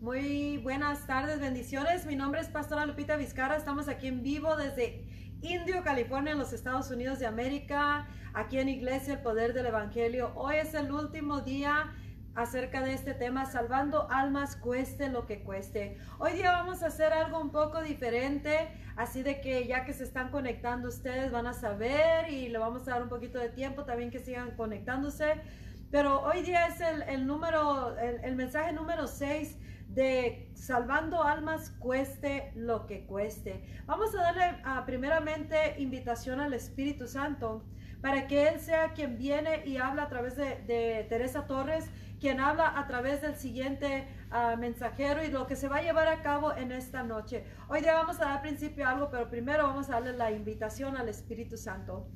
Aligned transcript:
Muy 0.00 0.56
buenas 0.56 1.06
tardes, 1.06 1.40
bendiciones. 1.40 2.06
Mi 2.06 2.16
nombre 2.16 2.40
es 2.40 2.48
Pastora 2.48 2.86
Lupita 2.86 3.16
Vizcarra. 3.16 3.58
Estamos 3.58 3.86
aquí 3.86 4.06
en 4.06 4.22
vivo 4.22 4.56
desde 4.56 5.04
Indio, 5.42 5.84
California, 5.84 6.32
en 6.32 6.38
los 6.38 6.54
Estados 6.54 6.90
Unidos 6.90 7.18
de 7.18 7.26
América, 7.26 8.08
aquí 8.32 8.58
en 8.58 8.70
Iglesia 8.70 9.12
El 9.12 9.20
Poder 9.20 9.52
del 9.52 9.66
Evangelio. 9.66 10.32
Hoy 10.36 10.56
es 10.56 10.72
el 10.72 10.90
último 10.90 11.42
día 11.42 11.92
acerca 12.34 12.80
de 12.80 12.94
este 12.94 13.12
tema, 13.12 13.44
salvando 13.44 14.10
almas 14.10 14.56
cueste 14.56 15.10
lo 15.10 15.26
que 15.26 15.42
cueste. 15.42 15.98
Hoy 16.18 16.32
día 16.32 16.50
vamos 16.52 16.82
a 16.82 16.86
hacer 16.86 17.12
algo 17.12 17.38
un 17.38 17.50
poco 17.50 17.82
diferente, 17.82 18.70
así 18.96 19.22
de 19.22 19.42
que 19.42 19.66
ya 19.66 19.84
que 19.84 19.92
se 19.92 20.04
están 20.04 20.30
conectando 20.30 20.88
ustedes 20.88 21.30
van 21.30 21.46
a 21.46 21.52
saber 21.52 22.30
y 22.30 22.48
le 22.48 22.56
vamos 22.56 22.88
a 22.88 22.92
dar 22.92 23.02
un 23.02 23.10
poquito 23.10 23.38
de 23.38 23.50
tiempo 23.50 23.84
también 23.84 24.10
que 24.10 24.20
sigan 24.20 24.52
conectándose. 24.52 25.42
Pero 25.90 26.22
hoy 26.22 26.42
día 26.42 26.68
es 26.68 26.80
el, 26.80 27.26
número, 27.26 27.98
el, 27.98 28.36
mensaje 28.36 28.72
número 28.72 29.08
6 29.08 29.56
de 29.94 30.50
salvando 30.54 31.22
almas 31.22 31.70
cueste 31.78 32.52
lo 32.54 32.86
que 32.86 33.06
cueste. 33.06 33.64
Vamos 33.86 34.14
a 34.14 34.22
darle 34.22 34.60
ah, 34.64 34.84
primeramente 34.86 35.76
invitación 35.78 36.40
al 36.40 36.54
Espíritu 36.54 37.06
Santo 37.06 37.64
para 38.00 38.26
que 38.26 38.48
Él 38.48 38.60
sea 38.60 38.92
quien 38.92 39.18
viene 39.18 39.66
y 39.66 39.76
habla 39.76 40.04
a 40.04 40.08
través 40.08 40.36
de 40.36 41.06
Teresa 41.08 41.46
Torres 41.46 41.90
quien 42.20 42.38
habla 42.38 42.78
a 42.78 42.86
través 42.86 43.22
del 43.22 43.34
siguiente 43.34 44.06
ah, 44.30 44.54
mensajero 44.56 45.24
y 45.24 45.28
lo 45.28 45.46
que 45.46 45.56
se 45.56 45.68
va 45.68 45.78
a 45.78 45.82
llevar 45.82 46.06
a 46.06 46.22
cabo 46.22 46.54
en 46.54 46.70
esta 46.70 47.02
noche. 47.02 47.44
Hoy 47.68 47.80
día 47.80 47.94
vamos 47.94 48.20
a 48.20 48.26
dar 48.26 48.42
principio 48.42 48.86
a 48.86 48.90
algo, 48.90 49.10
pero 49.10 49.30
primero 49.30 49.64
vamos 49.64 49.88
a 49.88 49.94
darle 49.94 50.12
la 50.12 50.30
invitación 50.30 50.96
al 50.96 51.08
Espíritu 51.08 51.56
Santo. 51.56 52.06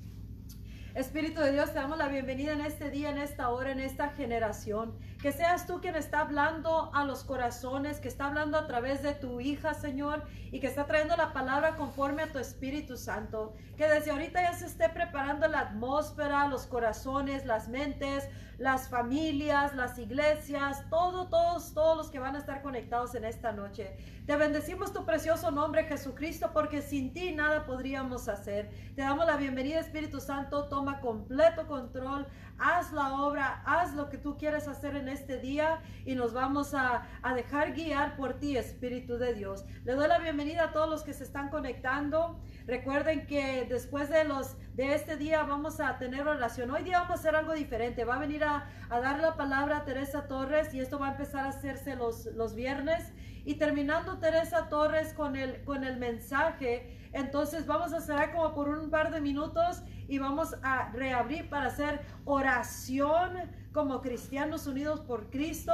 Espíritu 0.94 1.40
de 1.40 1.52
Dios, 1.52 1.72
te 1.72 1.80
damos 1.80 1.98
la 1.98 2.06
bienvenida 2.06 2.52
en 2.52 2.60
este 2.60 2.88
día, 2.90 3.10
en 3.10 3.18
esta 3.18 3.48
hora, 3.48 3.72
en 3.72 3.80
esta 3.80 4.10
generación. 4.10 4.96
Que 5.24 5.32
seas 5.32 5.66
tú 5.66 5.80
quien 5.80 5.96
está 5.96 6.20
hablando 6.20 6.90
a 6.92 7.06
los 7.06 7.24
corazones, 7.24 7.98
que 7.98 8.08
está 8.08 8.26
hablando 8.26 8.58
a 8.58 8.66
través 8.66 9.02
de 9.02 9.14
tu 9.14 9.40
hija, 9.40 9.72
Señor, 9.72 10.22
y 10.52 10.60
que 10.60 10.66
está 10.66 10.84
trayendo 10.84 11.16
la 11.16 11.32
palabra 11.32 11.76
conforme 11.76 12.24
a 12.24 12.30
tu 12.30 12.38
Espíritu 12.38 12.98
Santo. 12.98 13.54
Que 13.78 13.88
desde 13.88 14.10
ahorita 14.10 14.42
ya 14.42 14.52
se 14.52 14.66
esté 14.66 14.90
preparando 14.90 15.48
la 15.48 15.60
atmósfera, 15.60 16.46
los 16.48 16.66
corazones, 16.66 17.46
las 17.46 17.68
mentes, 17.68 18.28
las 18.58 18.88
familias, 18.88 19.74
las 19.74 19.98
iglesias, 19.98 20.84
todo, 20.90 21.28
todos, 21.28 21.74
todos 21.74 21.96
los 21.96 22.10
que 22.10 22.18
van 22.18 22.36
a 22.36 22.38
estar 22.38 22.62
conectados 22.62 23.14
en 23.14 23.24
esta 23.24 23.52
noche. 23.52 23.96
Te 24.26 24.36
bendecimos 24.36 24.92
tu 24.92 25.04
precioso 25.04 25.50
nombre, 25.50 25.84
Jesucristo, 25.84 26.50
porque 26.52 26.82
sin 26.82 27.12
ti 27.12 27.32
nada 27.32 27.66
podríamos 27.66 28.28
hacer. 28.28 28.70
Te 28.94 29.02
damos 29.02 29.26
la 29.26 29.36
bienvenida, 29.36 29.80
Espíritu 29.80 30.20
Santo. 30.20 30.68
Toma 30.68 31.00
completo 31.00 31.66
control. 31.66 32.26
Haz 32.58 32.92
la 32.92 33.20
obra, 33.20 33.62
haz 33.66 33.94
lo 33.94 34.08
que 34.08 34.18
tú 34.18 34.36
quieres 34.36 34.68
hacer 34.68 34.96
en 34.96 35.08
este 35.14 35.38
día 35.38 35.80
y 36.04 36.14
nos 36.14 36.34
vamos 36.34 36.74
a, 36.74 37.06
a 37.22 37.34
dejar 37.34 37.72
guiar 37.72 38.16
por 38.16 38.34
ti, 38.34 38.56
Espíritu 38.56 39.16
de 39.16 39.32
Dios. 39.32 39.64
Le 39.84 39.94
doy 39.94 40.08
la 40.08 40.18
bienvenida 40.18 40.64
a 40.64 40.72
todos 40.72 40.88
los 40.88 41.02
que 41.02 41.14
se 41.14 41.24
están 41.24 41.48
conectando. 41.48 42.38
Recuerden 42.66 43.26
que 43.26 43.66
después 43.68 44.10
de 44.10 44.24
los 44.24 44.56
de 44.74 44.94
este 44.94 45.16
día 45.16 45.42
vamos 45.44 45.80
a 45.80 45.98
tener 45.98 46.26
oración. 46.26 46.70
Hoy 46.70 46.82
día 46.82 46.98
vamos 47.00 47.16
a 47.16 47.20
hacer 47.20 47.36
algo 47.36 47.54
diferente. 47.54 48.04
Va 48.04 48.16
a 48.16 48.18
venir 48.18 48.44
a, 48.44 48.68
a 48.90 49.00
dar 49.00 49.20
la 49.20 49.36
palabra 49.36 49.78
a 49.78 49.84
Teresa 49.84 50.26
Torres 50.26 50.74
y 50.74 50.80
esto 50.80 50.98
va 50.98 51.08
a 51.08 51.10
empezar 51.12 51.46
a 51.46 51.48
hacerse 51.48 51.96
los, 51.96 52.26
los 52.26 52.54
viernes. 52.54 53.12
Y 53.44 53.56
terminando 53.56 54.18
Teresa 54.18 54.68
Torres 54.68 55.12
con 55.12 55.36
el, 55.36 55.62
con 55.64 55.84
el 55.84 55.98
mensaje, 55.98 56.98
entonces 57.12 57.66
vamos 57.66 57.92
a 57.92 58.00
cerrar 58.00 58.32
como 58.32 58.54
por 58.54 58.68
un 58.68 58.90
par 58.90 59.12
de 59.12 59.20
minutos 59.20 59.82
y 60.08 60.18
vamos 60.18 60.54
a 60.62 60.90
reabrir 60.90 61.48
para 61.48 61.66
hacer 61.66 62.00
oración 62.24 63.32
como 63.72 64.00
cristianos 64.00 64.66
unidos 64.66 65.00
por 65.00 65.30
Cristo. 65.30 65.72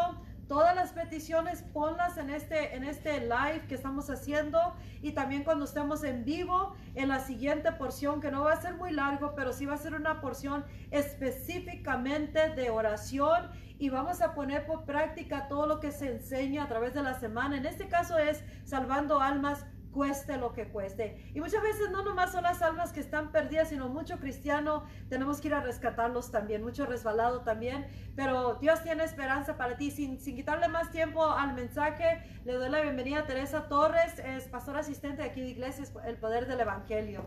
Todas 0.49 0.75
las 0.75 0.91
peticiones 0.93 1.63
ponlas 1.73 2.17
en 2.17 2.29
este, 2.29 2.75
en 2.75 2.83
este 2.83 3.21
live 3.21 3.67
que 3.69 3.77
estamos 3.77 4.11
haciendo 4.11 4.59
y 5.01 5.13
también 5.13 5.45
cuando 5.45 5.65
estemos 5.65 6.03
en 6.03 6.25
vivo 6.25 6.75
en 6.97 7.09
la 7.09 7.21
siguiente 7.21 7.71
porción 7.71 8.21
que 8.21 8.33
no 8.33 8.43
va 8.43 8.55
a 8.55 8.61
ser 8.61 8.75
muy 8.75 8.91
largo, 8.91 9.35
pero 9.37 9.53
sí 9.53 9.65
va 9.65 9.75
a 9.75 9.79
ser 9.79 9.95
una 9.95 10.21
porción 10.21 10.65
específicamente 10.91 12.51
de 12.51 12.69
oración 12.71 13.49
y 13.79 13.91
vamos 13.91 14.23
a 14.23 14.35
poner 14.35 14.67
por 14.67 14.85
práctica 14.85 15.47
todo 15.47 15.67
lo 15.67 15.79
que 15.79 15.93
se 15.93 16.11
enseña 16.11 16.65
a 16.65 16.69
través 16.69 16.95
de 16.95 17.03
la 17.05 17.15
semana. 17.21 17.57
En 17.57 17.65
este 17.65 17.87
caso 17.87 18.19
es 18.19 18.43
salvando 18.65 19.21
almas 19.21 19.65
cueste 19.93 20.37
lo 20.37 20.53
que 20.53 20.69
cueste. 20.69 21.31
Y 21.35 21.41
muchas 21.41 21.63
veces 21.63 21.91
no 21.91 22.03
nomás 22.03 22.33
son 22.33 22.45
las 22.45 22.63
almas 22.63 22.93
que 22.93 23.01
están 23.01 23.33
perdidas, 23.33 23.69
sino 23.69 23.89
mucho 23.89 24.19
cristiano 24.19 24.85
tenemos 25.09 25.41
que 25.41 25.49
ir 25.49 25.55
a 25.55 25.61
rescatarlos 25.61 26.31
también, 26.31 26.63
mucho 26.63 26.87
resbalado 26.87 27.43
también. 27.43 27.87
Pero 28.17 28.55
Dios 28.55 28.83
tiene 28.83 29.05
esperanza 29.05 29.57
para 29.57 29.77
ti. 29.77 29.91
Sin, 29.91 30.21
sin 30.21 30.37
quitarle 30.37 30.69
más 30.69 30.91
tiempo 30.91 31.25
al 31.25 31.55
mensaje, 31.55 32.23
le 32.45 32.55
doy 32.55 32.71
la 32.71 32.81
bienvenida 32.81 33.21
a 33.21 33.27
Teresa 33.27 33.69
Torres, 33.69 34.19
es 34.19 34.45
pastora 34.49 34.81
asistente 34.81 35.23
aquí 35.23 35.41
de 35.41 35.49
Iglesias, 35.49 35.93
el 36.05 36.17
poder 36.17 36.47
del 36.47 36.61
Evangelio. 36.61 37.25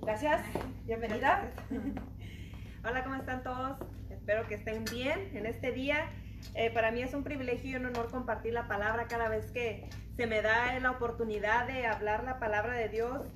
Gracias, 0.00 0.42
bienvenida. 0.84 1.50
Hola, 2.84 3.02
¿cómo 3.02 3.16
están 3.16 3.42
todos? 3.42 3.78
Espero 4.10 4.46
que 4.46 4.54
estén 4.54 4.84
bien 4.84 5.36
en 5.36 5.46
este 5.46 5.72
día. 5.72 6.10
Eh, 6.54 6.70
para 6.70 6.90
mí 6.90 7.02
es 7.02 7.14
un 7.14 7.24
privilegio 7.24 7.70
y 7.70 7.76
un 7.76 7.86
honor 7.86 8.10
compartir 8.10 8.52
la 8.52 8.68
palabra 8.68 9.06
cada 9.08 9.28
vez 9.28 9.50
que 9.50 9.88
se 10.16 10.26
me 10.26 10.40
da 10.40 10.78
la 10.80 10.90
oportunidad 10.92 11.66
de 11.66 11.86
hablar 11.86 12.24
la 12.24 12.38
palabra 12.38 12.74
de 12.74 12.88
Dios. 12.88 13.28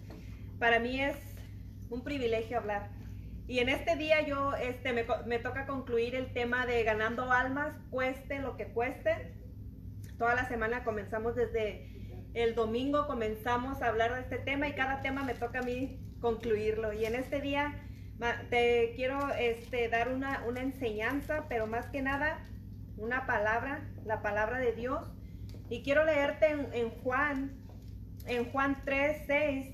Para 0.58 0.78
mí 0.78 1.00
es 1.00 1.16
un 1.90 2.02
privilegio 2.02 2.58
hablar. 2.58 2.90
Y 3.46 3.58
en 3.58 3.68
este 3.68 3.96
día 3.96 4.24
yo 4.26 4.54
este, 4.54 4.92
me, 4.92 5.38
toca 5.40 5.66
concluir 5.66 6.14
el 6.14 6.32
tema 6.32 6.66
de 6.66 6.84
ganando 6.84 7.32
almas, 7.32 7.74
cueste 7.90 8.38
lo 8.38 8.56
que 8.56 8.66
cueste. 8.66 9.34
Toda 10.18 10.34
la 10.34 10.46
semana 10.46 10.84
comenzamos 10.84 11.34
desde 11.34 11.90
el 12.34 12.54
domingo, 12.54 13.06
comenzamos 13.06 13.82
a 13.82 13.88
hablar 13.88 14.14
de 14.14 14.20
este 14.20 14.38
tema 14.38 14.68
y 14.68 14.74
cada 14.74 15.02
tema 15.02 15.24
me 15.24 15.34
toca 15.34 15.58
a 15.58 15.62
mí 15.62 16.00
concluirlo. 16.20 16.92
Y 16.92 17.04
en 17.04 17.16
este 17.16 17.40
día 17.40 17.74
te 18.50 18.92
quiero 18.94 19.18
este, 19.38 19.88
dar 19.88 20.12
una, 20.12 20.44
enseñanza, 20.56 21.46
pero 21.48 21.66
más 21.66 21.86
que 21.86 22.02
nada 22.02 22.38
una 22.96 23.26
palabra, 23.26 23.82
la 24.04 24.22
palabra 24.22 24.58
de 24.58 24.72
Dios. 24.72 25.10
Y 25.70 25.82
quiero 25.82 26.04
leerte 26.04 26.50
en, 26.50 26.90
Juan, 27.02 27.52
en 28.26 28.44
Juan 28.50 28.82
3, 28.84 29.22
6. 29.26 29.66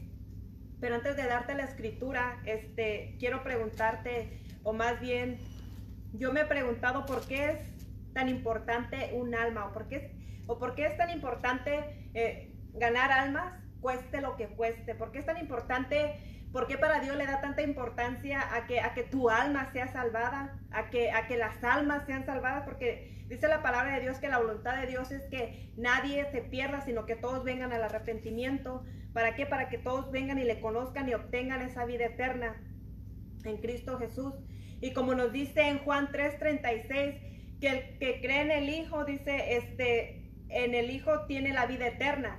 Pero 0.78 0.94
antes 0.94 1.16
de 1.16 1.26
darte 1.26 1.54
la 1.54 1.64
escritura, 1.64 2.38
este, 2.44 3.16
quiero 3.18 3.42
preguntarte, 3.42 4.38
o 4.62 4.74
más 4.74 5.00
bien, 5.00 5.40
yo 6.12 6.32
me 6.32 6.42
he 6.42 6.44
preguntado 6.44 7.06
por 7.06 7.26
qué 7.26 7.50
es 7.50 8.12
tan 8.12 8.28
importante 8.28 9.10
un 9.14 9.34
alma, 9.34 9.66
o 9.66 9.72
por 9.72 9.88
qué, 9.88 10.14
o 10.46 10.58
por 10.58 10.74
qué 10.74 10.86
es 10.86 10.96
tan 10.98 11.10
importante 11.10 12.08
eh, 12.12 12.52
ganar 12.74 13.10
almas, 13.10 13.54
cueste 13.80 14.20
lo 14.20 14.36
que 14.36 14.48
cueste, 14.48 14.94
por 14.94 15.12
qué 15.12 15.20
es 15.20 15.26
tan 15.26 15.38
importante 15.38 16.14
¿Por 16.56 16.66
qué 16.66 16.78
para 16.78 17.00
Dios 17.00 17.16
le 17.16 17.26
da 17.26 17.42
tanta 17.42 17.60
importancia 17.60 18.54
a 18.54 18.66
que, 18.66 18.80
a 18.80 18.94
que 18.94 19.02
tu 19.02 19.28
alma 19.28 19.70
sea 19.72 19.92
salvada? 19.92 20.58
A 20.70 20.88
que, 20.88 21.10
a 21.10 21.26
que 21.26 21.36
las 21.36 21.62
almas 21.62 22.06
sean 22.06 22.24
salvadas? 22.24 22.64
Porque 22.64 23.15
dice 23.28 23.48
la 23.48 23.62
palabra 23.62 23.94
de 23.94 24.00
Dios 24.00 24.18
que 24.18 24.28
la 24.28 24.38
voluntad 24.38 24.80
de 24.80 24.86
Dios 24.86 25.10
es 25.10 25.22
que 25.30 25.72
nadie 25.76 26.24
se 26.30 26.42
pierda, 26.42 26.80
sino 26.80 27.06
que 27.06 27.16
todos 27.16 27.44
vengan 27.44 27.72
al 27.72 27.82
arrepentimiento. 27.82 28.84
¿Para 29.12 29.34
qué? 29.34 29.46
Para 29.46 29.68
que 29.68 29.78
todos 29.78 30.10
vengan 30.10 30.38
y 30.38 30.44
le 30.44 30.60
conozcan 30.60 31.08
y 31.08 31.14
obtengan 31.14 31.62
esa 31.62 31.84
vida 31.84 32.06
eterna 32.06 32.62
en 33.44 33.56
Cristo 33.58 33.98
Jesús. 33.98 34.34
Y 34.80 34.92
como 34.92 35.14
nos 35.14 35.32
dice 35.32 35.68
en 35.68 35.78
Juan 35.78 36.08
3:36, 36.12 37.60
que 37.60 37.68
el 37.68 37.98
que 37.98 38.20
cree 38.20 38.42
en 38.42 38.50
el 38.50 38.68
Hijo, 38.68 39.04
dice, 39.04 39.56
este, 39.56 40.30
en 40.48 40.74
el 40.74 40.90
Hijo 40.90 41.26
tiene 41.26 41.52
la 41.52 41.66
vida 41.66 41.86
eterna. 41.88 42.38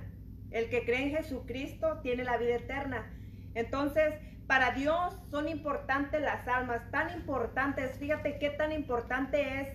El 0.50 0.70
que 0.70 0.84
cree 0.84 1.02
en 1.02 1.16
Jesucristo 1.16 2.00
tiene 2.02 2.24
la 2.24 2.36
vida 2.36 2.56
eterna. 2.56 3.12
Entonces, 3.54 4.14
para 4.46 4.70
Dios 4.70 5.14
son 5.30 5.48
importantes 5.48 6.22
las 6.22 6.46
almas, 6.48 6.90
tan 6.90 7.10
importantes. 7.14 7.98
Fíjate 7.98 8.38
qué 8.38 8.50
tan 8.50 8.72
importante 8.72 9.60
es 9.60 9.68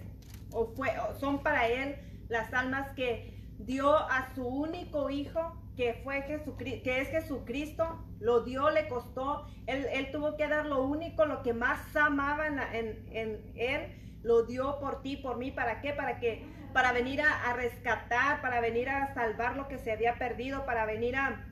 son 1.19 1.43
para 1.43 1.67
él 1.67 1.95
las 2.29 2.53
almas 2.53 2.89
que 2.95 3.33
dio 3.59 3.95
a 3.95 4.33
su 4.33 4.45
único 4.45 5.09
hijo 5.09 5.57
que 5.75 6.01
fue 6.03 6.21
Jesucristo, 6.23 6.83
que 6.83 7.01
es 7.01 7.09
Jesucristo, 7.09 8.05
lo 8.19 8.41
dio, 8.41 8.69
le 8.69 8.87
costó, 8.87 9.47
él, 9.65 10.09
tuvo 10.11 10.37
que 10.37 10.47
dar 10.47 10.67
lo 10.67 10.83
único, 10.83 11.25
lo 11.25 11.41
que 11.41 11.53
más 11.53 11.95
amaba 11.95 12.47
en, 12.47 13.51
él, 13.55 14.19
lo 14.21 14.43
dio 14.43 14.79
por 14.79 15.01
ti, 15.01 15.17
por 15.17 15.37
mí, 15.37 15.51
¿para 15.51 15.81
qué? 15.81 15.93
Para 15.93 16.19
que, 16.19 16.45
para 16.73 16.91
venir 16.91 17.21
a, 17.21 17.49
a, 17.49 17.53
rescatar, 17.53 18.41
para 18.41 18.61
venir 18.61 18.89
a 18.89 19.13
salvar 19.13 19.55
lo 19.55 19.67
que 19.67 19.79
se 19.79 19.91
había 19.91 20.15
perdido, 20.19 20.65
para 20.65 20.85
venir 20.85 21.15
a, 21.15 21.43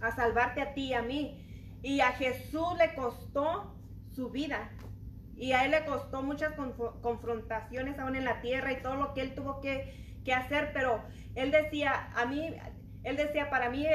a 0.00 0.10
salvarte 0.14 0.60
a 0.60 0.74
ti 0.74 0.88
y 0.88 0.94
a 0.94 1.02
mí. 1.02 1.42
Y 1.82 2.00
a 2.00 2.12
Jesús 2.12 2.76
le 2.78 2.94
costó 2.94 3.74
su 4.12 4.30
vida. 4.30 4.70
Y 5.36 5.52
a 5.52 5.64
él 5.64 5.72
le 5.72 5.84
costó 5.84 6.22
muchas 6.22 6.54
confrontaciones 7.02 7.98
aún 7.98 8.16
en 8.16 8.24
la 8.24 8.40
tierra 8.40 8.72
y 8.72 8.82
todo 8.82 8.96
lo 8.96 9.12
que 9.12 9.20
él 9.20 9.34
tuvo 9.34 9.60
que, 9.60 10.04
hacer. 10.34 10.70
Pero 10.72 11.02
él 11.34 11.50
decía, 11.50 12.10
a 12.16 12.24
mí, 12.24 12.54
él 13.04 13.16
decía, 13.16 13.50
para 13.50 13.70
mí 13.70 13.86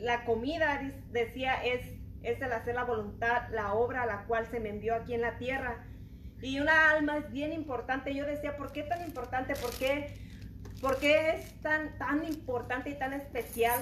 la 0.00 0.24
comida, 0.24 0.80
decía, 1.10 1.62
es, 1.64 1.86
es 2.22 2.40
el 2.40 2.52
hacer 2.52 2.74
la 2.74 2.84
voluntad, 2.84 3.48
la 3.50 3.74
obra 3.74 4.02
a 4.02 4.06
la 4.06 4.24
cual 4.24 4.46
se 4.46 4.60
me 4.60 4.70
envió 4.70 4.94
aquí 4.94 5.14
en 5.14 5.20
la 5.20 5.38
tierra. 5.38 5.84
Y 6.40 6.58
una 6.58 6.92
alma 6.92 7.18
es 7.18 7.30
bien 7.30 7.52
importante. 7.52 8.14
Yo 8.14 8.24
decía, 8.24 8.56
¿por 8.56 8.72
qué 8.72 8.82
tan 8.84 9.02
importante? 9.02 9.54
¿Por 9.56 9.70
qué? 9.72 10.14
¿Por 10.80 10.98
qué 10.98 11.34
es 11.34 11.60
tan, 11.60 11.98
tan 11.98 12.24
importante 12.24 12.90
y 12.90 12.94
tan 12.94 13.12
especial 13.12 13.80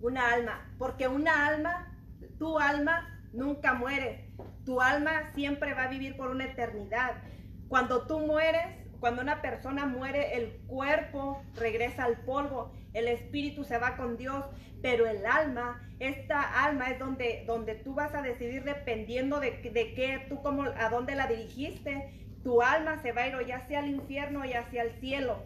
una 0.00 0.32
alma? 0.32 0.72
Porque 0.78 1.08
una 1.08 1.46
alma, 1.46 1.92
tu 2.38 2.58
alma, 2.58 3.15
nunca 3.36 3.74
muere. 3.74 4.30
Tu 4.64 4.80
alma 4.80 5.32
siempre 5.34 5.74
va 5.74 5.84
a 5.84 5.88
vivir 5.88 6.16
por 6.16 6.28
una 6.30 6.46
eternidad. 6.46 7.22
Cuando 7.68 8.06
tú 8.06 8.20
mueres, 8.20 8.66
cuando 9.00 9.22
una 9.22 9.42
persona 9.42 9.86
muere, 9.86 10.36
el 10.36 10.58
cuerpo 10.66 11.42
regresa 11.54 12.04
al 12.04 12.18
polvo, 12.24 12.72
el 12.92 13.08
espíritu 13.08 13.64
se 13.64 13.78
va 13.78 13.96
con 13.96 14.16
Dios, 14.16 14.44
pero 14.82 15.06
el 15.06 15.26
alma, 15.26 15.82
esta 15.98 16.64
alma 16.64 16.90
es 16.90 16.98
donde, 16.98 17.44
donde 17.46 17.74
tú 17.74 17.94
vas 17.94 18.14
a 18.14 18.22
decidir 18.22 18.64
dependiendo 18.64 19.40
de, 19.40 19.50
de 19.50 19.94
qué, 19.94 20.26
tú 20.28 20.40
como, 20.42 20.62
a 20.62 20.88
dónde 20.90 21.14
la 21.14 21.26
dirigiste, 21.26 22.26
tu 22.42 22.62
alma 22.62 23.02
se 23.02 23.12
va 23.12 23.22
a 23.22 23.28
ir 23.28 23.46
ya 23.46 23.56
hacia 23.56 23.80
el 23.80 23.90
infierno 23.90 24.44
ya 24.44 24.60
hacia 24.60 24.82
el 24.82 24.92
cielo. 25.00 25.44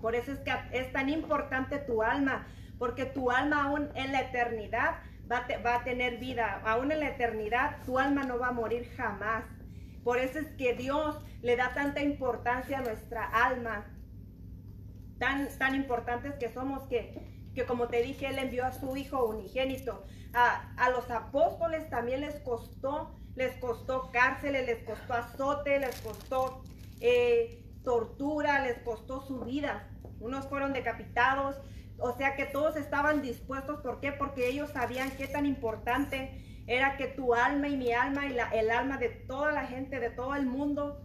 Por 0.00 0.14
eso 0.14 0.32
es 0.32 0.38
que 0.40 0.52
es 0.72 0.92
tan 0.92 1.08
importante 1.08 1.78
tu 1.78 2.02
alma, 2.02 2.46
porque 2.78 3.06
tu 3.06 3.30
alma 3.30 3.64
aún 3.64 3.88
en 3.94 4.12
la 4.12 4.20
eternidad 4.20 4.96
va, 5.30 5.74
a 5.74 5.84
tener 5.84 6.18
vida, 6.18 6.62
aún 6.64 6.92
en 6.92 7.00
la 7.00 7.08
eternidad 7.08 7.82
tu 7.84 7.98
alma 7.98 8.24
no 8.24 8.38
va 8.38 8.48
a 8.48 8.52
morir 8.52 8.90
jamás. 8.96 9.44
Por 10.04 10.18
eso 10.18 10.38
es 10.38 10.46
que 10.56 10.74
Dios 10.74 11.20
le 11.42 11.56
da 11.56 11.74
tanta 11.74 12.00
importancia 12.02 12.78
a 12.78 12.82
nuestra 12.82 13.24
alma. 13.24 13.86
Tan, 15.18 15.48
tan 15.58 15.74
importantes 15.74 16.34
que 16.34 16.48
somos 16.52 16.84
que, 16.84 17.50
que 17.54 17.64
como 17.64 17.88
te 17.88 18.02
dije, 18.02 18.28
Él 18.28 18.38
envió 18.38 18.64
a 18.64 18.72
su 18.72 18.96
Hijo 18.96 19.24
unigénito. 19.26 20.04
A, 20.32 20.72
a 20.76 20.90
los 20.90 21.10
apóstoles 21.10 21.88
también 21.88 22.20
les 22.20 22.36
costó, 22.40 23.16
les 23.34 23.56
costó 23.56 24.10
cárceles, 24.12 24.66
les 24.66 24.84
costó 24.84 25.14
azote, 25.14 25.78
les 25.80 26.00
costó 26.02 26.62
eh, 27.00 27.62
tortura, 27.82 28.64
les 28.64 28.78
costó 28.80 29.22
su 29.22 29.40
vida. 29.40 29.88
Unos 30.20 30.46
fueron 30.46 30.72
decapitados, 30.72 31.56
o 31.98 32.16
sea 32.16 32.36
que 32.36 32.46
todos 32.46 32.76
estaban 32.76 33.22
dispuestos. 33.22 33.80
¿Por 33.80 34.00
qué? 34.00 34.12
Porque 34.12 34.48
ellos 34.48 34.70
sabían 34.70 35.10
qué 35.12 35.26
tan 35.26 35.46
importante 35.46 36.42
era 36.66 36.96
que 36.96 37.06
tu 37.06 37.34
alma 37.34 37.68
y 37.68 37.76
mi 37.76 37.92
alma 37.92 38.26
y 38.26 38.36
el 38.52 38.70
alma 38.70 38.98
de 38.98 39.08
toda 39.08 39.52
la 39.52 39.66
gente, 39.66 40.00
de 40.00 40.10
todo 40.10 40.34
el 40.34 40.46
mundo, 40.46 41.00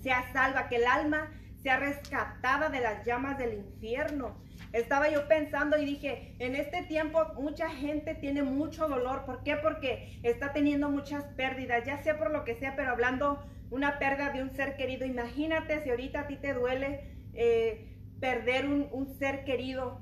sea 0.00 0.32
salva, 0.32 0.68
que 0.68 0.76
el 0.76 0.86
alma 0.86 1.30
sea 1.62 1.78
rescatada 1.78 2.68
de 2.68 2.80
las 2.80 3.04
llamas 3.06 3.38
del 3.38 3.54
infierno. 3.54 4.36
Estaba 4.72 5.08
yo 5.10 5.28
pensando 5.28 5.78
y 5.78 5.84
dije, 5.84 6.34
en 6.38 6.56
este 6.56 6.82
tiempo 6.82 7.24
mucha 7.34 7.68
gente 7.68 8.14
tiene 8.14 8.42
mucho 8.42 8.88
dolor. 8.88 9.24
¿Por 9.24 9.42
qué? 9.44 9.56
Porque 9.56 10.18
está 10.22 10.52
teniendo 10.52 10.88
muchas 10.88 11.24
pérdidas, 11.36 11.84
ya 11.84 12.02
sea 12.02 12.18
por 12.18 12.30
lo 12.30 12.44
que 12.44 12.56
sea, 12.56 12.74
pero 12.74 12.90
hablando 12.90 13.44
una 13.70 13.98
pérdida 13.98 14.30
de 14.30 14.42
un 14.42 14.50
ser 14.50 14.76
querido. 14.76 15.06
Imagínate 15.06 15.82
si 15.82 15.90
ahorita 15.90 16.20
a 16.20 16.26
ti 16.26 16.36
te 16.36 16.54
duele 16.54 17.12
eh, 17.34 17.91
perder 18.22 18.66
un, 18.68 19.14
ser 19.18 19.44
querido, 19.44 20.00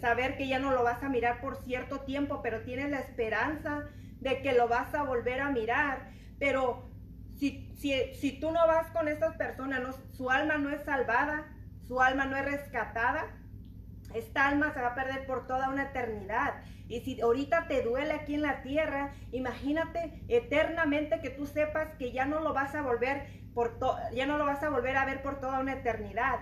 saber 0.00 0.38
que 0.38 0.48
ya 0.48 0.58
no 0.58 0.72
lo 0.72 0.82
vas 0.82 1.02
a 1.02 1.10
mirar 1.10 1.42
por 1.42 1.62
cierto 1.62 2.00
tiempo, 2.00 2.40
pero 2.42 2.62
tienes 2.62 2.90
la 2.90 3.00
esperanza 3.00 3.90
de 4.20 4.40
que 4.40 4.54
lo 4.54 4.66
vas 4.66 4.94
a 4.94 5.02
volver 5.02 5.40
a 5.40 5.50
mirar. 5.50 6.10
Pero 6.38 6.90
si, 7.36 7.70
si, 7.76 7.92
si 8.14 8.40
tú 8.40 8.50
no 8.50 8.66
vas 8.66 8.90
con 8.92 9.08
estas 9.08 9.36
personas, 9.36 9.94
su 10.12 10.30
alma 10.30 10.56
no 10.56 10.70
es 10.70 10.82
salvada, 10.84 11.54
su 11.86 12.00
alma 12.00 12.24
no 12.24 12.34
es 12.38 12.46
rescatada, 12.46 13.26
esta 14.14 14.48
alma 14.48 14.72
se 14.72 14.80
va 14.80 14.88
a 14.88 14.94
perder 14.94 15.26
por 15.26 15.46
toda 15.46 15.68
una 15.68 15.90
eternidad. 15.90 16.62
Y 16.88 17.00
si 17.00 17.20
ahorita 17.20 17.68
te 17.68 17.82
duele 17.82 18.14
aquí 18.14 18.36
en 18.36 18.42
la 18.42 18.62
tierra, 18.62 19.12
imagínate 19.32 20.24
eternamente 20.28 21.20
que 21.20 21.28
tú 21.28 21.44
sepas 21.44 21.88
que 21.98 22.10
ya 22.10 22.24
no 22.24 22.40
lo 22.40 22.54
vas 22.54 22.74
a 22.74 22.80
volver 22.80 23.26
por 23.52 23.78
ya 24.14 24.24
no 24.24 24.38
lo 24.38 24.46
vas 24.46 24.62
a 24.62 24.70
volver 24.70 24.96
a 24.96 25.04
ver 25.04 25.22
por 25.22 25.40
toda 25.40 25.60
una 25.60 25.74
eternidad. 25.74 26.40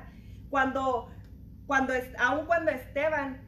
Cuando 0.51 1.09
cuando, 1.71 1.95
aun 2.19 2.47
cuando 2.47 2.73
Esteban, 2.73 3.41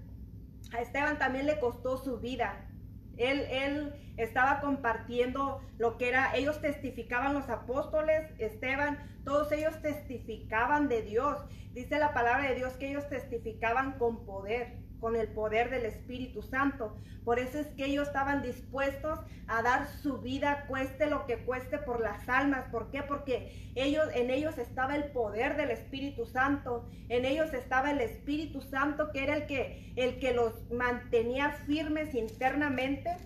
a 0.72 0.81
Esteban 0.81 1.19
también 1.19 1.44
le 1.44 1.58
costó 1.58 1.96
su 1.96 2.20
vida. 2.20 2.69
Él, 3.16 3.40
él 3.50 3.94
estaba 4.16 4.60
compartiendo 4.60 5.60
lo 5.76 5.99
que 5.99 6.10
era, 6.10 6.32
ellos 6.37 6.60
testificaban 6.60 7.34
los 7.34 7.49
apóstoles, 7.49 8.31
Esteban, 8.38 9.00
todos 9.25 9.50
ellos 9.50 9.75
testificaban 9.82 10.88
de 10.88 11.02
Dios. 11.02 11.37
Dice 11.72 11.99
la 11.99 12.14
palabra 12.14 12.49
de 12.49 12.54
Dios 12.54 12.75
que 12.75 12.90
ellos 12.90 13.08
testificaban 13.08 13.98
con 13.98 14.25
poder 14.25 14.78
con 15.02 15.16
el 15.16 15.26
poder 15.26 15.69
del 15.69 15.84
Espíritu 15.84 16.43
Santo. 16.43 16.96
Por 17.25 17.40
eso 17.40 17.58
es 17.58 17.66
que 17.75 17.87
ellos 17.87 18.06
estaban 18.06 18.40
dispuestos 18.40 19.19
a 19.49 19.60
dar 19.60 19.88
su 19.88 20.19
vida, 20.19 20.64
cueste 20.69 21.10
lo 21.10 21.26
que 21.26 21.38
cueste 21.38 21.78
por 21.78 22.00
las 22.00 22.28
almas. 22.28 22.69
¿Por 22.70 22.88
qué? 22.93 23.02
Porque 23.02 23.72
ellos, 23.75 24.06
en 24.14 24.31
ellos 24.31 24.58
estaba 24.58 24.94
el 24.94 25.10
poder 25.10 25.56
del 25.56 25.72
Espíritu 25.72 26.25
Santo. 26.25 26.88
En 27.08 27.25
ellos 27.25 27.52
estaba 27.52 27.90
el 27.90 28.00
Espíritu 28.00 28.62
Santo 28.62 29.10
que 29.10 29.25
era 29.25 29.34
el 29.34 29.46
que, 29.46 29.93
el 29.96 30.20
que 30.20 30.34
los 30.34 30.70
mantenía 30.70 31.50
firmes 31.66 32.14
internamente. 32.14 33.16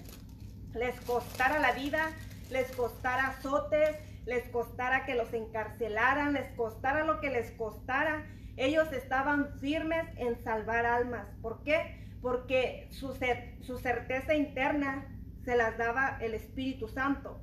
Les 0.75 0.99
costara 1.03 1.59
la 1.59 1.73
vida, 1.73 2.11
les 2.51 2.75
costara 2.75 3.29
azotes, 3.29 3.97
les 4.27 4.49
costara 4.49 5.07
que 5.07 5.15
los 5.15 5.33
encarcelaran, 5.33 6.35
les 6.35 6.51
costara 6.57 7.05
lo 7.05 7.21
que 7.21 7.31
les 7.31 7.53
costara 7.53 8.27
ellos 8.57 8.91
estaban 8.93 9.59
firmes 9.59 10.07
en 10.17 10.43
salvar 10.43 10.87
almas. 10.87 11.29
¿Por 11.43 11.63
qué? 11.63 12.09
Porque 12.23 12.89
su, 12.91 13.15
su 13.61 13.79
certeza 13.79 14.35
interna 14.35 15.07
se 15.45 15.57
las 15.57 15.77
daba 15.77 16.19
el 16.21 16.35
Espíritu 16.35 16.89
Santo. 16.89 17.41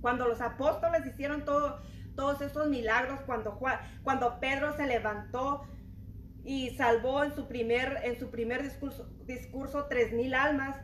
Cuando 0.00 0.28
los 0.28 0.40
apóstoles 0.40 1.04
hicieron 1.04 1.44
todo, 1.44 1.80
todos 2.14 2.40
esos 2.40 2.68
milagros, 2.68 3.20
cuando, 3.26 3.58
cuando 4.02 4.40
Pedro 4.40 4.74
se 4.76 4.86
levantó 4.86 5.66
y 6.44 6.70
salvó 6.70 7.24
en 7.24 7.34
su 7.34 7.48
primer, 7.48 7.98
en 8.04 8.18
su 8.18 8.30
primer 8.30 8.62
discurso, 8.62 9.10
discurso 9.26 9.86
tres 9.86 10.12
mil 10.12 10.32
almas, 10.34 10.76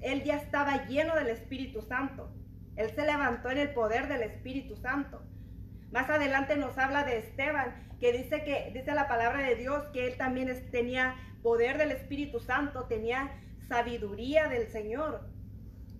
él 0.00 0.24
ya 0.24 0.36
estaba 0.36 0.86
lleno 0.86 1.14
del 1.14 1.28
Espíritu 1.28 1.82
Santo. 1.82 2.34
Él 2.76 2.90
se 2.94 3.06
levantó 3.06 3.50
en 3.50 3.58
el 3.58 3.70
poder 3.70 4.08
del 4.08 4.22
Espíritu 4.22 4.76
Santo. 4.76 5.22
Más 5.90 6.10
adelante 6.10 6.56
nos 6.56 6.76
habla 6.78 7.04
de 7.04 7.18
Esteban, 7.18 7.74
que 7.98 8.12
dice 8.12 8.44
que 8.44 8.70
dice 8.74 8.92
la 8.92 9.08
palabra 9.08 9.40
de 9.40 9.54
Dios 9.56 9.84
que 9.92 10.06
él 10.06 10.16
también 10.16 10.52
tenía 10.70 11.16
poder 11.42 11.78
del 11.78 11.92
Espíritu 11.92 12.40
Santo, 12.40 12.84
tenía 12.84 13.30
sabiduría 13.68 14.48
del 14.48 14.68
Señor. 14.68 15.26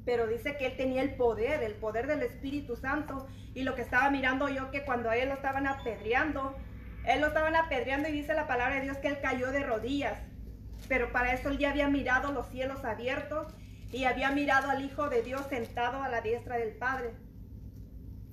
Pero 0.05 0.27
dice 0.27 0.57
que 0.57 0.67
él 0.67 0.77
tenía 0.77 1.03
el 1.03 1.15
poder, 1.15 1.63
el 1.63 1.75
poder 1.75 2.07
del 2.07 2.23
Espíritu 2.23 2.77
Santo. 2.77 3.27
Y 3.55 3.63
lo 3.63 3.75
que 3.75 3.83
estaba 3.83 4.11
mirando 4.11 4.49
yo 4.49 4.71
que 4.71 4.85
cuando 4.85 5.09
a 5.09 5.17
él 5.17 5.29
lo 5.29 5.35
estaban 5.35 5.67
apedreando, 5.67 6.55
él 7.07 7.21
lo 7.21 7.29
estaban 7.29 7.57
apedreando 7.57 8.09
y 8.09 8.13
dice 8.13 8.35
la 8.35 8.47
palabra 8.47 8.77
de 8.77 8.83
Dios 8.83 8.99
que 8.99 9.09
él 9.09 9.19
cayó 9.23 9.51
de 9.51 9.65
rodillas. 9.65 10.19
Pero 10.89 11.11
para 11.11 11.33
eso 11.33 11.49
él 11.49 11.59
ya 11.59 11.71
había 11.71 11.89
mirado 11.89 12.33
los 12.33 12.49
cielos 12.49 12.85
abiertos 12.85 13.55
y 13.97 14.05
había 14.05 14.31
mirado 14.31 14.69
al 14.69 14.85
Hijo 14.85 15.09
de 15.09 15.23
Dios 15.23 15.41
sentado 15.49 16.03
a 16.03 16.11
la 16.11 16.21
diestra 16.21 16.59
del 16.59 16.75
Padre. 16.75 17.15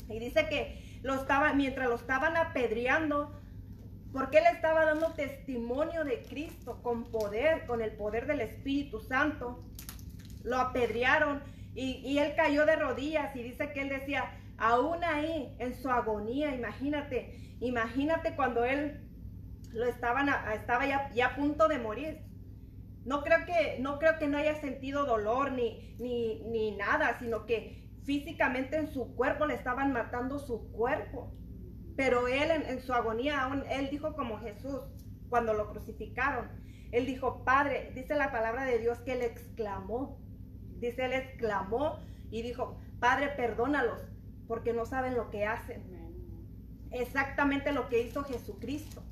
Y 0.09 0.19
dice 0.19 0.47
que 0.49 0.99
lo 1.03 1.15
estaba, 1.15 1.53
mientras 1.53 1.87
lo 1.87 1.95
estaban 1.95 2.35
apedreando, 2.35 3.39
porque 4.11 4.39
él 4.39 4.43
estaba 4.53 4.83
dando 4.83 5.13
testimonio 5.13 6.03
de 6.03 6.21
Cristo 6.21 6.81
con 6.83 7.05
poder, 7.05 7.65
con 7.65 7.81
el 7.81 7.91
poder 7.93 8.27
del 8.27 8.41
Espíritu 8.41 8.99
Santo. 8.99 9.63
Lo 10.43 10.57
apedrearon 10.57 11.41
y, 11.73 12.17
él 12.17 12.33
cayó 12.35 12.65
de 12.65 12.75
rodillas 12.75 13.33
y 13.33 13.43
dice 13.43 13.71
que 13.71 13.81
él 13.81 13.89
decía, 13.89 14.37
aún 14.57 15.01
ahí, 15.05 15.55
en 15.59 15.81
su 15.81 15.89
agonía, 15.89 16.53
imagínate, 16.53 17.55
imagínate 17.61 18.35
cuando 18.35 18.65
él 18.65 18.99
lo 19.71 19.85
estaban 19.85 20.29
estaba 20.53 20.85
ya, 20.85 21.09
ya, 21.13 21.27
a 21.27 21.35
punto 21.37 21.69
de 21.69 21.79
morir. 21.79 22.32
No 23.05 23.23
creo 23.23 23.45
que 23.45 23.77
no 23.79 23.99
creo 23.99 24.17
que 24.17 24.27
no 24.27 24.37
haya 24.37 24.55
sentido 24.55 25.05
dolor 25.05 25.51
ni, 25.51 25.95
ni, 25.99 26.43
ni 26.45 26.71
nada, 26.75 27.17
sino 27.19 27.45
que 27.45 27.83
físicamente 28.03 28.77
en 28.77 28.87
su 28.87 29.15
cuerpo, 29.15 29.45
le 29.45 29.55
estaban 29.55 29.93
matando 29.93 30.39
su 30.39 30.71
cuerpo. 30.71 31.33
Pero 31.95 32.27
él 32.27 32.49
en, 32.51 32.81
su 32.81 32.93
agonía, 32.93 33.41
aún, 33.41 33.63
él 33.69 33.89
dijo 33.89 34.15
como 34.15 34.39
Jesús 34.39 34.81
cuando 35.29 35.53
lo 35.53 35.69
crucificaron. 35.69 36.49
Él 36.91 37.05
dijo, 37.05 37.43
Padre, 37.43 37.91
dice 37.95 38.15
la 38.15 38.31
palabra 38.31 38.65
de 38.65 38.79
Dios 38.79 38.99
que 38.99 39.13
él 39.13 39.21
exclamó. 39.21 40.19
Dice, 40.79 41.05
él 41.05 41.13
exclamó 41.13 41.99
y 42.29 42.41
dijo, 42.41 42.79
Padre, 42.99 43.29
perdónalos 43.29 44.01
porque 44.47 44.73
no 44.73 44.85
saben 44.85 45.15
lo 45.15 45.29
que 45.29 45.45
hacen. 45.45 45.83
Exactamente 46.91 47.71
lo 47.71 47.89
que 47.89 48.01
hizo 48.01 48.23
Jesucristo. 48.23 49.03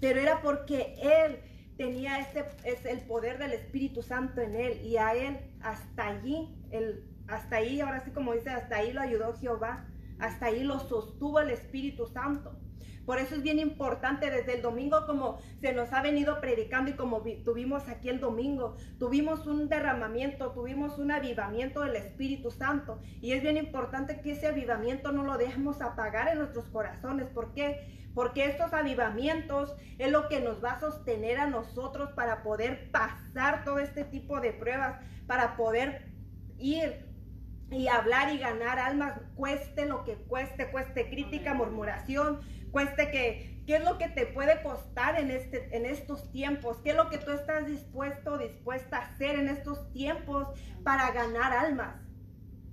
Pero 0.00 0.20
era 0.20 0.40
porque 0.42 0.94
él 1.00 1.40
tenía 1.76 2.18
ese, 2.20 2.44
es 2.64 2.84
el 2.84 3.00
poder 3.00 3.38
del 3.38 3.52
Espíritu 3.52 4.02
Santo 4.02 4.40
en 4.40 4.54
él 4.54 4.80
y 4.82 4.96
a 4.96 5.14
él 5.14 5.38
hasta 5.60 6.08
allí, 6.08 6.54
el 6.70 7.04
hasta 7.28 7.56
ahí, 7.56 7.80
ahora 7.80 8.04
sí 8.04 8.10
como 8.10 8.32
dice, 8.34 8.50
hasta 8.50 8.76
ahí 8.76 8.92
lo 8.92 9.00
ayudó 9.00 9.34
Jehová. 9.34 9.86
Hasta 10.18 10.46
ahí 10.46 10.64
lo 10.64 10.78
sostuvo 10.80 11.40
el 11.40 11.50
Espíritu 11.50 12.06
Santo. 12.06 12.56
Por 13.04 13.18
eso 13.18 13.36
es 13.36 13.42
bien 13.42 13.60
importante 13.60 14.30
desde 14.30 14.56
el 14.56 14.62
domingo 14.62 15.06
como 15.06 15.38
se 15.60 15.72
nos 15.72 15.92
ha 15.92 16.02
venido 16.02 16.40
predicando 16.40 16.90
y 16.90 16.94
como 16.94 17.22
tuvimos 17.44 17.88
aquí 17.88 18.08
el 18.08 18.18
domingo, 18.18 18.76
tuvimos 18.98 19.46
un 19.46 19.68
derramamiento, 19.68 20.50
tuvimos 20.50 20.98
un 20.98 21.12
avivamiento 21.12 21.82
del 21.82 21.96
Espíritu 21.96 22.50
Santo. 22.50 22.98
Y 23.20 23.32
es 23.32 23.42
bien 23.42 23.58
importante 23.58 24.20
que 24.22 24.32
ese 24.32 24.48
avivamiento 24.48 25.12
no 25.12 25.22
lo 25.22 25.36
dejemos 25.36 25.80
apagar 25.80 26.28
en 26.28 26.38
nuestros 26.38 26.66
corazones. 26.66 27.28
¿Por 27.28 27.52
qué? 27.52 28.05
Porque 28.16 28.46
estos 28.46 28.72
avivamientos 28.72 29.76
es 29.98 30.10
lo 30.10 30.26
que 30.28 30.40
nos 30.40 30.64
va 30.64 30.70
a 30.70 30.80
sostener 30.80 31.38
a 31.38 31.48
nosotros 31.48 32.12
para 32.12 32.42
poder 32.42 32.90
pasar 32.90 33.62
todo 33.62 33.78
este 33.78 34.04
tipo 34.04 34.40
de 34.40 34.54
pruebas, 34.54 34.98
para 35.26 35.54
poder 35.54 36.10
ir 36.56 37.04
y 37.70 37.88
hablar 37.88 38.32
y 38.32 38.38
ganar 38.38 38.78
almas, 38.78 39.20
cueste 39.34 39.84
lo 39.84 40.02
que 40.04 40.14
cueste, 40.14 40.70
cueste 40.70 41.10
crítica, 41.10 41.52
murmuración, 41.52 42.40
cueste 42.70 43.10
que, 43.10 43.62
¿qué 43.66 43.76
es 43.76 43.84
lo 43.84 43.98
que 43.98 44.08
te 44.08 44.24
puede 44.24 44.62
costar 44.62 45.20
en, 45.20 45.30
este, 45.30 45.76
en 45.76 45.84
estos 45.84 46.32
tiempos? 46.32 46.78
¿Qué 46.82 46.92
es 46.92 46.96
lo 46.96 47.10
que 47.10 47.18
tú 47.18 47.32
estás 47.32 47.66
dispuesto, 47.66 48.38
dispuesta 48.38 48.96
a 48.96 49.00
hacer 49.00 49.38
en 49.38 49.48
estos 49.50 49.92
tiempos 49.92 50.48
para 50.84 51.10
ganar 51.10 51.52
almas? 51.52 51.96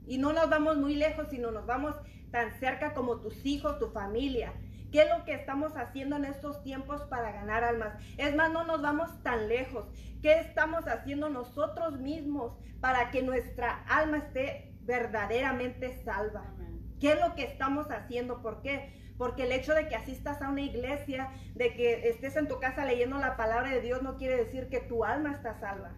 Y 0.07 0.19
no 0.19 0.31
nos 0.31 0.49
vamos 0.49 0.77
muy 0.77 0.95
lejos, 0.95 1.27
sino 1.31 1.51
nos 1.51 1.65
vamos 1.65 1.97
tan 2.31 2.57
cerca 2.61 2.93
como 2.93 3.17
tus 3.19 3.45
hijos, 3.45 3.77
tu 3.77 3.89
familia. 3.89 4.53
¿Qué 4.93 5.01
es 5.01 5.09
lo 5.09 5.25
que 5.25 5.33
estamos 5.33 5.75
haciendo 5.75 6.17
en 6.17 6.25
estos 6.25 6.61
tiempos 6.61 7.01
para 7.05 7.31
ganar 7.31 7.63
almas? 7.63 7.95
Es 8.19 8.35
más, 8.35 8.51
no 8.51 8.63
nos 8.63 8.83
vamos 8.83 9.23
tan 9.23 9.47
lejos. 9.47 9.87
¿Qué 10.21 10.39
estamos 10.39 10.87
haciendo 10.87 11.29
nosotros 11.29 11.97
mismos 11.97 12.55
para 12.79 13.09
que 13.09 13.23
nuestra 13.23 13.83
alma 13.87 14.17
esté 14.17 14.75
verdaderamente 14.81 15.99
salva? 16.03 16.45
¿Qué 16.99 17.13
es 17.13 17.19
lo 17.19 17.33
que 17.33 17.43
estamos 17.43 17.89
haciendo? 17.89 18.43
¿Por 18.43 18.61
qué? 18.61 18.93
Porque 19.17 19.45
el 19.45 19.53
hecho 19.53 19.73
de 19.73 19.87
que 19.87 19.95
asistas 19.95 20.43
a 20.43 20.49
una 20.49 20.61
iglesia, 20.61 21.31
de 21.55 21.73
que 21.73 22.07
estés 22.09 22.35
en 22.35 22.47
tu 22.47 22.59
casa 22.59 22.85
leyendo 22.85 23.17
la 23.17 23.35
palabra 23.35 23.71
de 23.71 23.81
Dios, 23.81 24.03
no 24.03 24.15
quiere 24.15 24.37
decir 24.37 24.69
que 24.69 24.79
tu 24.79 25.03
alma 25.03 25.31
está 25.31 25.59
salva. 25.59 25.97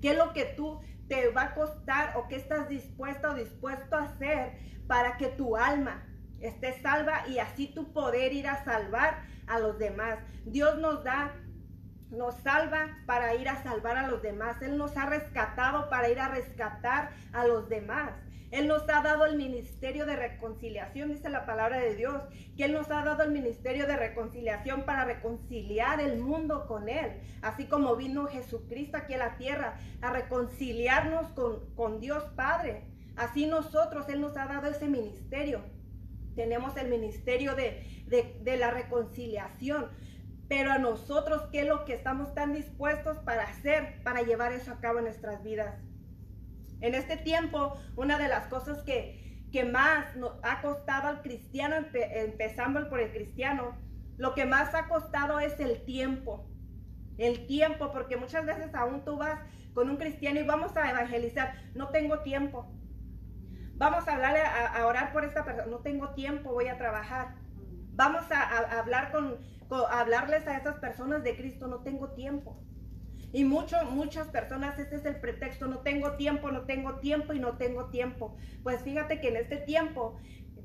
¿Qué 0.00 0.12
es 0.12 0.16
lo 0.16 0.32
que 0.32 0.44
tú 0.44 0.80
te 1.08 1.28
va 1.30 1.42
a 1.42 1.54
costar 1.56 2.16
o 2.16 2.28
qué 2.28 2.36
estás 2.36 2.68
dispuesta 2.68 3.32
o 3.32 3.34
dispuesto 3.34 3.96
a 3.96 4.04
hacer 4.04 4.52
para 4.86 5.16
que 5.16 5.26
tu 5.26 5.56
alma 5.56 6.06
esté 6.42 6.80
salva 6.80 7.26
y 7.28 7.38
así 7.38 7.68
tu 7.68 7.92
poder 7.92 8.32
ir 8.32 8.48
a 8.48 8.64
salvar 8.64 9.22
a 9.46 9.58
los 9.58 9.78
demás. 9.78 10.18
Dios 10.44 10.78
nos 10.78 11.04
da, 11.04 11.34
nos 12.10 12.34
salva 12.36 12.98
para 13.06 13.34
ir 13.34 13.48
a 13.48 13.62
salvar 13.62 13.96
a 13.96 14.08
los 14.08 14.22
demás. 14.22 14.60
Él 14.60 14.76
nos 14.76 14.96
ha 14.96 15.06
rescatado 15.06 15.88
para 15.88 16.10
ir 16.10 16.20
a 16.20 16.28
rescatar 16.28 17.10
a 17.32 17.46
los 17.46 17.68
demás. 17.68 18.12
Él 18.50 18.68
nos 18.68 18.82
ha 18.90 19.00
dado 19.00 19.24
el 19.24 19.38
ministerio 19.38 20.04
de 20.04 20.14
reconciliación, 20.14 21.08
dice 21.08 21.30
la 21.30 21.46
palabra 21.46 21.78
de 21.78 21.96
Dios, 21.96 22.22
que 22.54 22.64
Él 22.64 22.74
nos 22.74 22.90
ha 22.90 23.02
dado 23.02 23.22
el 23.22 23.30
ministerio 23.30 23.86
de 23.86 23.96
reconciliación 23.96 24.82
para 24.82 25.06
reconciliar 25.06 26.00
el 26.00 26.18
mundo 26.18 26.66
con 26.66 26.90
Él, 26.90 27.12
así 27.40 27.64
como 27.64 27.96
vino 27.96 28.26
Jesucristo 28.26 28.98
aquí 28.98 29.14
a 29.14 29.18
la 29.18 29.38
tierra 29.38 29.78
a 30.02 30.10
reconciliarnos 30.10 31.30
con, 31.30 31.74
con 31.74 31.98
Dios 31.98 32.24
Padre. 32.36 32.84
Así 33.16 33.46
nosotros, 33.46 34.06
Él 34.10 34.20
nos 34.20 34.36
ha 34.36 34.44
dado 34.44 34.68
ese 34.68 34.86
ministerio. 34.86 35.62
Tenemos 36.34 36.76
el 36.76 36.88
ministerio 36.88 37.54
de, 37.54 38.56
la 38.58 38.70
reconciliación. 38.70 39.88
Pero 40.48 40.70
a 40.72 40.78
nosotros, 40.78 41.42
¿qué 41.50 41.60
es 41.60 41.66
lo 41.66 41.84
que 41.84 41.94
estamos 41.94 42.34
tan 42.34 42.52
dispuestos 42.52 43.18
para 43.18 43.44
hacer, 43.44 44.02
para 44.02 44.22
llevar 44.22 44.52
eso 44.52 44.72
a 44.72 44.80
cabo 44.80 44.98
en 44.98 45.04
nuestras 45.04 45.42
vidas? 45.42 45.80
En 46.80 46.94
este 46.94 47.16
tiempo, 47.16 47.74
una 47.96 48.18
de 48.18 48.28
las 48.28 48.48
cosas 48.48 48.82
que, 48.82 49.46
que 49.50 49.64
más 49.64 50.14
nos 50.16 50.32
ha 50.42 50.60
costado 50.60 51.08
al 51.08 51.22
cristiano, 51.22 51.76
empezando 51.94 52.88
por 52.90 53.00
el 53.00 53.12
cristiano, 53.12 53.76
lo 54.18 54.34
que 54.34 54.44
más 54.44 54.74
ha 54.74 54.88
costado 54.88 55.40
es 55.40 55.58
el 55.60 55.84
tiempo. 55.84 56.48
El 57.18 57.46
tiempo, 57.46 57.92
porque 57.92 58.16
muchas 58.16 58.44
veces 58.44 58.74
aún 58.74 59.04
tú 59.04 59.16
vas 59.16 59.40
con 59.74 59.88
un 59.88 59.96
cristiano 59.96 60.40
y 60.40 60.44
vamos 60.44 60.76
a 60.76 60.90
evangelizar, 60.90 61.54
no 61.74 61.88
tengo 61.88 62.20
tiempo. 62.20 62.70
Vamos 63.82 64.06
a 64.06 64.14
hablar, 64.14 64.36
a, 64.36 64.86
orar 64.86 65.12
por 65.12 65.24
esta 65.24 65.44
persona. 65.44 65.66
No 65.66 65.78
tengo 65.78 66.10
tiempo, 66.10 66.52
voy 66.52 66.68
a 66.68 66.78
trabajar. 66.78 67.34
Vamos 67.94 68.22
a, 68.30 68.78
hablar 68.78 69.10
con, 69.10 69.38
hablarles 69.90 70.46
a 70.46 70.56
esas 70.56 70.76
personas 70.76 71.24
de 71.24 71.34
Cristo. 71.36 71.66
No 71.66 71.80
tengo 71.80 72.10
tiempo. 72.10 72.62
Y 73.32 73.42
mucho, 73.42 73.74
muchas 73.86 74.28
personas, 74.28 74.78
ese 74.78 74.94
es 74.94 75.04
el 75.04 75.16
pretexto, 75.16 75.66
no 75.66 75.78
tengo 75.78 76.12
tiempo, 76.12 76.52
no 76.52 76.62
tengo 76.62 77.00
tiempo 77.00 77.32
y 77.32 77.40
no 77.40 77.56
tengo 77.56 77.86
tiempo. 77.86 78.36
Pues 78.62 78.82
fíjate 78.82 79.20
que 79.20 79.30
en 79.30 79.36
este 79.38 79.56
tiempo 79.56 80.16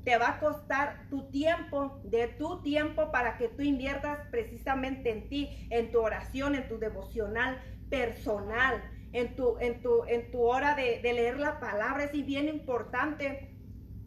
te 0.04 0.16
va 0.16 0.36
a 0.36 0.38
costar 0.38 1.08
tu 1.10 1.28
tiempo, 1.28 2.00
de 2.04 2.28
tu 2.28 2.62
tiempo 2.62 3.10
para 3.10 3.36
que 3.36 3.48
tú 3.48 3.62
inviertas 3.62 4.28
precisamente 4.30 5.10
en 5.10 5.28
ti, 5.28 5.66
en 5.70 5.90
tu 5.90 5.98
oración, 5.98 6.54
en 6.54 6.68
tu 6.68 6.78
devocional 6.78 7.60
personal 7.90 8.80
en 9.12 9.36
tu, 9.36 9.58
en 9.58 9.82
tu, 9.82 10.04
en 10.04 10.30
tu 10.30 10.42
hora 10.42 10.74
de, 10.74 11.00
leer 11.02 11.38
la 11.38 11.60
palabra. 11.60 12.04
Es 12.04 12.12
bien 12.12 12.48
importante 12.48 13.54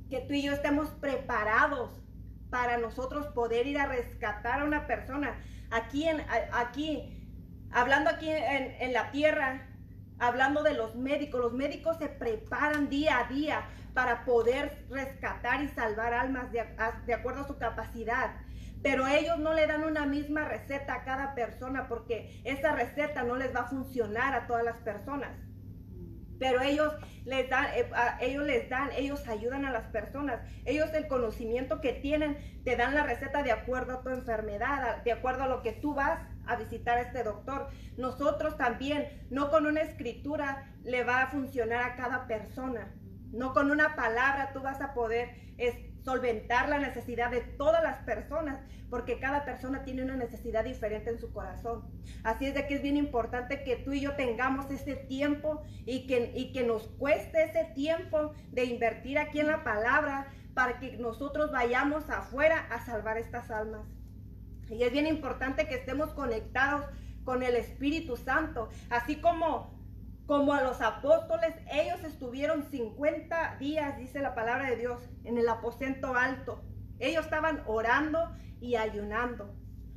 que 0.09 0.19
tú 0.21 0.33
y 0.33 0.43
yo 0.43 0.53
estemos 0.53 0.89
preparados 0.89 1.91
para 2.49 2.77
nosotros 2.77 3.27
poder 3.27 3.67
ir 3.67 3.79
a 3.79 3.85
rescatar 3.85 4.61
a 4.61 4.65
una 4.65 4.87
persona. 4.87 5.39
Aquí, 5.71 6.07
en, 6.07 6.21
aquí 6.53 7.17
hablando 7.71 8.09
aquí 8.09 8.29
en, 8.29 8.93
la 8.93 9.11
tierra, 9.11 9.67
hablando 10.19 10.63
de 10.63 10.73
los 10.73 10.95
médicos, 10.95 11.41
los 11.41 11.53
médicos 11.53 11.97
se 11.97 12.09
preparan 12.09 12.89
día 12.89 13.19
a 13.19 13.23
día 13.29 13.69
para 13.93 14.25
poder 14.25 14.85
rescatar 14.89 15.61
y 15.63 15.69
salvar 15.69 16.13
almas 16.13 16.51
de 16.51 17.13
acuerdo 17.13 17.41
a 17.41 17.47
su 17.47 17.57
capacidad. 17.57 18.35
Pero 18.83 19.07
ellos 19.07 19.37
no 19.37 19.53
le 19.53 19.67
dan 19.67 19.83
una 19.83 20.05
misma 20.05 20.45
receta 20.45 20.95
a 20.95 21.03
cada 21.03 21.35
persona 21.35 21.87
porque 21.87 22.41
esa 22.43 22.73
receta 22.73 23.23
no 23.23 23.35
les 23.35 23.55
va 23.55 23.61
a 23.61 23.69
funcionar 23.69 24.33
a 24.33 24.47
todas 24.47 24.63
las 24.63 24.77
personas. 24.77 25.31
Pero 26.39 26.59
ellos 26.61 26.91
les 27.23 27.47
dan, 27.51 27.67
eh, 27.75 27.87
ellos 28.19 28.43
les 28.43 28.67
dan, 28.67 28.89
ellos 28.97 29.27
ayudan 29.27 29.63
a 29.63 29.71
las 29.71 29.85
personas. 29.89 30.41
Ellos 30.65 30.91
el 30.95 31.07
conocimiento 31.07 31.81
que 31.81 31.93
tienen 31.93 32.35
te 32.63 32.75
dan 32.75 32.95
la 32.95 33.03
receta 33.03 33.43
de 33.43 33.51
acuerdo 33.51 33.99
a 33.99 34.01
tu 34.01 34.09
enfermedad, 34.09 35.03
de 35.03 35.11
acuerdo 35.11 35.43
a 35.43 35.47
lo 35.47 35.61
que 35.61 35.73
tú 35.73 35.93
vas 35.93 36.19
a 36.47 36.55
visitar 36.55 36.97
a 36.97 37.01
este 37.01 37.23
doctor. 37.23 37.69
Nosotros 37.97 38.57
también, 38.57 39.27
no 39.29 39.51
con 39.51 39.67
una 39.67 39.81
escritura 39.81 40.65
le 40.83 41.03
va 41.03 41.21
a 41.21 41.27
funcionar 41.27 41.83
a 41.83 41.95
cada 41.95 42.25
persona. 42.25 42.91
No 43.31 43.53
con 43.53 43.69
una 43.69 43.95
palabra 43.95 44.51
tú 44.51 44.61
vas 44.61 44.81
a 44.81 44.95
poder 44.95 45.29
solventar 46.03 46.69
la 46.69 46.79
necesidad 46.79 47.31
de 47.31 47.41
todas 47.41 47.83
las 47.83 47.99
personas, 47.99 48.59
porque 48.89 49.19
cada 49.19 49.45
persona 49.45 49.83
tiene 49.83 50.03
una 50.03 50.15
necesidad 50.15 50.63
diferente 50.63 51.09
en 51.09 51.19
su 51.19 51.31
corazón. 51.31 51.89
Así 52.23 52.45
es 52.47 52.53
de 52.53 52.67
que 52.67 52.75
es 52.75 52.81
bien 52.81 52.97
importante 52.97 53.63
que 53.63 53.77
tú 53.77 53.93
y 53.93 54.01
yo 54.01 54.15
tengamos 54.15 54.69
ese 54.71 54.95
tiempo 54.95 55.61
y 55.85 56.07
que, 56.07 56.31
y 56.35 56.51
que 56.51 56.63
nos 56.63 56.87
cueste 56.97 57.43
ese 57.43 57.71
tiempo 57.75 58.33
de 58.51 58.65
invertir 58.65 59.17
aquí 59.19 59.39
en 59.39 59.47
la 59.47 59.63
palabra 59.63 60.27
para 60.53 60.79
que 60.79 60.97
nosotros 60.97 61.51
vayamos 61.51 62.09
afuera 62.09 62.67
a 62.69 62.85
salvar 62.85 63.17
estas 63.17 63.49
almas. 63.51 63.85
Y 64.69 64.83
es 64.83 64.91
bien 64.91 65.07
importante 65.07 65.67
que 65.67 65.75
estemos 65.75 66.13
conectados 66.13 66.85
con 67.23 67.43
el 67.43 67.55
Espíritu 67.55 68.17
Santo, 68.17 68.69
así 68.89 69.17
como 69.17 69.80
como 70.31 70.53
a 70.53 70.63
los 70.63 70.79
apóstoles, 70.79 71.53
ellos 71.69 72.05
estuvieron 72.05 72.63
50 72.63 73.57
días, 73.59 73.97
dice 73.97 74.21
la 74.21 74.33
palabra 74.33 74.69
de 74.69 74.77
Dios, 74.77 75.09
en 75.25 75.37
el 75.37 75.49
aposento 75.49 76.15
alto. 76.15 76.63
Ellos 76.99 77.25
estaban 77.25 77.61
orando 77.65 78.33
y 78.61 78.77
ayunando, 78.77 79.53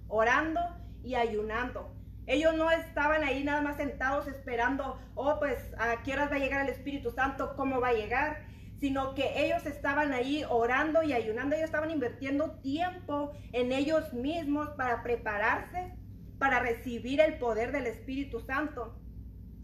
orando 0.08 0.58
y 1.04 1.14
ayunando. 1.14 1.94
Ellos 2.26 2.56
no 2.56 2.72
estaban 2.72 3.22
ahí 3.22 3.44
nada 3.44 3.62
más 3.62 3.76
sentados 3.76 4.26
esperando, 4.26 4.98
oh, 5.14 5.38
pues 5.38 5.72
a 5.78 6.02
qué 6.02 6.14
horas 6.14 6.32
va 6.32 6.34
a 6.34 6.40
llegar 6.40 6.62
el 6.62 6.74
Espíritu 6.74 7.12
Santo, 7.12 7.54
cómo 7.54 7.80
va 7.80 7.90
a 7.90 7.94
llegar, 7.94 8.44
sino 8.80 9.14
que 9.14 9.46
ellos 9.46 9.64
estaban 9.66 10.12
ahí 10.12 10.42
orando 10.50 11.04
y 11.04 11.12
ayunando. 11.12 11.54
Ellos 11.54 11.66
estaban 11.66 11.92
invirtiendo 11.92 12.58
tiempo 12.60 13.30
en 13.52 13.70
ellos 13.70 14.12
mismos 14.12 14.70
para 14.70 15.04
prepararse 15.04 15.94
para 16.38 16.58
recibir 16.58 17.20
el 17.20 17.38
poder 17.38 17.72
del 17.72 17.86
Espíritu 17.86 18.40
Santo. 18.40 18.98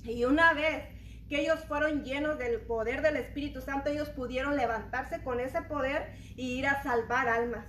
Y 0.04 0.24
una 0.24 0.54
vez 0.54 0.84
que 1.28 1.40
ellos 1.40 1.60
fueron 1.66 2.02
llenos 2.02 2.38
del 2.38 2.60
poder 2.62 3.02
del 3.02 3.16
Espíritu 3.16 3.60
Santo, 3.60 3.90
ellos 3.90 4.08
pudieron 4.10 4.56
levantarse 4.56 5.22
con 5.22 5.40
ese 5.40 5.62
poder 5.62 6.12
y 6.36 6.58
ir 6.58 6.66
a 6.66 6.82
salvar 6.82 7.28
almas 7.28 7.66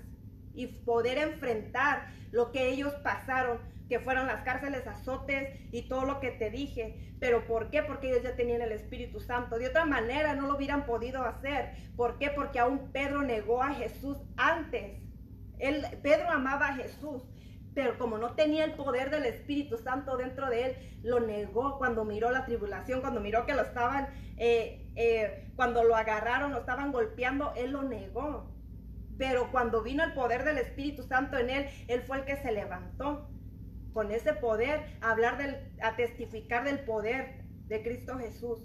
y 0.54 0.68
poder 0.68 1.18
enfrentar 1.18 2.08
lo 2.32 2.52
que 2.52 2.70
ellos 2.70 2.94
pasaron, 3.04 3.60
que 3.88 4.00
fueron 4.00 4.28
las 4.28 4.44
cárceles, 4.44 4.88
azotes 4.88 5.60
y 5.72 5.84
todo 5.84 6.06
lo 6.06 6.20
que 6.20 6.32
te 6.32 6.50
dije. 6.50 7.16
Pero 7.20 7.46
¿por 7.46 7.70
qué? 7.70 7.84
Porque 7.84 8.10
ellos 8.10 8.24
ya 8.24 8.36
tenían 8.36 8.62
el 8.62 8.72
Espíritu 8.72 9.20
Santo. 9.20 9.60
De 9.60 9.68
otra 9.68 9.86
manera 9.86 10.34
no 10.34 10.48
lo 10.48 10.56
hubieran 10.56 10.86
podido 10.86 11.24
hacer. 11.24 11.76
¿Por 11.96 12.18
qué? 12.18 12.30
Porque 12.30 12.60
aún 12.60 12.92
Pedro 12.92 13.22
negó 13.22 13.62
a 13.62 13.74
Jesús 13.74 14.18
antes. 14.38 15.02
Él, 15.60 15.86
Pedro 16.02 16.32
amaba 16.32 16.70
a 16.70 16.76
Jesús, 16.76 17.22
pero 17.74 17.98
como 17.98 18.18
no 18.18 18.34
tenía 18.34 18.66
el 18.66 18.74
poder 18.74 19.10
del 19.10 19.25
Espíritu 19.25 19.78
Santo 19.78 20.18
dentro 20.18 20.50
de 20.50 20.66
él, 20.66 20.75
lo 21.04 21.20
negó 21.20 21.78
cuando 21.78 22.04
miró 22.04 22.32
la 22.32 22.46
tribulación, 22.46 23.01
cuando 23.01 23.22
miró 23.22 23.46
que 23.46 23.54
lo 23.54 23.62
estaban, 23.62 24.08
eh, 24.38 24.90
eh, 24.96 25.51
cuando 25.56 25.84
lo 25.84 25.96
agarraron, 25.96 26.51
lo 26.51 26.60
estaban 26.60 26.92
golpeando, 26.92 27.54
él 27.56 27.72
lo 27.72 27.84
negó. 27.84 28.51
Pero 29.18 29.51
cuando 29.51 29.84
vino 29.84 30.04
el 30.04 30.13
poder 30.13 30.44
del 30.44 30.58
Espíritu 30.58 31.04
Santo 31.04 31.38
en 31.38 31.50
él, 31.50 31.70
él 31.88 32.01
fue 32.01 32.18
el 32.18 32.25
que 32.25 32.38
se 32.38 32.51
levantó 32.51 33.30
con 33.94 34.12
ese 34.12 34.34
poder 34.34 34.82
a 35.01 35.12
hablar 35.12 35.38
del, 35.38 35.58
a 35.82 35.96
testificar 35.96 36.63
del 36.63 36.80
poder 36.80 37.44
de 37.68 37.84
Cristo 37.84 38.18
Jesús. 38.18 38.60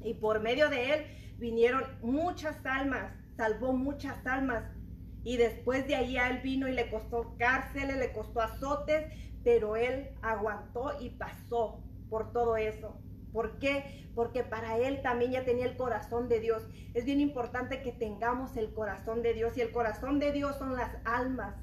Y 0.00 0.14
por 0.14 0.40
medio 0.40 0.70
de 0.70 0.94
él 0.94 1.06
vinieron 1.38 1.84
muchas 2.00 2.64
almas, 2.64 3.12
salvó 3.36 3.72
muchas 3.72 4.26
almas 4.26 4.64
Y 5.24 5.36
después 5.36 5.86
de 5.86 5.94
ahí 5.94 6.16
a 6.16 6.30
él 6.30 6.40
vino 6.42 6.68
y 6.68 6.72
le 6.72 6.90
costó 6.90 7.34
cárcel, 7.38 7.98
le 7.98 8.12
costó 8.12 8.40
azotes, 8.40 9.06
pero 9.44 9.76
él 9.76 10.10
aguantó 10.22 10.92
y 11.00 11.10
pasó 11.10 11.82
por 12.08 12.32
todo 12.32 12.56
eso. 12.56 13.00
¿Por 13.32 13.58
qué? 13.58 14.10
Porque 14.14 14.44
para 14.44 14.76
él 14.76 15.00
también 15.02 15.32
ya 15.32 15.44
tenía 15.44 15.64
el 15.64 15.76
corazón 15.76 16.28
de 16.28 16.40
Dios. 16.40 16.66
Es 16.92 17.04
bien 17.04 17.20
importante 17.20 17.82
que 17.82 17.92
tengamos 17.92 18.56
el 18.56 18.74
corazón 18.74 19.22
de 19.22 19.32
Dios. 19.32 19.56
Y 19.56 19.62
el 19.62 19.72
corazón 19.72 20.18
de 20.18 20.32
Dios 20.32 20.56
son 20.56 20.74
las 20.74 20.90
almas. 21.04 21.54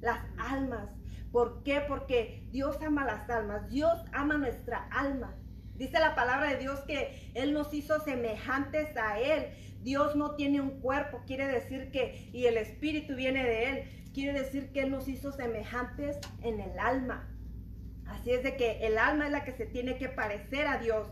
Las 0.00 0.20
almas. 0.36 0.88
¿Por 1.30 1.62
qué? 1.62 1.80
Porque 1.86 2.48
Dios 2.50 2.76
ama 2.82 3.04
las 3.04 3.30
almas. 3.30 3.68
Dios 3.68 3.96
ama 4.12 4.36
nuestra 4.36 4.88
alma. 4.90 5.36
Dice 5.82 5.98
la 5.98 6.14
palabra 6.14 6.50
de 6.50 6.58
Dios 6.58 6.78
que 6.82 7.32
Él 7.34 7.52
nos 7.52 7.74
hizo 7.74 7.98
semejantes 7.98 8.96
a 8.96 9.18
Él. 9.18 9.48
Dios 9.80 10.14
no 10.14 10.36
tiene 10.36 10.60
un 10.60 10.80
cuerpo, 10.80 11.24
quiere 11.26 11.48
decir 11.48 11.90
que, 11.90 12.30
y 12.32 12.46
el 12.46 12.56
Espíritu 12.56 13.16
viene 13.16 13.42
de 13.42 13.68
Él, 13.68 13.84
quiere 14.14 14.32
decir 14.38 14.70
que 14.70 14.82
Él 14.82 14.92
nos 14.92 15.08
hizo 15.08 15.32
semejantes 15.32 16.18
en 16.40 16.60
el 16.60 16.78
alma. 16.78 17.28
Así 18.06 18.30
es 18.30 18.44
de 18.44 18.56
que 18.56 18.86
el 18.86 18.96
alma 18.96 19.26
es 19.26 19.32
la 19.32 19.44
que 19.44 19.50
se 19.50 19.66
tiene 19.66 19.98
que 19.98 20.08
parecer 20.08 20.68
a 20.68 20.78
Dios. 20.78 21.08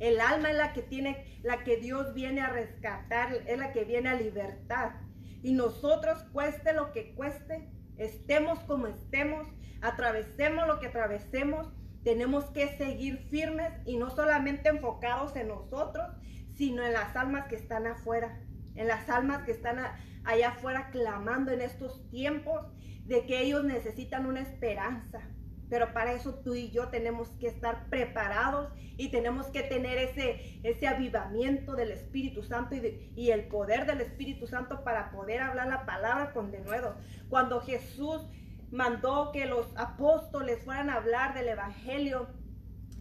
El 0.00 0.20
alma 0.20 0.50
es 0.50 0.56
la 0.58 0.74
que 0.74 0.82
tiene, 0.82 1.24
la 1.42 1.64
que 1.64 1.78
Dios 1.78 2.12
viene 2.12 2.42
a 2.42 2.50
rescatar, 2.50 3.32
es 3.46 3.58
la 3.58 3.72
que 3.72 3.84
viene 3.86 4.10
a 4.10 4.16
libertar. 4.16 5.00
Y 5.42 5.54
nosotros, 5.54 6.24
cueste 6.30 6.74
lo 6.74 6.92
que 6.92 7.14
cueste, 7.14 7.70
estemos 7.96 8.58
como 8.64 8.86
estemos, 8.86 9.48
atravesemos 9.80 10.66
lo 10.66 10.78
que 10.78 10.88
atravesemos, 10.88 11.72
tenemos 12.04 12.46
que 12.46 12.76
seguir 12.76 13.18
firmes 13.30 13.72
y 13.84 13.96
no 13.96 14.10
solamente 14.10 14.68
enfocados 14.68 15.36
en 15.36 15.48
nosotros, 15.48 16.06
sino 16.54 16.84
en 16.84 16.92
las 16.92 17.14
almas 17.16 17.46
que 17.48 17.56
están 17.56 17.86
afuera, 17.86 18.40
en 18.74 18.88
las 18.88 19.08
almas 19.08 19.42
que 19.44 19.52
están 19.52 19.78
allá 20.24 20.50
afuera 20.50 20.90
clamando 20.90 21.50
en 21.52 21.60
estos 21.60 22.08
tiempos 22.10 22.66
de 23.04 23.26
que 23.26 23.40
ellos 23.40 23.64
necesitan 23.64 24.26
una 24.26 24.40
esperanza, 24.40 25.20
pero 25.68 25.92
para 25.92 26.12
eso 26.12 26.34
tú 26.34 26.54
y 26.54 26.70
yo 26.70 26.88
tenemos 26.88 27.28
que 27.38 27.46
estar 27.46 27.88
preparados 27.88 28.72
y 28.96 29.10
tenemos 29.10 29.46
que 29.46 29.62
tener 29.62 29.98
ese, 29.98 30.60
ese 30.62 30.88
avivamiento 30.88 31.74
del 31.76 31.92
Espíritu 31.92 32.42
Santo 32.42 32.74
y, 32.74 33.12
y 33.14 33.30
el 33.30 33.46
poder 33.46 33.86
del 33.86 34.00
Espíritu 34.00 34.46
Santo 34.46 34.82
para 34.84 35.10
poder 35.10 35.40
hablar 35.40 35.68
la 35.68 35.86
palabra 35.86 36.32
con 36.32 36.50
denuedo. 36.50 36.96
Cuando 37.28 37.60
Jesús 37.60 38.26
mandó 38.70 39.32
que 39.32 39.46
los 39.46 39.66
apóstoles 39.76 40.64
fueran 40.64 40.90
a 40.90 40.94
hablar 40.94 41.34
del 41.34 41.48
Evangelio, 41.48 42.28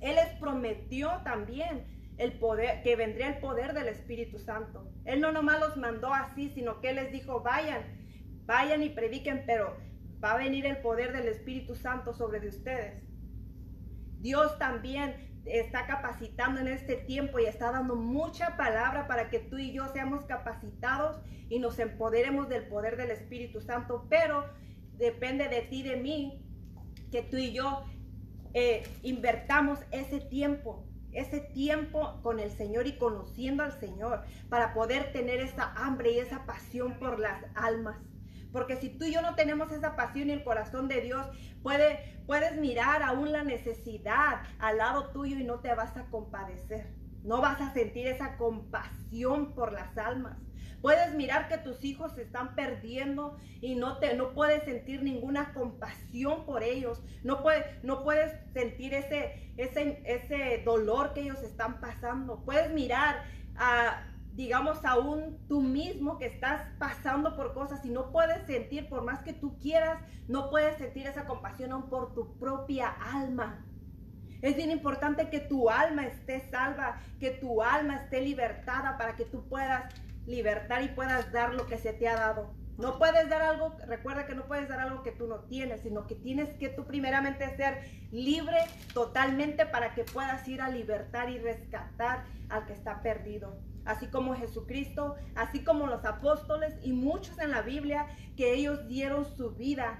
Él 0.02 0.16
les 0.16 0.34
prometió 0.40 1.22
también 1.24 1.86
el 2.18 2.34
poder, 2.34 2.82
que 2.84 2.96
vendría 2.96 3.30
el 3.30 3.40
poder 3.40 3.74
del 3.74 3.88
Espíritu 3.88 4.40
Santo. 4.40 4.92
Él 5.06 5.22
no 5.22 5.32
nomás 5.32 5.60
los 5.60 5.78
mandó 5.78 6.14
así, 6.14 6.50
sino 6.50 6.82
que 6.82 6.94
les 6.94 7.12
dijo, 7.12 7.42
vayan, 7.42 7.84
vayan 8.46 8.84
y 8.84 8.90
prediquen, 8.90 9.44
pero 9.46 9.78
va 10.24 10.32
a 10.32 10.38
venir 10.38 10.66
el 10.66 10.78
poder 10.78 11.14
del 11.14 11.28
Espíritu 11.28 11.76
Santo 11.76 12.14
sobre 12.14 12.40
de 12.40 12.50
ustedes. 12.50 13.04
Dios 14.20 14.58
también 14.60 15.30
está 15.46 15.88
capacitando 15.88 16.60
en 16.60 16.68
este 16.68 16.96
tiempo 16.96 17.40
y 17.40 17.46
está 17.46 17.72
dando 17.72 17.96
mucha 17.96 18.58
palabra 18.58 19.08
para 19.08 19.30
que 19.30 19.40
tú 19.40 19.58
y 19.58 19.72
yo 19.72 19.88
seamos 19.88 20.26
capacitados 20.26 21.22
y 21.48 21.60
nos 21.60 21.80
empoderemos 21.80 22.50
del 22.50 22.68
poder 22.68 22.98
del 22.98 23.12
Espíritu 23.12 23.62
Santo, 23.62 24.06
pero 24.10 24.46
depende 25.00 25.48
de 25.48 25.62
ti, 25.64 25.82
de 25.82 25.98
mí, 25.98 26.46
que 27.12 27.24
tú 27.24 27.38
y 27.38 27.54
yo 27.54 27.86
eh, 28.54 28.84
invertamos 29.02 29.80
ese 29.92 30.20
tiempo, 30.20 30.86
ese 31.12 31.40
tiempo 31.40 32.20
con 32.22 32.40
el 32.40 32.52
Señor 32.52 32.86
y 32.86 32.98
conociendo 32.98 33.64
al 33.64 33.80
Señor 33.80 34.24
para 34.50 34.74
poder 34.74 35.12
tener 35.12 35.40
esa 35.40 35.74
hambre 35.74 36.12
y 36.12 36.20
esa 36.20 36.46
pasión 36.46 37.00
por 37.00 37.20
las 37.20 37.44
almas. 37.56 37.98
Porque 38.52 38.76
si 38.78 38.90
tú 38.90 39.06
y 39.06 39.14
yo 39.14 39.22
no 39.22 39.36
tenemos 39.36 39.72
esa 39.72 39.96
pasión 39.96 40.30
y 40.30 40.34
el 40.34 40.44
corazón 40.44 40.88
de 40.88 41.02
Dios, 41.02 41.28
puede, 41.62 42.20
puedes 42.26 42.58
mirar 42.58 43.04
aún 43.04 43.32
la 43.32 43.44
necesidad 43.44 44.44
al 44.60 44.78
lado 44.78 45.12
tuyo 45.12 45.38
y 45.38 45.44
no 45.44 45.60
te 45.60 45.74
vas 45.76 45.96
a 45.98 46.06
compadecer. 46.10 46.94
No 47.24 47.42
vas 47.42 47.62
a 47.62 47.74
sentir 47.74 48.08
esa 48.08 48.38
compasión 48.38 49.54
por 49.54 49.72
las 49.72 49.96
almas. 49.98 50.38
Puedes 50.82 51.14
mirar 51.16 51.48
que 51.48 51.58
tus 51.58 51.84
hijos 51.84 52.14
se 52.14 52.22
están 52.22 52.56
perdiendo 52.56 53.38
y 53.62 53.76
no, 53.76 53.98
te, 53.98 54.16
no 54.16 54.34
puedes 54.34 54.64
sentir 54.64 55.04
ninguna 55.04 55.54
compasión 55.54 56.46
por 56.46 56.64
ellos. 56.64 57.02
No, 57.24 57.42
puedes, 57.42 57.66
no 57.84 58.04
puedes 58.04 58.34
sentir 58.54 58.94
ese, 58.94 59.52
ese, 59.58 60.02
ese 60.06 60.64
dolor 60.64 61.14
que 61.14 61.22
ellos 61.22 61.42
están 61.44 61.80
pasando. 61.82 62.44
Puedes 62.46 62.72
mirar 62.72 63.24
a 63.56 64.06
digamos, 64.40 64.86
aún 64.86 65.38
tú 65.50 65.60
mismo 65.60 66.18
que 66.18 66.28
estás 66.28 66.62
pasando 66.78 67.36
por 67.36 67.54
cosas 67.54 67.84
y 67.84 67.90
no 67.90 68.10
puedes 68.10 68.46
sentir, 68.48 68.88
por 68.88 69.04
más 69.04 69.20
que 69.20 69.34
tú 69.34 69.60
quieras, 69.60 70.00
no 70.30 70.50
puedes 70.50 70.78
sentir 70.78 71.08
esa 71.08 71.26
compasión 71.26 71.74
aún 71.74 71.90
por 71.90 72.14
tu 72.14 72.38
propia 72.38 72.88
alma. 72.88 73.66
Es 74.42 74.56
bien 74.56 74.72
importante 74.72 75.30
que 75.30 75.42
tu 75.42 75.70
alma 75.70 76.06
esté 76.06 76.40
salva, 76.50 77.02
que 77.20 77.32
tu 77.32 77.62
alma 77.62 77.98
esté 77.98 78.22
libertada 78.22 78.98
para 78.98 79.18
que 79.18 79.26
tú 79.26 79.44
puedas 79.50 79.94
libertar 80.30 80.84
y 80.84 80.90
puedas 80.90 81.32
dar 81.32 81.54
lo 81.54 81.66
que 81.66 81.78
se 81.78 81.92
te 81.92 82.08
ha 82.08 82.16
dado. 82.16 82.54
No 82.78 82.98
puedes 82.98 83.28
dar 83.28 83.42
algo, 83.42 83.76
recuerda 83.88 84.26
que 84.26 84.36
no 84.36 84.46
puedes 84.46 84.70
dar 84.70 84.80
algo 84.80 85.04
que 85.04 85.12
tú 85.12 85.28
no 85.28 85.40
tienes, 85.42 85.82
sino 85.82 86.08
que 86.08 86.16
tienes 86.16 86.54
que 86.54 86.70
tú 86.70 86.86
primeramente 86.86 87.54
ser 87.58 87.84
libre 88.12 88.58
totalmente 88.94 89.66
para 89.66 89.94
que 89.94 90.06
puedas 90.06 90.48
ir 90.48 90.62
a 90.62 90.70
libertar 90.70 91.30
y 91.30 91.40
rescatar 91.40 92.24
al 92.48 92.66
que 92.68 92.74
está 92.74 93.02
perdido. 93.02 93.60
Así 93.84 94.08
como 94.08 94.36
Jesucristo, 94.36 95.18
así 95.36 95.64
como 95.64 95.88
los 95.88 96.06
apóstoles 96.06 96.74
y 96.82 96.94
muchos 96.94 97.38
en 97.40 97.52
la 97.52 97.64
Biblia 97.64 98.08
que 98.38 98.54
ellos 98.54 98.88
dieron 98.88 99.26
su 99.26 99.52
vida 99.52 100.00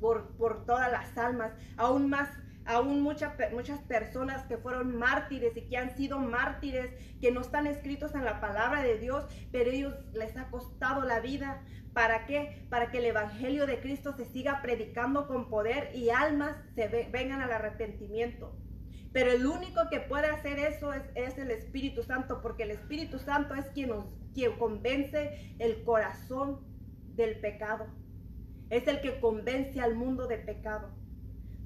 por, 0.00 0.36
por 0.36 0.64
todas 0.64 0.90
las 0.90 1.16
almas, 1.16 1.52
aún 1.76 2.08
más 2.08 2.28
aún 2.66 3.02
muchas 3.02 3.32
muchas 3.52 3.80
personas 3.80 4.44
que 4.46 4.56
fueron 4.56 4.96
mártires 4.96 5.56
y 5.56 5.62
que 5.62 5.76
han 5.76 5.96
sido 5.96 6.18
mártires, 6.18 6.90
que 7.20 7.30
no 7.30 7.40
están 7.40 7.66
escritos 7.66 8.14
en 8.14 8.24
la 8.24 8.40
palabra 8.40 8.82
de 8.82 8.98
Dios, 8.98 9.26
pero 9.52 9.70
ellos 9.70 9.94
les 10.12 10.36
ha 10.36 10.50
costado 10.50 11.02
la 11.02 11.20
vida. 11.20 11.62
¿Para 11.92 12.26
qué? 12.26 12.66
Para 12.70 12.90
que 12.90 12.98
el 12.98 13.04
Evangelio 13.04 13.66
de 13.66 13.78
Cristo 13.78 14.12
se 14.16 14.24
siga 14.24 14.60
predicando 14.62 15.28
con 15.28 15.48
poder 15.48 15.94
y 15.94 16.10
almas 16.10 16.56
se 16.74 16.88
vengan 17.12 17.40
al 17.40 17.52
arrepentimiento. 17.52 18.56
Pero 19.12 19.30
el 19.30 19.46
único 19.46 19.88
que 19.90 20.00
puede 20.00 20.26
hacer 20.26 20.58
eso 20.58 20.92
es, 20.92 21.38
el 21.38 21.52
Espíritu 21.52 22.02
Santo, 22.02 22.42
porque 22.42 22.64
el 22.64 22.72
Espíritu 22.72 23.20
Santo 23.20 23.54
es 23.54 23.66
quien, 23.66 23.92
quien 24.34 24.58
convence 24.58 25.54
el 25.60 25.84
corazón 25.84 26.58
del 27.14 27.38
pecado. 27.38 27.86
Es 28.70 28.88
el 28.88 29.00
que 29.00 29.20
convence 29.20 29.80
al 29.80 29.94
mundo 29.94 30.26
de 30.26 30.38
pecado. 30.38 30.90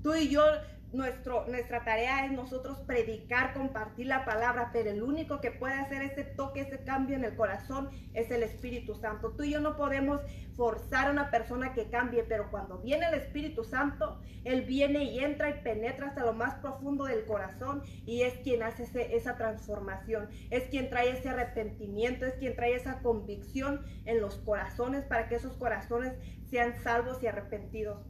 Tú 0.03 0.15
y 0.15 0.29
yo 0.29 0.43
nuestro, 0.93 1.47
nuestra 1.47 1.85
tarea 1.85 2.25
es 2.25 2.33
nosotros 2.33 2.79
predicar, 2.87 3.53
compartir 3.53 4.07
la 4.07 4.25
palabra, 4.25 4.71
pero 4.73 4.91
el 4.91 5.03
único 5.03 5.41
que 5.41 5.51
puede 5.51 5.75
hacer 5.75 6.03
ese 6.03 6.25
toque, 6.25 6.61
ese 6.61 6.83
cambio 6.83 7.17
en 7.17 7.25
el 7.25 7.37
corazón 7.37 7.91
es 8.15 8.31
el 8.31 8.43
Espíritu 8.43 8.95
Santo. 8.95 9.33
Tú 9.33 9.43
y 9.43 9.51
yo 9.51 9.61
no 9.61 9.77
podemos 9.77 10.23
forzar 10.57 11.09
a 11.09 11.11
una 11.11 11.31
persona 11.31 11.75
que 11.75 11.91
cambie, 11.91 12.25
pero 12.25 12.51
cuando 12.51 12.79
viene 12.79 13.07
el 13.07 13.15
Espíritu 13.15 13.65
Santo, 13.65 14.21
Él 14.45 14.63
viene 14.63 15.05
y 15.05 15.21
entra 15.21 15.51
y 15.51 15.63
penetra 15.63 16.09
hasta 16.09 16.25
lo 16.25 16.33
más 16.33 16.55
profundo 16.57 17.05
del 17.05 17.27
corazón 17.27 17.83
y 18.07 18.23
es 18.23 18.39
quien 18.39 18.63
hace 18.63 18.89
esa 19.15 19.37
transformación, 19.37 20.29
es 20.51 20.65
quien 20.65 20.89
trae 20.89 21.11
ese 21.11 21.29
arrepentimiento, 21.29 22.25
es 22.25 22.35
quien 22.35 22.57
trae 22.57 22.75
esa 22.75 23.01
convicción 23.01 23.85
en 24.07 24.21
los 24.21 24.37
corazones 24.37 25.05
para 25.05 25.29
que 25.29 25.37
esos 25.37 25.57
corazones 25.57 26.15
sean 26.51 26.79
salvos 26.81 27.23
y 27.23 27.27
arrepentidos 27.27 28.07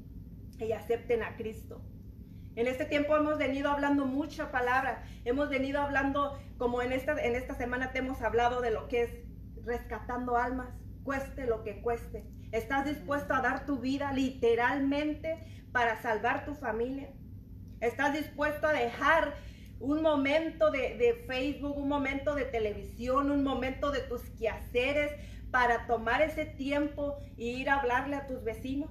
y 0.61 0.73
acepten 0.73 1.23
a 1.23 1.37
Cristo. 1.37 1.83
En 2.59 2.67
este 2.67 2.87
tiempo 2.87 3.17
hemos 3.17 3.39
venido 3.39 3.71
hablando 3.71 4.05
mucha 4.05 4.51
palabra, 4.51 5.05
hemos 5.25 5.49
venido 5.49 5.81
hablando, 5.81 6.41
como 6.57 6.83
en 6.83 6.91
esta, 6.91 7.13
en 7.13 7.37
esta 7.37 7.55
semana 7.55 7.93
te 7.93 8.01
hemos 8.01 8.21
hablado 8.21 8.61
de 8.61 8.73
lo 8.73 8.89
que 8.89 9.03
es 9.05 9.11
rescatando 9.65 10.37
almas, 10.37 10.75
cueste 11.05 11.47
lo 11.47 11.63
que 11.63 11.81
cueste. 11.83 12.25
¿Estás 12.51 12.85
dispuesto 12.85 13.33
a 13.33 13.43
dar 13.43 13.65
tu 13.65 13.79
vida 13.79 14.13
literalmente 14.13 15.39
para 15.71 16.03
salvar 16.03 16.47
tu 16.47 16.57
familia? 16.57 17.13
¿Estás 17.81 18.13
dispuesto 18.13 18.67
a 18.67 18.73
dejar 18.73 19.35
un 19.79 20.03
momento 20.03 20.73
de, 20.73 20.97
de 20.97 21.15
Facebook, 21.29 21.79
un 21.79 21.89
momento 21.89 22.35
de 22.35 22.47
televisión, 22.47 23.31
un 23.31 23.45
momento 23.45 23.93
de 23.93 24.01
tus 24.01 24.23
quehaceres 24.31 25.13
para 25.53 25.87
tomar 25.87 26.23
ese 26.23 26.45
tiempo 26.45 27.19
e 27.37 27.45
ir 27.45 27.71
a 27.71 27.79
hablarle 27.79 28.17
a 28.17 28.27
tus 28.27 28.43
vecinos? 28.43 28.91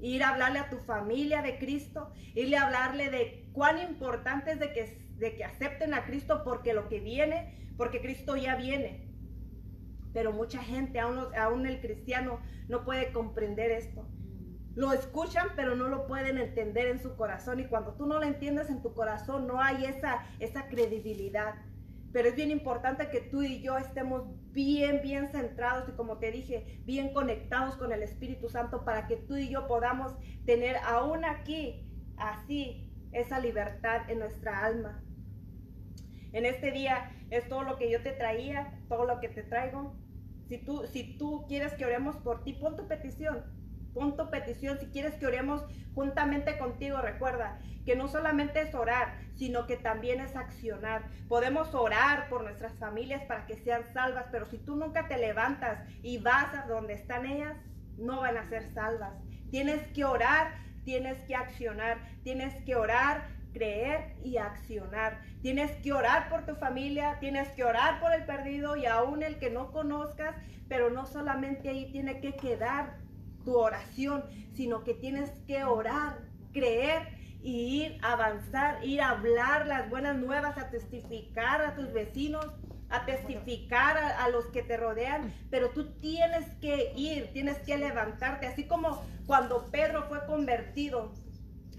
Ir 0.00 0.22
a 0.22 0.30
hablarle 0.30 0.58
a 0.58 0.70
tu 0.70 0.78
familia 0.78 1.42
de 1.42 1.58
Cristo, 1.58 2.10
irle 2.34 2.56
a 2.56 2.66
hablarle 2.66 3.10
de 3.10 3.48
cuán 3.52 3.78
importante 3.78 4.52
es 4.52 4.58
de 4.58 4.72
que, 4.72 5.14
de 5.18 5.36
que 5.36 5.44
acepten 5.44 5.94
a 5.94 6.04
Cristo 6.04 6.42
porque 6.44 6.74
lo 6.74 6.88
que 6.88 7.00
viene, 7.00 7.72
porque 7.76 8.00
Cristo 8.00 8.36
ya 8.36 8.56
viene. 8.56 9.08
Pero 10.12 10.32
mucha 10.32 10.62
gente, 10.62 11.00
aún, 11.00 11.18
aún 11.36 11.66
el 11.66 11.80
cristiano, 11.80 12.40
no 12.68 12.84
puede 12.84 13.12
comprender 13.12 13.70
esto. 13.70 14.06
Lo 14.74 14.92
escuchan, 14.92 15.48
pero 15.56 15.74
no 15.74 15.88
lo 15.88 16.06
pueden 16.06 16.38
entender 16.38 16.86
en 16.86 17.02
su 17.02 17.16
corazón. 17.16 17.60
Y 17.60 17.66
cuando 17.66 17.94
tú 17.94 18.06
no 18.06 18.18
lo 18.18 18.24
entiendes 18.24 18.70
en 18.70 18.80
tu 18.80 18.94
corazón, 18.94 19.46
no 19.46 19.60
hay 19.60 19.84
esa, 19.86 20.24
esa 20.38 20.68
credibilidad. 20.68 21.56
Pero 22.12 22.28
es 22.28 22.36
bien 22.36 22.50
importante 22.50 23.10
que 23.10 23.20
tú 23.20 23.42
y 23.42 23.60
yo 23.60 23.76
estemos 23.76 24.24
bien, 24.52 25.00
bien 25.02 25.28
centrados 25.28 25.88
y 25.88 25.92
como 25.92 26.18
te 26.18 26.30
dije, 26.30 26.80
bien 26.84 27.12
conectados 27.12 27.76
con 27.76 27.92
el 27.92 28.02
Espíritu 28.02 28.48
Santo 28.48 28.84
para 28.84 29.06
que 29.06 29.16
tú 29.16 29.36
y 29.36 29.50
yo 29.50 29.66
podamos 29.66 30.16
tener 30.46 30.76
aún 30.84 31.24
aquí, 31.24 31.86
así, 32.16 32.90
esa 33.12 33.40
libertad 33.40 34.08
en 34.08 34.20
nuestra 34.20 34.64
alma. 34.64 35.02
En 36.32 36.46
este 36.46 36.70
día 36.70 37.10
es 37.30 37.48
todo 37.48 37.62
lo 37.62 37.76
que 37.76 37.90
yo 37.90 38.02
te 38.02 38.12
traía, 38.12 38.80
todo 38.88 39.06
lo 39.06 39.20
que 39.20 39.28
te 39.28 39.42
traigo. 39.42 39.96
Si 40.48 40.58
tú, 40.58 40.86
si 40.86 41.18
tú 41.18 41.44
quieres 41.46 41.74
que 41.74 41.84
oremos 41.84 42.16
por 42.16 42.42
ti, 42.42 42.54
pon 42.54 42.76
tu 42.76 42.88
petición 42.88 43.57
pon 43.98 44.16
tu 44.16 44.30
petición, 44.30 44.78
si 44.78 44.86
quieres 44.86 45.14
que 45.14 45.26
oremos 45.26 45.64
juntamente 45.94 46.56
contigo, 46.56 46.98
recuerda 46.98 47.58
que 47.84 47.96
no 47.96 48.06
solamente 48.06 48.60
es 48.60 48.74
orar, 48.74 49.14
sino 49.34 49.66
que 49.66 49.76
también 49.76 50.20
es 50.20 50.36
accionar. 50.36 51.02
Podemos 51.28 51.74
orar 51.74 52.28
por 52.28 52.44
nuestras 52.44 52.72
familias 52.74 53.24
para 53.24 53.46
que 53.46 53.56
sean 53.56 53.82
salvas, 53.92 54.26
pero 54.30 54.46
si 54.46 54.58
tú 54.58 54.76
nunca 54.76 55.08
te 55.08 55.18
levantas 55.18 55.80
y 56.02 56.18
vas 56.18 56.54
a 56.54 56.66
donde 56.66 56.94
están 56.94 57.26
ellas, 57.26 57.56
no 57.96 58.20
van 58.20 58.36
a 58.36 58.48
ser 58.48 58.72
salvas. 58.72 59.14
Tienes 59.50 59.84
que 59.88 60.04
orar, 60.04 60.52
tienes 60.84 61.18
que 61.22 61.34
accionar, 61.34 61.98
tienes 62.22 62.54
que 62.64 62.76
orar, 62.76 63.26
creer 63.52 64.14
y 64.22 64.36
accionar. 64.36 65.20
Tienes 65.42 65.72
que 65.78 65.92
orar 65.92 66.28
por 66.28 66.46
tu 66.46 66.54
familia, 66.54 67.16
tienes 67.18 67.48
que 67.48 67.64
orar 67.64 68.00
por 68.00 68.12
el 68.12 68.24
perdido 68.24 68.76
y 68.76 68.86
aún 68.86 69.22
el 69.22 69.38
que 69.38 69.50
no 69.50 69.72
conozcas, 69.72 70.36
pero 70.68 70.90
no 70.90 71.06
solamente 71.06 71.70
ahí 71.70 71.90
tiene 71.90 72.20
que 72.20 72.36
quedar 72.36 73.07
tu 73.48 73.56
oración, 73.56 74.24
sino 74.52 74.84
que 74.84 74.92
tienes 74.92 75.30
que 75.46 75.64
orar, 75.64 76.18
creer 76.52 77.08
y 77.40 77.82
ir 77.82 77.98
a 78.02 78.12
avanzar, 78.12 78.84
ir 78.84 79.00
a 79.00 79.10
hablar 79.10 79.66
las 79.66 79.88
buenas 79.88 80.18
nuevas, 80.18 80.58
a 80.58 80.68
testificar 80.68 81.62
a 81.62 81.74
tus 81.74 81.90
vecinos, 81.94 82.46
a 82.90 83.06
testificar 83.06 83.96
a, 83.96 84.28
los 84.28 84.46
que 84.46 84.62
te 84.62 84.76
rodean, 84.76 85.32
pero 85.50 85.70
tú 85.70 85.94
tienes 85.98 86.46
que 86.60 86.92
ir, 86.94 87.32
tienes 87.32 87.58
que 87.60 87.78
levantarte, 87.78 88.46
así 88.46 88.64
como 88.64 89.02
cuando 89.26 89.70
Pedro 89.70 90.04
fue 90.08 90.26
convertido. 90.26 91.14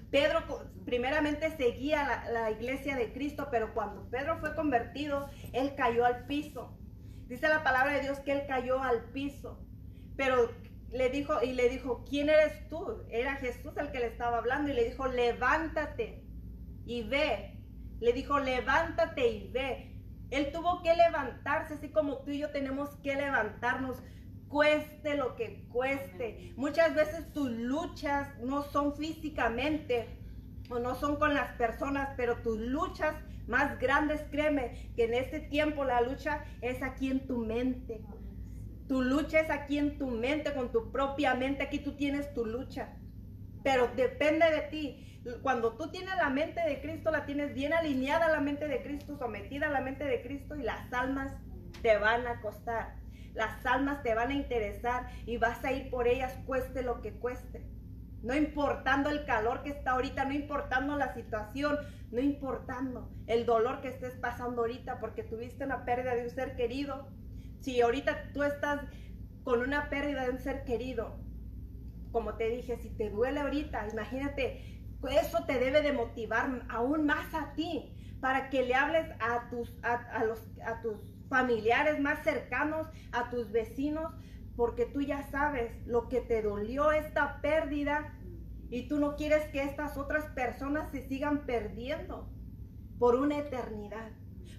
Pedro 0.10 0.40
primeramente 0.86 1.56
seguía 1.56 2.04
la, 2.04 2.32
la 2.32 2.52
iglesia 2.52 2.96
de 2.96 3.14
Cristo, 3.14 3.50
pero 3.52 3.76
cuando 3.76 4.10
Pedro 4.10 4.40
fue 4.40 4.56
convertido, 4.56 5.30
él 5.54 5.76
cayó 5.76 6.04
al 6.04 6.26
piso. 6.26 6.76
Dice 7.28 7.48
la 7.48 7.64
palabra 7.64 7.94
de 7.94 8.02
Dios 8.02 8.18
que 8.22 8.32
él 8.32 8.44
cayó 8.48 8.82
al 8.82 9.04
piso. 9.12 9.64
Pero 10.18 10.50
le 10.92 11.10
dijo 11.10 11.42
y 11.44 11.54
le 11.54 11.70
dijo, 11.70 12.06
¿quién 12.10 12.30
eres 12.30 12.68
tú? 12.70 13.04
Era 13.10 13.36
Jesús 13.36 13.74
el 13.78 13.92
que 13.92 14.00
le 14.00 14.08
estaba 14.08 14.38
hablando 14.38 14.72
y 14.72 14.76
le 14.76 14.86
dijo, 14.86 15.08
levántate 15.08 16.24
y 16.86 17.04
ve. 17.04 17.58
Le 18.00 18.14
dijo, 18.14 18.40
levántate 18.40 19.28
y 19.28 19.52
ve. 19.52 19.96
Él 20.32 20.52
tuvo 20.52 20.82
que 20.82 20.96
levantarse, 20.96 21.76
así 21.76 21.90
como 21.90 22.20
tú 22.20 22.32
y 22.32 22.40
yo 22.40 22.52
tenemos 22.52 22.90
que 23.04 23.16
levantarnos, 23.16 23.98
cueste 24.48 25.16
lo 25.16 25.36
que 25.36 25.68
cueste. 25.72 26.54
Muchas 26.56 26.96
veces 26.96 27.32
tus 27.34 27.50
luchas 27.50 28.28
no 28.40 28.64
son 28.64 28.96
físicamente 28.96 30.08
o 30.70 30.80
no 30.80 30.96
son 30.96 31.18
con 31.18 31.34
las 31.34 31.52
personas, 31.54 32.10
pero 32.16 32.38
tus 32.38 32.60
luchas 32.60 33.16
más 33.48 33.80
grandes, 33.80 34.22
créeme, 34.30 34.92
que 34.96 35.06
en 35.06 35.16
este 35.16 35.40
tiempo 35.40 35.84
la 35.84 36.02
lucha 36.02 36.46
es 36.62 36.84
aquí 36.84 37.10
en 37.10 37.26
tu 37.26 37.38
mente. 37.38 38.02
Tu 38.90 39.04
lucha 39.04 39.42
es 39.42 39.52
aquí 39.52 39.78
en 39.78 40.00
tu 40.00 40.08
mente, 40.08 40.52
con 40.56 40.72
tu 40.72 40.92
propia 40.92 41.36
mente. 41.36 41.62
Aquí 41.62 41.78
tú 41.78 41.96
tienes 41.96 42.34
tu 42.34 42.44
lucha. 42.44 42.98
Pero 43.64 43.88
depende 43.96 44.50
de 44.50 44.62
ti. 44.62 45.22
Cuando 45.44 45.78
tú 45.78 45.92
tienes 45.92 46.16
la 46.18 46.32
mente 46.32 46.60
de 46.62 46.82
Cristo, 46.82 47.12
la 47.12 47.28
tienes 47.28 47.54
bien 47.54 47.72
alineada 47.72 48.26
a 48.26 48.32
la 48.32 48.40
mente 48.40 48.68
de 48.68 48.82
Cristo, 48.82 49.16
sometida 49.16 49.68
a 49.68 49.70
la 49.70 49.82
mente 49.82 50.06
de 50.06 50.24
Cristo 50.24 50.56
y 50.56 50.64
las 50.64 50.92
almas 50.92 51.36
te 51.84 52.00
van 52.00 52.26
a 52.26 52.42
costar. 52.42 52.96
Las 53.36 53.64
almas 53.64 54.02
te 54.02 54.16
van 54.16 54.32
a 54.32 54.34
interesar 54.34 55.12
y 55.28 55.38
vas 55.38 55.64
a 55.64 55.72
ir 55.72 55.92
por 55.92 56.08
ellas 56.08 56.36
cueste 56.48 56.82
lo 56.82 57.02
que 57.02 57.14
cueste. 57.14 57.70
No 58.24 58.34
importando 58.34 59.12
el 59.12 59.24
calor 59.26 59.62
que 59.62 59.70
está 59.70 59.92
ahorita, 59.92 60.26
no 60.26 60.34
importando 60.34 60.98
la 60.98 61.14
situación, 61.14 61.78
no 62.12 62.20
importando 62.20 63.12
el 63.28 63.46
dolor 63.46 63.82
que 63.82 63.90
estés 63.90 64.16
pasando 64.16 64.62
ahorita 64.62 65.00
porque 65.00 65.22
tuviste 65.22 65.64
una 65.64 65.86
pérdida 65.86 66.16
de 66.16 66.24
un 66.24 66.30
ser 66.32 66.56
querido, 66.56 67.08
si 67.62 67.82
ahorita 67.82 68.32
tú 68.34 68.44
estás 68.44 68.82
con 69.44 69.62
una 69.62 69.90
pérdida 69.90 70.24
de 70.24 70.32
un 70.32 70.40
ser 70.40 70.64
querido, 70.64 71.18
como 72.12 72.36
te 72.36 72.50
dije, 72.50 72.78
si 72.78 72.90
te 72.90 73.10
duele 73.10 73.40
ahorita, 73.40 73.88
imagínate, 73.92 74.84
eso 75.12 75.46
te 75.46 75.60
debe 75.60 75.82
de 75.82 75.94
motivar 75.94 76.66
aún 76.70 77.06
más 77.06 77.34
a 77.34 77.54
ti 77.54 77.96
para 78.20 78.50
que 78.50 78.64
le 78.64 78.76
hables 78.76 79.08
a 79.20 79.50
tus, 79.50 79.74
a, 79.84 80.24
los, 80.26 80.40
a 80.66 80.82
tus 80.82 80.98
familiares 81.30 82.00
más 82.00 82.24
cercanos, 82.24 82.88
a 83.12 83.30
tus 83.30 83.52
vecinos, 83.52 84.14
porque 84.56 84.86
tú 84.86 85.02
ya 85.02 85.24
sabes 85.30 85.72
lo 85.86 86.10
que 86.10 86.20
te 86.22 86.42
dolió 86.42 86.92
esta 86.92 87.40
pérdida 87.42 88.14
y 88.70 88.88
tú 88.88 89.00
no 89.00 89.16
quieres 89.16 89.48
que 89.50 89.64
estas 89.64 89.98
otras 89.98 90.26
personas 90.34 90.92
se 90.92 91.08
sigan 91.08 91.46
perdiendo 91.46 92.30
por 92.98 93.16
una 93.16 93.38
eternidad. 93.38 94.12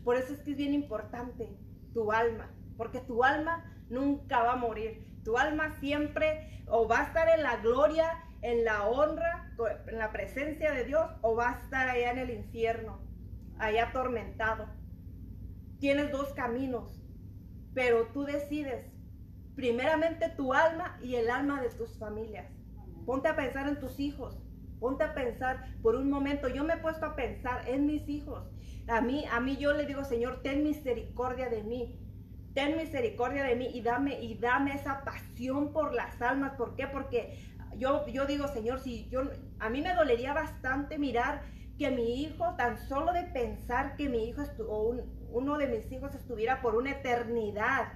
Por 0.05 0.17
eso 0.17 0.33
es 0.33 0.41
que 0.41 0.53
es 0.53 0.57
bien 0.57 0.73
importante 0.73 1.55
tu 1.93 2.13
alma 2.13 2.51
porque 2.81 3.01
tu 3.01 3.23
alma 3.23 3.63
nunca 3.91 4.43
va 4.43 4.55
a 4.55 4.57
morir. 4.57 5.07
Tu 5.23 5.37
alma 5.37 5.79
siempre 5.81 6.65
o 6.67 6.89
va 6.89 7.01
a 7.01 7.03
estar 7.09 7.29
en 7.29 7.43
la 7.43 7.57
gloria, 7.57 8.25
en 8.41 8.65
la 8.65 8.87
honra, 8.89 9.53
en 9.87 9.99
la 9.99 10.11
presencia 10.13 10.73
de 10.73 10.87
Dios, 10.87 11.07
o 11.21 11.37
va 11.37 11.51
a 11.51 11.61
estar 11.61 11.91
allá 11.91 12.13
en 12.13 12.19
el 12.21 12.31
infierno, 12.31 13.03
allá 13.59 13.89
atormentado. 13.89 14.67
Tienes 15.79 16.11
dos 16.11 16.33
caminos, 16.33 17.05
pero 17.75 18.07
tú 18.15 18.25
decides 18.25 18.87
primeramente 19.55 20.31
tu 20.31 20.55
alma 20.55 20.99
y 21.03 21.17
el 21.17 21.29
alma 21.29 21.61
de 21.61 21.69
tus 21.69 21.99
familias. 21.99 22.51
Ponte 23.05 23.29
a 23.29 23.37
pensar 23.37 23.69
en 23.69 23.79
tus 23.79 24.01
hijos. 24.01 24.39
Ponte 24.79 25.05
a 25.05 25.13
pensar 25.13 25.67
por 25.83 25.97
un 25.97 26.09
momento. 26.09 26.49
Yo 26.49 26.65
me 26.65 26.73
he 26.73 26.79
puesto 26.79 27.05
a 27.05 27.15
pensar 27.15 27.69
en 27.69 27.85
mis 27.85 28.09
hijos. 28.09 28.51
A 28.89 29.03
mí, 29.03 29.27
a 29.31 29.39
mí 29.39 29.59
yo 29.59 29.75
le 29.75 29.85
digo, 29.85 30.03
Señor, 30.03 30.41
ten 30.43 30.65
misericordia 30.65 31.51
de 31.51 31.63
mí 31.63 32.07
ten 32.55 32.77
misericordia 32.77 33.45
de 33.45 33.57
mí 33.57 33.71
y 33.73 33.81
dame, 33.81 34.21
y 34.21 34.35
dame 34.37 34.75
esa 34.75 35.05
pasión 35.05 35.73
por 35.73 35.95
las 35.95 36.21
almas. 36.21 36.53
¿Por 36.55 36.75
qué? 36.75 36.87
Porque 36.87 37.39
yo, 37.77 38.07
yo 38.07 38.27
digo, 38.27 38.49
Señor, 38.49 38.81
si 38.81 39.09
yo, 39.09 39.23
a 39.59 39.71
mí 39.71 39.81
me 39.81 39.95
dolería 39.95 40.35
bastante 40.35 40.99
mirar 40.99 41.43
que 41.79 41.91
mi 41.91 42.23
hijo, 42.23 42.55
tan 42.57 42.77
solo 42.77 43.13
de 43.13 43.23
pensar 43.23 43.97
que 43.97 44.09
mi 44.09 44.29
hijo 44.29 44.43
o 44.69 44.95
uno 45.31 45.57
de 45.57 45.67
mis 45.67 45.91
hijos 45.91 46.15
estuviera 46.15 46.61
por 46.61 46.75
una 46.75 46.91
eternidad 46.91 47.93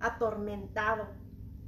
atormentado, 0.00 1.08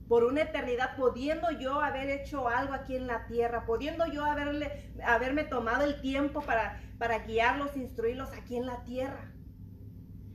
por 0.08 0.24
una 0.24 0.42
eternidad, 0.42 0.96
pudiendo 0.96 1.50
yo 1.50 1.80
haber 1.80 2.08
hecho 2.08 2.48
algo 2.48 2.72
aquí 2.72 2.96
en 2.96 3.06
la 3.06 3.26
tierra, 3.26 3.66
pudiendo 3.66 4.06
yo 4.06 4.24
haberle, 4.24 4.90
haberme 5.04 5.44
tomado 5.44 5.84
el 5.84 6.00
tiempo 6.00 6.40
para, 6.40 6.80
para 6.98 7.18
guiarlos, 7.18 7.76
instruirlos 7.76 8.32
aquí 8.32 8.56
en 8.56 8.64
la 8.64 8.82
tierra. 8.84 9.30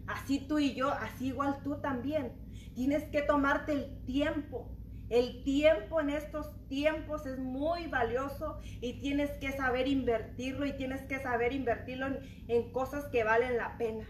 Así 0.07 0.39
tú 0.47 0.59
y 0.59 0.73
yo, 0.73 0.89
así 0.89 1.27
igual 1.27 1.59
tú 1.63 1.79
también. 1.79 2.33
Tienes 2.75 3.03
que 3.05 3.21
tomarte 3.21 3.71
el 3.71 4.05
tiempo. 4.05 4.69
El 5.09 5.43
tiempo 5.43 6.01
en 6.01 6.09
estos 6.09 6.49
tiempos 6.67 7.25
es 7.25 7.37
muy 7.37 7.87
valioso 7.87 8.59
y 8.81 8.99
tienes 8.99 9.29
que 9.31 9.51
saber 9.51 9.87
invertirlo 9.87 10.65
y 10.65 10.73
tienes 10.73 11.01
que 11.03 11.19
saber 11.19 11.53
invertirlo 11.53 12.07
en, 12.47 12.71
cosas 12.71 13.05
que 13.05 13.23
valen 13.23 13.57
la 13.57 13.77
pena. 13.77 14.07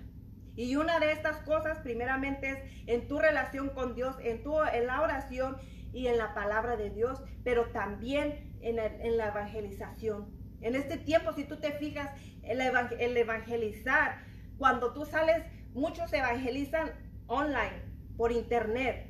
Y 0.55 0.75
una 0.75 0.99
de 0.99 1.11
estas 1.11 1.37
cosas 1.37 1.79
primeramente 1.79 2.51
es 2.51 2.57
en 2.87 3.07
tu 3.07 3.19
relación 3.19 3.69
con 3.69 3.95
Dios, 3.95 4.15
en, 4.23 4.43
tu, 4.43 4.61
en 4.61 4.87
la 4.87 5.01
oración 5.01 5.57
y 5.91 6.07
en 6.07 6.17
la 6.17 6.33
palabra 6.33 6.77
de 6.77 6.89
Dios, 6.91 7.21
pero 7.43 7.65
también 7.71 8.57
en, 8.61 8.79
en 8.79 9.17
la 9.17 9.27
evangelización. 9.27 10.31
En 10.61 10.75
este 10.75 10.97
tiempo, 10.97 11.33
si 11.33 11.43
tú 11.43 11.57
te 11.57 11.73
fijas, 11.73 12.09
el, 12.43 12.61
el 12.61 13.17
evangelizar, 13.17 14.19
cuando 14.57 14.93
tú 14.93 15.05
sales 15.05 15.43
Muchos 15.73 16.13
evangelizan 16.13 16.91
online, 17.27 17.81
por 18.15 18.31
internet, 18.31 19.09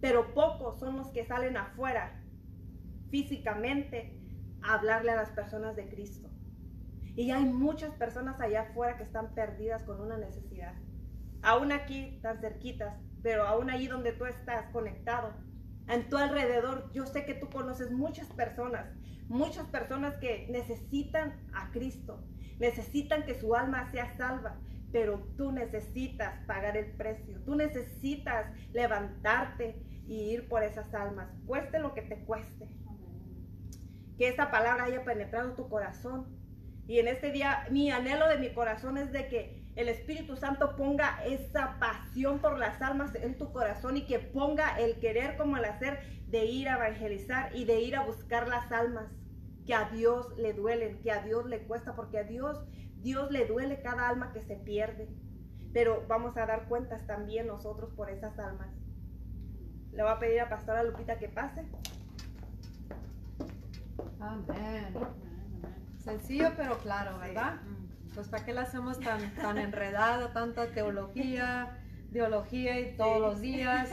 pero 0.00 0.32
pocos 0.32 0.78
son 0.78 0.96
los 0.96 1.08
que 1.08 1.26
salen 1.26 1.56
afuera 1.56 2.22
físicamente 3.10 4.18
a 4.62 4.74
hablarle 4.74 5.12
a 5.12 5.16
las 5.16 5.30
personas 5.30 5.76
de 5.76 5.88
Cristo. 5.88 6.30
Y 7.14 7.30
hay 7.30 7.44
muchas 7.44 7.92
personas 7.94 8.40
allá 8.40 8.62
afuera 8.62 8.96
que 8.96 9.04
están 9.04 9.34
perdidas 9.34 9.82
con 9.84 10.00
una 10.00 10.16
necesidad. 10.16 10.74
Aún 11.42 11.72
aquí, 11.72 12.18
tan 12.22 12.40
cerquitas, 12.40 12.94
pero 13.22 13.46
aún 13.46 13.70
allí 13.70 13.86
donde 13.86 14.12
tú 14.12 14.24
estás 14.24 14.70
conectado, 14.70 15.34
en 15.88 16.08
tu 16.08 16.16
alrededor, 16.16 16.90
yo 16.92 17.06
sé 17.06 17.24
que 17.24 17.34
tú 17.34 17.48
conoces 17.50 17.90
muchas 17.90 18.28
personas, 18.28 18.86
muchas 19.28 19.66
personas 19.66 20.16
que 20.16 20.46
necesitan 20.50 21.34
a 21.54 21.70
Cristo, 21.70 22.24
necesitan 22.58 23.24
que 23.24 23.34
su 23.34 23.54
alma 23.54 23.90
sea 23.92 24.16
salva, 24.16 24.58
pero 24.92 25.20
tú 25.36 25.52
necesitas 25.52 26.44
pagar 26.46 26.76
el 26.76 26.92
precio, 26.92 27.40
tú 27.44 27.54
necesitas 27.54 28.46
levantarte 28.72 29.82
y 30.06 30.30
ir 30.32 30.48
por 30.48 30.62
esas 30.62 30.92
almas, 30.94 31.28
cueste 31.46 31.78
lo 31.78 31.94
que 31.94 32.02
te 32.02 32.24
cueste. 32.24 32.68
Que 34.16 34.28
esa 34.28 34.50
palabra 34.50 34.84
haya 34.84 35.04
penetrado 35.04 35.54
tu 35.54 35.68
corazón, 35.68 36.34
Y 36.88 37.00
en 37.00 37.08
este 37.08 37.32
día 37.32 37.66
mi 37.70 37.90
anhelo 37.90 38.28
de 38.28 38.38
mi 38.38 38.54
corazón 38.54 38.96
es 38.96 39.10
de 39.10 39.26
que 39.26 39.66
el 39.74 39.88
Espíritu 39.88 40.36
Santo 40.36 40.76
ponga 40.76 41.18
esa 41.26 41.78
pasión 41.80 42.38
por 42.38 42.58
las 42.58 42.80
almas 42.80 43.14
en 43.16 43.36
tu 43.36 43.52
corazón 43.52 43.96
y 43.96 44.06
que 44.06 44.20
ponga 44.20 44.78
el 44.78 44.98
querer 45.00 45.36
como 45.36 45.56
el 45.56 45.64
hacer 45.64 45.98
de 46.28 46.46
ir 46.46 46.68
a 46.68 46.76
evangelizar 46.76 47.54
y 47.54 47.64
de 47.64 47.80
ir 47.80 47.96
a 47.96 48.04
buscar 48.04 48.48
las 48.48 48.70
almas 48.72 49.10
que 49.66 49.74
a 49.74 49.90
Dios 49.90 50.26
le 50.38 50.52
duelen, 50.54 51.00
que 51.02 51.10
a 51.10 51.22
Dios 51.22 51.44
le 51.46 51.58
cuesta, 51.64 51.94
porque 51.94 52.18
a 52.18 52.24
Dios, 52.24 52.64
Dios 53.02 53.30
le 53.30 53.46
duele 53.46 53.80
cada 53.82 54.08
alma 54.08 54.32
que 54.32 54.42
se 54.42 54.56
pierde. 54.56 55.08
Pero 55.72 56.04
vamos 56.08 56.36
a 56.36 56.46
dar 56.46 56.68
cuentas 56.68 57.06
también 57.06 57.46
nosotros 57.46 57.92
por 57.94 58.10
esas 58.10 58.38
almas. 58.38 58.68
Le 59.92 60.02
voy 60.02 60.12
a 60.12 60.18
pedir 60.18 60.40
a 60.40 60.48
Pastora 60.48 60.82
Lupita 60.82 61.18
que 61.18 61.28
pase. 61.28 61.66
Amén. 64.20 64.94
Sencillo 65.98 66.52
pero 66.56 66.78
claro, 66.78 67.18
¿verdad? 67.18 67.60
Pues 68.14 68.28
para 68.28 68.44
qué 68.44 68.52
la 68.52 68.62
hacemos 68.62 68.98
tan, 69.00 69.34
tan 69.34 69.58
enredada, 69.58 70.32
tanta 70.32 70.70
teología, 70.72 71.78
biología 72.10 72.80
y 72.80 72.96
todos 72.96 73.20
los 73.20 73.40
días. 73.40 73.90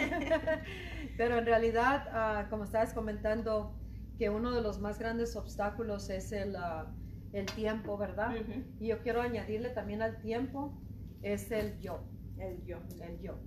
pero 1.18 1.38
en 1.38 1.46
realidad, 1.46 2.08
ah, 2.12 2.48
como 2.50 2.64
estabas 2.64 2.94
comentando, 2.94 3.76
que 4.18 4.30
uno 4.30 4.52
de 4.52 4.62
los 4.62 4.80
más 4.80 5.00
grandes 5.00 5.36
obstáculos 5.36 6.10
es 6.10 6.32
el, 6.32 6.56
ah, 6.56 6.88
el 7.34 7.48
tiempo, 7.48 7.98
¿verdad? 7.98 8.36
Y 8.80 8.88
yo 8.88 9.02
quiero 9.02 9.22
añadirle 9.22 9.70
también 9.70 10.02
al 10.02 10.22
tiempo, 10.22 10.80
es 11.24 11.52
el 11.52 11.80
yo. 11.80 12.00
El 12.38 12.64
yo. 12.64 12.78
El 13.02 13.20
yo. 13.20 13.40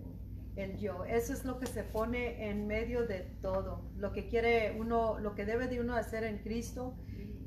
El 0.57 0.77
yo. 0.79 1.05
Eso 1.05 1.33
es 1.33 1.45
lo 1.45 1.59
que 1.61 1.67
se 1.67 1.85
pone 1.85 2.51
en 2.51 2.67
medio 2.67 3.07
de 3.07 3.21
todo. 3.41 3.89
Lo 3.97 4.13
que 4.13 4.27
quiere 4.29 4.77
uno, 4.79 5.19
lo 5.21 5.35
que 5.35 5.45
debe 5.45 5.69
de 5.69 5.81
uno 5.81 5.95
hacer 5.95 6.25
en 6.25 6.39
Cristo. 6.39 6.97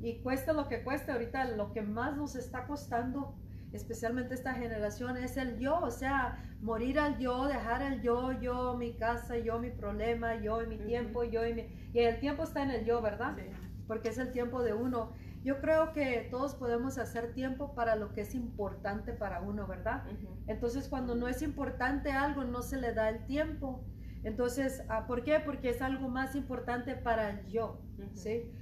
Y 0.02 0.20
cuesta 0.22 0.54
lo 0.54 0.68
que 0.68 0.82
cueste 0.82 1.12
ahorita, 1.12 1.44
lo 1.56 1.72
que 1.72 1.82
más 1.82 2.16
nos 2.16 2.34
está 2.34 2.66
costando, 2.66 3.34
especialmente 3.72 4.34
esta 4.34 4.54
generación, 4.54 5.18
es 5.18 5.36
el 5.36 5.58
yo. 5.58 5.78
O 5.80 5.90
sea, 5.90 6.42
morir 6.62 6.98
al 6.98 7.18
yo, 7.18 7.46
dejar 7.46 7.82
el 7.82 8.00
yo, 8.00 8.32
yo, 8.40 8.76
mi 8.78 8.94
casa, 8.94 9.36
yo, 9.36 9.58
mi 9.58 9.70
problema, 9.70 10.36
yo 10.36 10.62
y 10.62 10.68
mi 10.68 10.78
tiempo, 10.78 11.22
yo 11.24 11.44
y 11.46 11.52
mi... 11.52 11.66
Y 11.92 11.98
el 11.98 12.18
tiempo 12.18 12.44
está 12.44 12.62
en 12.62 12.70
el 12.70 12.86
yo, 12.86 13.02
¿verdad? 13.02 13.36
Porque 13.86 14.08
es 14.08 14.18
el 14.18 14.32
tiempo 14.32 14.62
de 14.62 14.72
uno. 14.72 15.12
Yo 15.42 15.60
creo 15.60 15.92
que 15.92 16.28
todos 16.30 16.54
podemos 16.54 16.98
hacer 16.98 17.32
tiempo 17.32 17.74
para 17.74 17.96
lo 17.96 18.12
que 18.12 18.20
es 18.22 18.34
importante 18.34 19.14
para 19.14 19.40
uno, 19.40 19.66
¿verdad? 19.66 20.04
Entonces, 20.46 20.88
cuando 20.88 21.14
no 21.14 21.28
es 21.28 21.40
importante 21.40 22.12
algo, 22.12 22.44
no 22.44 22.60
se 22.60 22.76
le 22.76 22.92
da 22.92 23.08
el 23.08 23.24
tiempo. 23.24 23.82
Entonces, 24.22 24.84
ah, 24.90 25.06
¿por 25.06 25.24
qué? 25.24 25.40
Porque 25.40 25.70
es 25.70 25.80
algo 25.80 26.08
más 26.08 26.36
importante 26.36 26.94
para 26.94 27.30
el 27.30 27.46
yo, 27.46 27.80
¿sí? 28.12 28.52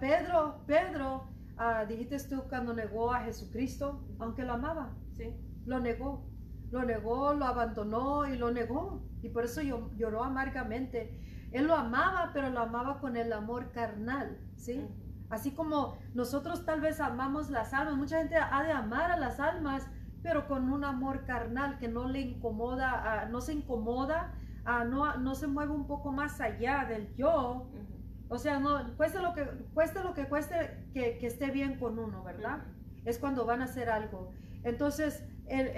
Pedro, 0.00 0.64
Pedro, 0.66 1.28
uh, 1.58 1.86
dijiste 1.86 2.18
tú 2.28 2.42
cuando 2.48 2.72
negó 2.72 3.12
a 3.12 3.20
Jesucristo, 3.20 4.02
aunque 4.18 4.44
lo 4.44 4.54
amaba, 4.54 4.96
¿sí? 5.16 5.34
Lo 5.66 5.78
negó, 5.78 6.26
lo 6.70 6.84
negó, 6.84 7.34
lo 7.34 7.44
abandonó 7.44 8.26
y 8.26 8.38
lo 8.38 8.50
negó. 8.50 9.02
Y 9.22 9.28
por 9.28 9.44
eso 9.44 9.60
lloró 9.60 10.24
amargamente. 10.24 11.18
Él 11.52 11.66
lo 11.66 11.74
amaba, 11.74 12.30
pero 12.32 12.48
lo 12.48 12.60
amaba 12.60 12.98
con 12.98 13.16
el 13.16 13.32
amor 13.32 13.72
carnal, 13.72 14.38
¿sí? 14.56 14.88
Así 15.32 15.52
como 15.52 15.96
nosotros 16.12 16.66
tal 16.66 16.82
vez 16.82 17.00
amamos 17.00 17.48
las 17.48 17.72
almas, 17.72 17.96
mucha 17.96 18.18
gente 18.18 18.36
ha 18.36 18.62
de 18.62 18.70
amar 18.70 19.10
a 19.10 19.16
las 19.16 19.40
almas, 19.40 19.88
pero 20.22 20.46
con 20.46 20.70
un 20.70 20.84
amor 20.84 21.24
carnal 21.24 21.78
que 21.78 21.88
no 21.88 22.06
le 22.06 22.20
incomoda, 22.20 23.26
no 23.30 23.40
se 23.40 23.54
incomoda, 23.54 24.34
no, 24.66 25.16
no 25.16 25.34
se 25.34 25.46
mueve 25.46 25.72
un 25.72 25.86
poco 25.86 26.12
más 26.12 26.38
allá 26.42 26.84
del 26.84 27.14
yo. 27.16 27.66
O 28.28 28.36
sea, 28.36 28.60
no, 28.60 28.94
cueste 28.98 29.20
lo 29.20 29.32
que 29.32 29.44
cueste, 29.72 30.02
lo 30.02 30.12
que, 30.12 30.26
cueste 30.26 30.86
que, 30.92 31.18
esté 31.26 31.50
bien 31.50 31.78
con 31.78 31.98
uno, 31.98 32.22
¿verdad? 32.22 32.64
Es 33.06 33.18
cuando 33.18 33.46
van 33.46 33.62
a 33.62 33.64
hacer 33.64 33.88
algo. 33.88 34.32
Entonces, 34.64 35.24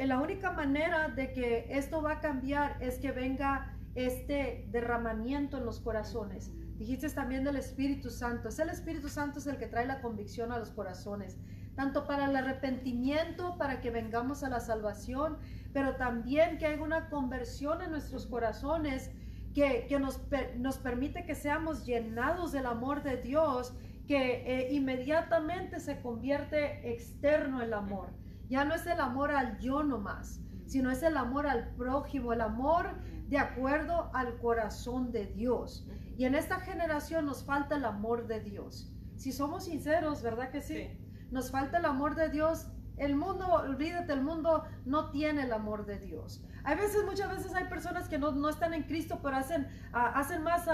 la 0.05 0.19
única 0.19 0.51
manera 0.51 1.11
de 1.11 1.33
que 1.33 1.67
esto 1.71 2.03
va 2.03 2.14
a 2.14 2.21
cambiar 2.21 2.77
es 2.83 2.99
que 2.99 3.12
venga 3.12 3.73
este 3.95 4.67
derramamiento 4.73 5.59
en 5.59 5.64
los 5.64 5.79
corazones. 5.79 6.53
Dijiste 6.79 7.09
también 7.11 7.45
del 7.45 7.57
Espíritu 7.57 8.11
Santo. 8.11 8.49
Es 8.49 8.59
el 8.59 8.69
Espíritu 8.69 9.09
Santo 9.09 9.39
el 9.49 9.59
que 9.59 9.67
trae 9.67 9.87
la 9.87 10.01
convicción 10.01 10.51
a 10.51 10.59
los 10.59 10.71
corazones, 10.71 11.39
tanto 11.77 12.07
para 12.07 12.27
el 12.27 12.35
arrepentimiento, 12.35 13.57
para 13.59 13.81
que 13.81 13.91
vengamos 13.91 14.43
a 14.43 14.49
la 14.49 14.61
salvación, 14.61 15.39
pero 15.73 15.97
también 15.97 16.59
que 16.59 16.67
haya 16.67 16.83
una 16.83 17.09
conversión 17.11 17.81
en 17.81 17.93
nuestros 17.93 18.27
corazones 18.27 19.11
que, 19.55 19.87
nos, 20.01 20.21
nos, 20.57 20.79
permite 20.79 21.25
que 21.25 21.37
seamos 21.37 21.87
llenados 21.87 22.51
del 22.51 22.67
amor 22.67 23.05
de 23.05 23.19
Dios, 23.19 23.73
que 24.09 24.43
eh, 24.45 24.73
inmediatamente 24.73 25.79
se 25.79 26.01
convierte 26.01 26.93
externo 26.93 27.63
el 27.63 27.73
amor. 27.73 28.09
Ya 28.49 28.65
no 28.65 28.75
es 28.75 28.85
el 28.87 29.01
amor 29.01 29.31
al 29.31 29.59
yo 29.59 29.85
nomás, 29.85 30.41
sino 30.67 30.91
es 30.91 31.05
el 31.05 31.17
amor 31.17 31.47
al 31.47 31.69
prójimo, 31.77 32.33
el 32.33 32.41
amor 32.41 32.95
de 33.29 33.39
acuerdo 33.39 34.11
al 34.13 34.37
corazón 34.39 35.13
de 35.13 35.27
Dios. 35.27 35.87
Y 36.16 36.27
en 36.27 36.35
esta 36.35 36.61
generación 36.61 37.27
nos 37.27 37.44
falta 37.44 37.77
el 37.77 37.85
amor 37.85 38.27
de 38.27 38.40
Dios. 38.40 38.92
Si 39.16 39.33
somos 39.33 39.64
sinceros, 39.64 40.22
¿verdad 40.22 40.50
que 40.50 40.61
sí? 40.61 40.98
Nos 41.31 41.50
falta 41.50 41.79
el 41.79 41.85
amor 41.85 42.14
de 42.14 42.29
Dios. 42.29 42.68
El 42.96 43.16
mundo, 43.16 43.46
olvídate, 43.48 44.12
el 44.12 44.22
mundo 44.22 44.64
no 44.85 45.11
tiene 45.11 45.42
el 45.42 45.53
amor 45.53 45.85
de 45.85 45.98
Dios. 45.98 46.44
Hay 46.62 46.77
veces, 46.77 47.05
muchas 47.05 47.29
veces 47.29 47.55
hay 47.55 47.64
personas 47.68 48.09
que 48.09 48.18
no, 48.18 48.48
están 48.48 48.72
en 48.72 48.85
Cristo, 48.85 49.18
pero 49.22 49.37
hacen, 49.37 49.66
hacen 49.92 50.42
más 50.42 50.68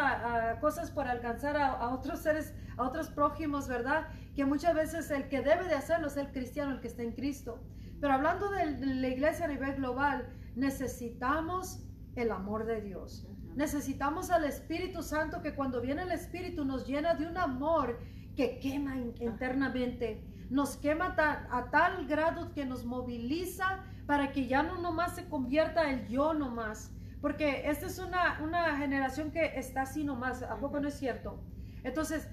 cosas 0.61 0.91
para 0.91 1.13
alcanzar 1.13 1.57
a, 1.57 1.89
otros 1.89 2.21
seres, 2.21 2.55
a 2.77 2.87
otros 2.87 3.09
prójimos, 3.09 3.69
¿verdad? 3.69 4.09
Que 4.37 4.45
muchas 4.45 4.75
veces 4.75 5.11
el 5.11 5.29
que 5.29 5.41
debe 5.41 5.65
de 5.65 5.75
hacerlo 5.75 6.09
es 6.09 6.17
el 6.19 6.31
cristiano, 6.31 6.73
el 6.73 6.81
que 6.81 6.89
está 6.89 7.03
en 7.03 7.13
Cristo. 7.13 7.59
Pero 8.01 8.15
hablando 8.15 8.51
de 8.51 8.95
la 8.95 9.09
iglesia 9.09 9.47
a 9.47 9.49
nivel 9.49 9.77
global, 9.77 10.29
necesitamos 10.55 11.83
el 12.15 12.31
amor 12.31 12.67
de 12.67 12.83
Dios. 12.83 13.27
Necesitamos 13.57 14.31
al 14.31 14.45
Espíritu 14.45 15.03
Santo 15.03 15.43
que 15.43 15.55
cuando 15.55 15.81
viene 15.81 16.03
el 16.03 16.13
Espíritu 16.13 16.65
nos 16.65 16.87
llena 16.87 17.15
de 17.15 17.27
un 17.27 17.37
amor 17.37 17.99
que 18.37 18.59
quema 18.59 18.97
internamente. 18.97 20.23
Nos 20.51 20.77
quema 20.77 21.15
a 21.17 21.71
tal 21.71 22.07
grado 22.07 22.53
que 22.53 22.65
nos 22.65 22.85
moviliza 22.85 23.85
para 24.07 24.33
que 24.33 24.47
ya 24.47 24.63
no 24.63 24.79
nomás 24.81 25.15
se 25.15 25.29
convierta 25.29 25.91
el 25.91 26.09
yo 26.09 26.35
nomás. 26.35 26.93
Porque 27.21 27.69
esta 27.69 27.87
es 27.87 27.99
una, 27.99 28.41
una 28.43 28.77
generación 28.77 29.31
que 29.31 29.59
está 29.59 29.83
así 29.83 30.05
nomás. 30.05 30.43
¿A 30.43 30.57
poco 30.57 30.81
no 30.81 30.89
es 30.89 30.95
cierto? 30.95 31.43
Entonces, 31.85 32.29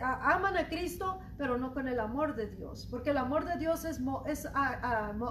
aman 0.00 0.56
a 0.56 0.68
Cristo, 0.68 1.20
pero 1.38 1.56
no 1.56 1.72
con 1.72 1.88
el 1.88 2.00
amor 2.00 2.34
de 2.34 2.48
Dios. 2.48 2.86
Porque 2.90 3.10
el 3.10 3.18
amor 3.18 3.44
de 3.44 3.56
Dios 3.56 3.84
es, 3.84 4.00
es 4.26 4.48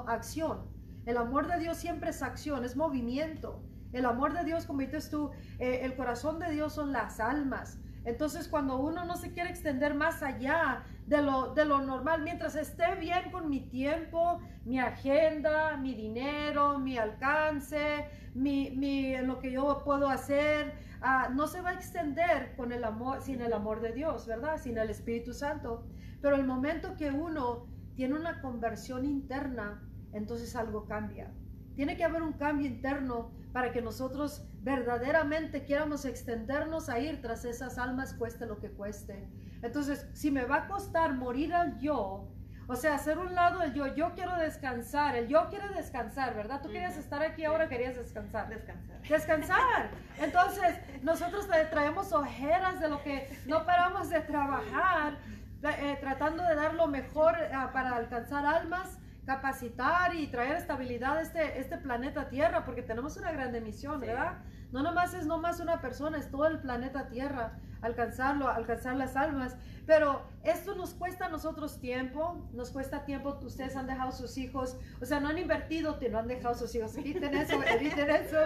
acción. 0.08 0.65
El 1.06 1.17
amor 1.17 1.47
de 1.47 1.60
Dios 1.60 1.77
siempre 1.77 2.12
es 2.12 2.21
acción, 2.21 2.63
es 2.63 2.75
movimiento. 2.75 3.62
El 3.93 4.06
amor 4.06 4.34
de 4.34 4.43
Dios, 4.43 4.65
como 4.65 4.80
dices 4.80 5.10
tú, 5.10 5.32
eh, 5.60 5.82
el 5.84 5.95
corazón 5.95 6.39
de 6.39 6.51
Dios 6.51 6.73
son 6.73 6.91
las 6.91 7.19
almas. 7.19 7.80
Entonces, 8.04 8.47
cuando 8.47 8.77
uno 8.77 9.06
no 9.06 9.15
se 9.15 9.32
quiere 9.32 9.49
extender 9.49 9.93
más 9.93 10.23
allá 10.23 10.84
de 11.06 11.21
lo, 11.21 11.54
de 11.54 11.65
lo 11.65 11.82
normal, 11.82 12.23
mientras 12.23 12.56
esté 12.56 12.95
bien 12.95 13.30
con 13.32 13.47
mi 13.49 13.60
tiempo, 13.60 14.39
mi 14.65 14.80
agenda, 14.80 15.77
mi 15.77 15.93
dinero, 15.93 16.80
mi 16.80 16.97
alcance, 16.97 18.08
mi, 18.34 19.15
lo 19.21 19.39
que 19.39 19.51
yo 19.51 19.84
puedo 19.84 20.10
hacer, 20.10 20.73
ah, 21.01 21.30
no 21.32 21.45
se 21.47 21.62
va 21.62 21.71
a 21.71 21.73
extender 21.73 22.56
con 22.56 22.71
el 22.71 22.84
amor, 22.84 23.21
sin 23.21 23.41
el 23.41 23.54
amor 23.54 23.82
de 23.82 23.93
Dios, 23.93 24.25
¿verdad? 24.25 24.58
Sin 24.58 24.77
el 24.80 24.89
Espíritu 24.89 25.34
Santo. 25.34 25.86
Pero 26.21 26.36
el 26.36 26.45
momento 26.45 26.95
que 26.95 27.12
uno 27.12 27.67
tiene 27.95 28.15
una 28.15 28.41
conversión 28.41 29.06
interna, 29.06 29.80
entonces 30.12 30.56
algo 30.56 30.86
cambia. 30.86 31.32
Tiene 31.75 31.97
que 31.97 32.04
haber 32.04 32.23
un 32.23 32.34
cambio 32.34 32.67
interno 32.67 33.32
para 33.53 33.71
que 33.71 33.81
nosotros 33.81 34.43
verdaderamente 34.61 35.63
quieramos 35.65 36.05
extendernos 36.05 36.89
a 36.89 36.99
ir 36.99 37.21
tras 37.21 37.45
esas 37.45 37.77
almas, 37.77 38.13
cueste 38.13 38.45
lo 38.45 38.59
que 38.59 38.71
cueste. 38.71 39.27
Entonces, 39.61 40.07
si 40.13 40.31
me 40.31 40.45
va 40.45 40.55
a 40.57 40.67
costar 40.67 41.13
morir 41.13 41.53
al 41.53 41.79
yo, 41.79 42.27
o 42.67 42.75
sea, 42.77 42.95
hacer 42.95 43.17
un 43.17 43.35
lado 43.35 43.61
el 43.63 43.73
yo, 43.73 43.93
yo 43.95 44.13
quiero 44.15 44.37
descansar, 44.37 45.15
el 45.17 45.27
yo 45.27 45.49
quiere 45.49 45.67
descansar, 45.69 46.33
¿verdad? 46.35 46.61
Tú 46.61 46.69
querías 46.69 46.95
estar 46.95 47.21
aquí, 47.21 47.43
ahora 47.43 47.67
querías 47.67 47.97
descansar. 47.97 48.47
Descansar. 48.47 49.01
Descansar. 49.01 49.89
Entonces, 50.21 50.77
nosotros 51.03 51.47
traemos 51.69 52.13
ojeras 52.13 52.79
de 52.79 52.87
lo 52.87 53.03
que 53.03 53.27
no 53.45 53.65
paramos 53.65 54.09
de 54.09 54.21
trabajar, 54.21 55.17
eh, 55.63 55.97
tratando 55.99 56.43
de 56.43 56.55
dar 56.55 56.73
lo 56.75 56.87
mejor 56.87 57.35
eh, 57.37 57.51
para 57.73 57.97
alcanzar 57.97 58.45
almas 58.45 59.00
capacitar 59.25 60.15
y 60.15 60.27
traer 60.27 60.55
estabilidad 60.55 61.17
a 61.17 61.21
este, 61.21 61.60
este 61.60 61.77
planeta 61.77 62.29
Tierra, 62.29 62.65
porque 62.65 62.81
tenemos 62.81 63.17
una 63.17 63.31
gran 63.31 63.51
misión, 63.63 63.99
¿verdad? 63.99 64.39
No 64.71 64.81
nomás 64.81 65.13
es 65.13 65.25
nomás 65.25 65.60
una 65.60 65.79
persona, 65.79 66.17
es 66.17 66.31
todo 66.31 66.47
el 66.47 66.60
planeta 66.60 67.07
Tierra, 67.07 67.60
alcanzarlo, 67.81 68.47
alcanzar 68.47 68.95
las 68.95 69.15
almas. 69.15 69.55
Pero 69.86 70.23
esto 70.43 70.75
nos 70.75 70.93
cuesta 70.93 71.25
a 71.25 71.29
nosotros 71.29 71.79
tiempo, 71.79 72.49
nos 72.53 72.71
cuesta 72.71 73.05
tiempo, 73.05 73.38
ustedes 73.43 73.75
han 73.75 73.88
dejado 73.88 74.12
sus 74.12 74.38
hijos, 74.38 74.77
o 75.01 75.05
sea, 75.05 75.19
no 75.19 75.29
han 75.29 75.38
invertido, 75.38 75.99
no 76.10 76.19
han 76.19 76.27
dejado 76.27 76.55
sus 76.55 76.73
hijos, 76.73 76.97
eviten 76.97 77.36
eso, 77.36 77.62
eviten 77.67 78.10
eso, 78.10 78.38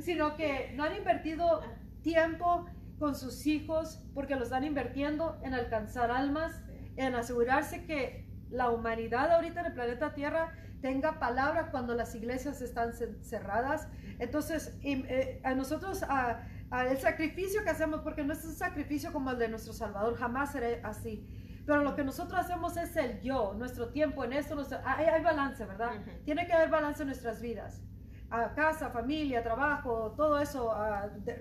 sino 0.00 0.36
que 0.36 0.72
no 0.76 0.84
han 0.84 0.96
invertido 0.96 1.62
tiempo 2.02 2.66
con 2.98 3.16
sus 3.16 3.46
hijos 3.46 4.02
porque 4.14 4.36
los 4.36 4.44
están 4.44 4.62
invirtiendo 4.62 5.40
en 5.42 5.54
alcanzar 5.54 6.10
almas, 6.10 6.60
en 6.96 7.14
asegurarse 7.14 7.84
que 7.86 8.29
la 8.50 8.70
humanidad 8.70 9.30
ahorita 9.32 9.60
en 9.60 9.66
el 9.66 9.72
planeta 9.72 10.12
Tierra 10.14 10.52
tenga 10.80 11.18
palabra 11.18 11.70
cuando 11.70 11.94
las 11.94 12.14
iglesias 12.14 12.60
están 12.62 12.92
cerradas. 13.22 13.88
Entonces, 14.18 14.76
eh, 14.82 15.40
a 15.44 15.54
nosotros, 15.54 16.02
a, 16.02 16.42
el 16.88 16.98
sacrificio 16.98 17.62
que 17.64 17.70
hacemos, 17.70 18.00
porque 18.00 18.24
no 18.24 18.32
es 18.32 18.44
un 18.44 18.54
sacrificio 18.54 19.12
como 19.12 19.30
el 19.30 19.38
de 19.38 19.48
nuestro 19.48 19.72
Salvador, 19.72 20.16
jamás 20.16 20.52
será 20.52 20.88
así. 20.88 21.26
Pero 21.66 21.84
lo 21.84 21.94
que 21.94 22.04
nosotros 22.04 22.40
hacemos 22.40 22.76
es 22.76 22.96
el 22.96 23.20
yo, 23.20 23.54
nuestro 23.54 23.90
tiempo 23.90 24.24
en 24.24 24.32
esto, 24.32 24.56
hay, 24.84 25.06
hay, 25.06 25.22
balance, 25.22 25.64
¿verdad? 25.64 25.92
Tiene 26.24 26.46
que 26.46 26.52
haber 26.52 26.70
balance 26.70 27.02
en 27.02 27.08
nuestras 27.08 27.40
vidas. 27.40 27.82
A 28.30 28.54
casa, 28.54 28.90
familia, 28.90 29.42
trabajo, 29.42 30.14
todo 30.16 30.38
eso, 30.38 30.72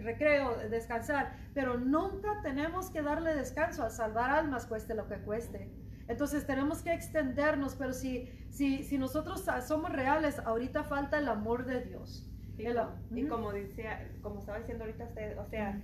recreo, 0.01 0.57
descansar. 0.69 1.35
Pero 1.53 1.77
nunca 1.77 2.41
tenemos 2.41 2.89
que 2.89 3.01
darle 3.01 3.35
descanso 3.35 3.83
al 3.83 3.91
salvar 3.91 4.31
almas, 4.31 4.65
cueste 4.65 4.95
lo 4.95 5.07
que 5.07 5.17
cueste. 5.19 5.71
Entonces 6.09 6.47
tenemos 6.47 6.81
que 6.81 6.91
extendernos, 6.91 7.75
pero 7.75 7.93
si, 7.93 8.27
si, 8.49 8.83
si 8.83 8.97
nosotros 8.97 9.45
somos 9.67 9.91
reales, 9.91 10.39
ahorita 10.39 10.83
falta 10.83 11.19
el 11.19 11.29
amor 11.29 11.65
de 11.65 11.81
Dios. 11.85 12.27
y 13.11 13.27
como 13.27 13.53
decía, 13.53 14.11
como 14.21 14.39
estaba 14.39 14.57
diciendo 14.57 14.85
ahorita 14.85 15.05
usted, 15.05 15.37
o 15.37 15.45
sea, 15.45 15.79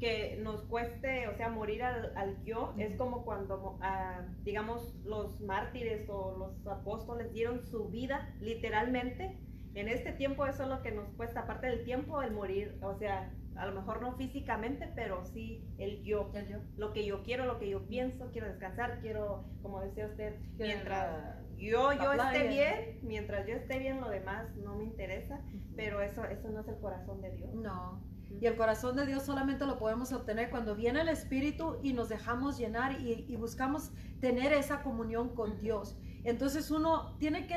que 0.00 0.38
nos 0.42 0.62
cueste, 0.62 1.28
o 1.28 1.34
sea, 1.34 1.50
morir 1.50 1.82
al, 1.82 2.16
al 2.16 2.42
yo, 2.44 2.74
es 2.78 2.96
como 2.96 3.26
cuando, 3.26 3.78
ah, 3.82 4.22
digamos, 4.42 4.94
los 5.04 5.38
mártires 5.42 6.08
o 6.08 6.36
los 6.38 6.66
apóstoles 6.66 7.30
dieron 7.34 7.62
su 7.66 7.88
vida, 7.88 8.34
literalmente. 8.40 9.38
En 9.74 9.88
este 9.88 10.12
tiempo 10.12 10.46
eso 10.46 10.62
es 10.62 10.68
lo 10.70 10.82
que 10.82 10.92
nos 10.92 11.10
cuesta, 11.10 11.40
aparte 11.40 11.66
del 11.66 11.84
tiempo, 11.84 12.22
el 12.22 12.32
morir, 12.32 12.78
o 12.80 12.94
sea, 12.94 13.30
a 13.58 13.66
lo 13.66 13.72
mejor 13.72 14.00
no 14.00 14.16
físicamente, 14.16 14.90
pero 14.94 15.24
sí 15.24 15.64
el 15.78 16.02
yo, 16.04 16.30
lo 16.76 16.92
que 16.92 17.04
yo 17.04 17.22
quiero, 17.22 17.44
lo 17.44 17.58
que 17.58 17.68
yo 17.68 17.86
pienso, 17.86 18.30
quiero 18.32 18.46
descansar, 18.46 19.00
quiero, 19.00 19.44
como 19.62 19.80
decía 19.80 20.06
usted, 20.06 20.36
mientras 20.56 21.38
yo, 21.56 21.92
yo 21.92 22.12
esté 22.12 22.48
bien, 22.48 22.98
mientras 23.02 23.46
yo 23.46 23.54
esté 23.54 23.78
bien, 23.80 24.00
lo 24.00 24.08
demás 24.08 24.54
no 24.56 24.76
me 24.76 24.84
interesa, 24.84 25.40
pero 25.76 26.00
eso, 26.00 26.24
eso 26.24 26.48
no 26.50 26.60
es 26.60 26.68
el 26.68 26.78
corazón 26.78 27.20
de 27.20 27.30
Dios. 27.32 27.52
No. 27.54 28.00
Y 28.40 28.46
el 28.46 28.56
corazón 28.56 28.94
de 28.94 29.06
Dios 29.06 29.24
solamente 29.24 29.66
lo 29.66 29.78
podemos 29.78 30.12
obtener 30.12 30.50
cuando 30.50 30.76
viene 30.76 31.00
el 31.00 31.08
Espíritu 31.08 31.78
y 31.82 31.94
nos 31.94 32.08
dejamos 32.08 32.58
llenar 32.58 33.00
y, 33.00 33.24
y 33.26 33.36
buscamos 33.36 33.90
tener 34.20 34.52
esa 34.52 34.82
comunión 34.82 35.34
con 35.34 35.58
Dios. 35.60 35.98
Entonces 36.28 36.70
uno 36.70 37.16
tiene 37.18 37.46
que, 37.46 37.54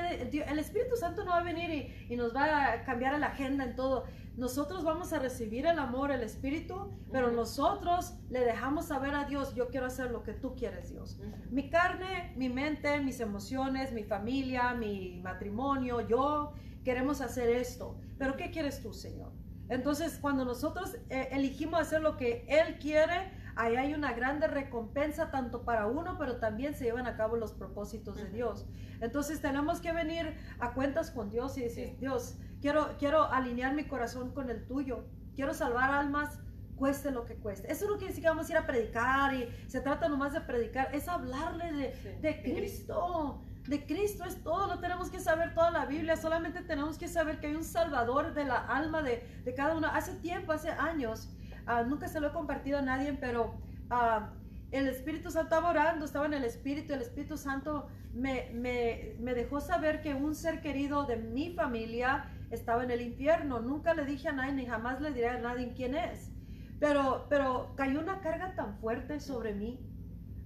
el 0.47 0.59
Espíritu 0.59 0.95
Santo 0.95 1.23
no 1.23 1.31
va 1.31 1.39
a 1.39 1.43
venir 1.43 1.69
y, 1.69 2.13
y, 2.13 2.15
nos 2.15 2.35
va 2.35 2.73
a 2.73 2.83
cambiar 2.83 3.17
la 3.19 3.27
agenda 3.27 3.63
en 3.63 3.75
todo. 3.75 4.05
Nosotros 4.37 4.83
vamos 4.83 5.11
a 5.13 5.19
recibir 5.19 5.65
el 5.65 5.77
amor, 5.77 6.11
el 6.11 6.21
Espíritu, 6.21 6.89
pero 7.11 7.31
nosotros 7.31 8.13
le 8.29 8.39
dejamos 8.39 8.85
saber 8.85 9.13
a 9.13 9.25
Dios, 9.25 9.53
yo 9.55 9.67
quiero 9.67 9.87
hacer 9.87 10.09
lo 10.11 10.23
que 10.23 10.33
tú 10.33 10.55
quieres, 10.55 10.89
Dios. 10.89 11.19
Mi 11.49 11.69
carne, 11.69 12.33
mi 12.37 12.49
mente, 12.49 12.99
mis 13.01 13.19
emociones, 13.19 13.91
mi 13.91 14.03
familia, 14.03 14.73
mi 14.73 15.19
matrimonio, 15.21 16.07
yo 16.07 16.53
queremos 16.83 17.21
hacer 17.21 17.49
esto. 17.49 17.97
Pero 18.17 18.37
¿qué 18.37 18.51
quieres 18.51 18.81
tú, 18.81 18.93
Señor? 18.93 19.31
Entonces, 19.67 20.17
cuando 20.21 20.45
nosotros 20.45 20.95
eh, 21.09 21.29
elegimos 21.31 21.79
hacer 21.79 22.01
lo 22.01 22.17
que 22.17 22.45
Él 22.47 22.77
quiere, 22.79 23.31
ahí 23.61 23.75
hay 23.75 23.93
una 23.93 24.13
grande 24.13 24.47
recompensa 24.47 25.29
tanto 25.29 25.63
para 25.63 25.85
uno, 25.85 26.17
pero 26.17 26.37
también 26.37 26.73
se 26.73 26.85
llevan 26.85 27.05
a 27.05 27.15
cabo 27.15 27.35
los 27.35 27.53
propósitos 27.53 28.15
de 28.15 28.29
Dios. 28.29 28.65
Entonces 29.01 29.39
tenemos 29.39 29.81
que 29.81 29.93
venir 29.93 30.35
a 30.59 30.73
cuentas 30.73 31.11
con 31.11 31.29
Dios 31.29 31.57
y 31.57 31.61
decir, 31.61 31.95
Dios, 31.99 32.37
quiero, 32.59 32.95
quiero 32.97 33.31
alinear 33.31 33.75
mi 33.75 33.85
corazón 33.85 34.33
con 34.33 34.49
el 34.49 34.65
tuyo, 34.65 35.05
quiero 35.35 35.53
salvar 35.53 35.91
almas, 35.91 36.39
cueste 36.75 37.11
lo 37.11 37.25
que 37.25 37.35
cueste. 37.35 37.71
Eso 37.71 37.85
no 37.85 37.97
quiere 37.97 38.07
decir 38.07 38.23
que 38.23 38.29
vamos 38.29 38.49
a 38.49 38.51
ir 38.51 38.57
a 38.57 38.65
predicar 38.65 39.35
y 39.35 39.47
se 39.67 39.79
trata 39.81 40.09
nomás 40.09 40.33
de 40.33 40.41
predicar, 40.41 40.93
es 40.95 41.07
hablarle 41.07 41.71
de, 41.71 42.17
de 42.19 42.41
Cristo. 42.41 43.43
De 43.67 43.85
Cristo 43.85 44.25
es 44.25 44.41
todo, 44.41 44.65
no 44.65 44.79
tenemos 44.79 45.11
que 45.11 45.19
saber 45.19 45.53
toda 45.53 45.69
la 45.69 45.85
Biblia, 45.85 46.17
solamente 46.17 46.63
tenemos 46.63 46.97
que 46.97 47.07
saber 47.07 47.39
que 47.39 47.45
hay 47.45 47.55
un 47.55 47.63
Salvador 47.63 48.33
de 48.33 48.43
la 48.43 48.57
alma 48.57 49.03
de, 49.03 49.23
de 49.45 49.53
cada 49.53 49.77
uno. 49.77 49.85
Hace 49.85 50.15
tiempo, 50.15 50.51
hace 50.51 50.71
años, 50.71 51.29
Ah, 51.65 51.83
nunca 51.83 52.07
se 52.07 52.19
lo 52.19 52.27
he 52.27 52.31
compartido 52.31 52.79
a 52.79 52.81
nadie, 52.81 53.13
pero 53.13 53.53
ah, 53.89 54.31
el 54.71 54.87
Espíritu 54.87 55.29
Santo 55.31 55.55
estaba 55.55 55.69
orando, 55.69 56.05
estaba 56.05 56.25
en 56.25 56.33
el 56.33 56.43
Espíritu, 56.43 56.93
el 56.93 57.01
Espíritu 57.01 57.37
Santo 57.37 57.87
me, 58.13 58.49
me, 58.53 59.15
me, 59.19 59.33
dejó 59.33 59.59
saber 59.59 60.01
que 60.01 60.13
un 60.13 60.35
ser 60.35 60.61
querido 60.61 61.05
de 61.05 61.17
mi 61.17 61.53
familia 61.53 62.29
estaba 62.49 62.83
en 62.83 62.91
el 62.91 63.01
infierno. 63.01 63.59
Nunca 63.59 63.93
le 63.93 64.05
dije 64.05 64.29
a 64.29 64.33
nadie, 64.33 64.53
ni 64.53 64.65
jamás 64.65 65.01
le 65.01 65.11
diré 65.11 65.29
a 65.29 65.39
nadie 65.39 65.73
quién 65.75 65.95
es. 65.95 66.31
Pero, 66.79 67.27
pero 67.29 67.73
cayó 67.75 67.99
una 67.99 68.21
carga 68.21 68.55
tan 68.55 68.77
fuerte 68.79 69.19
sobre 69.19 69.53
mí, 69.53 69.79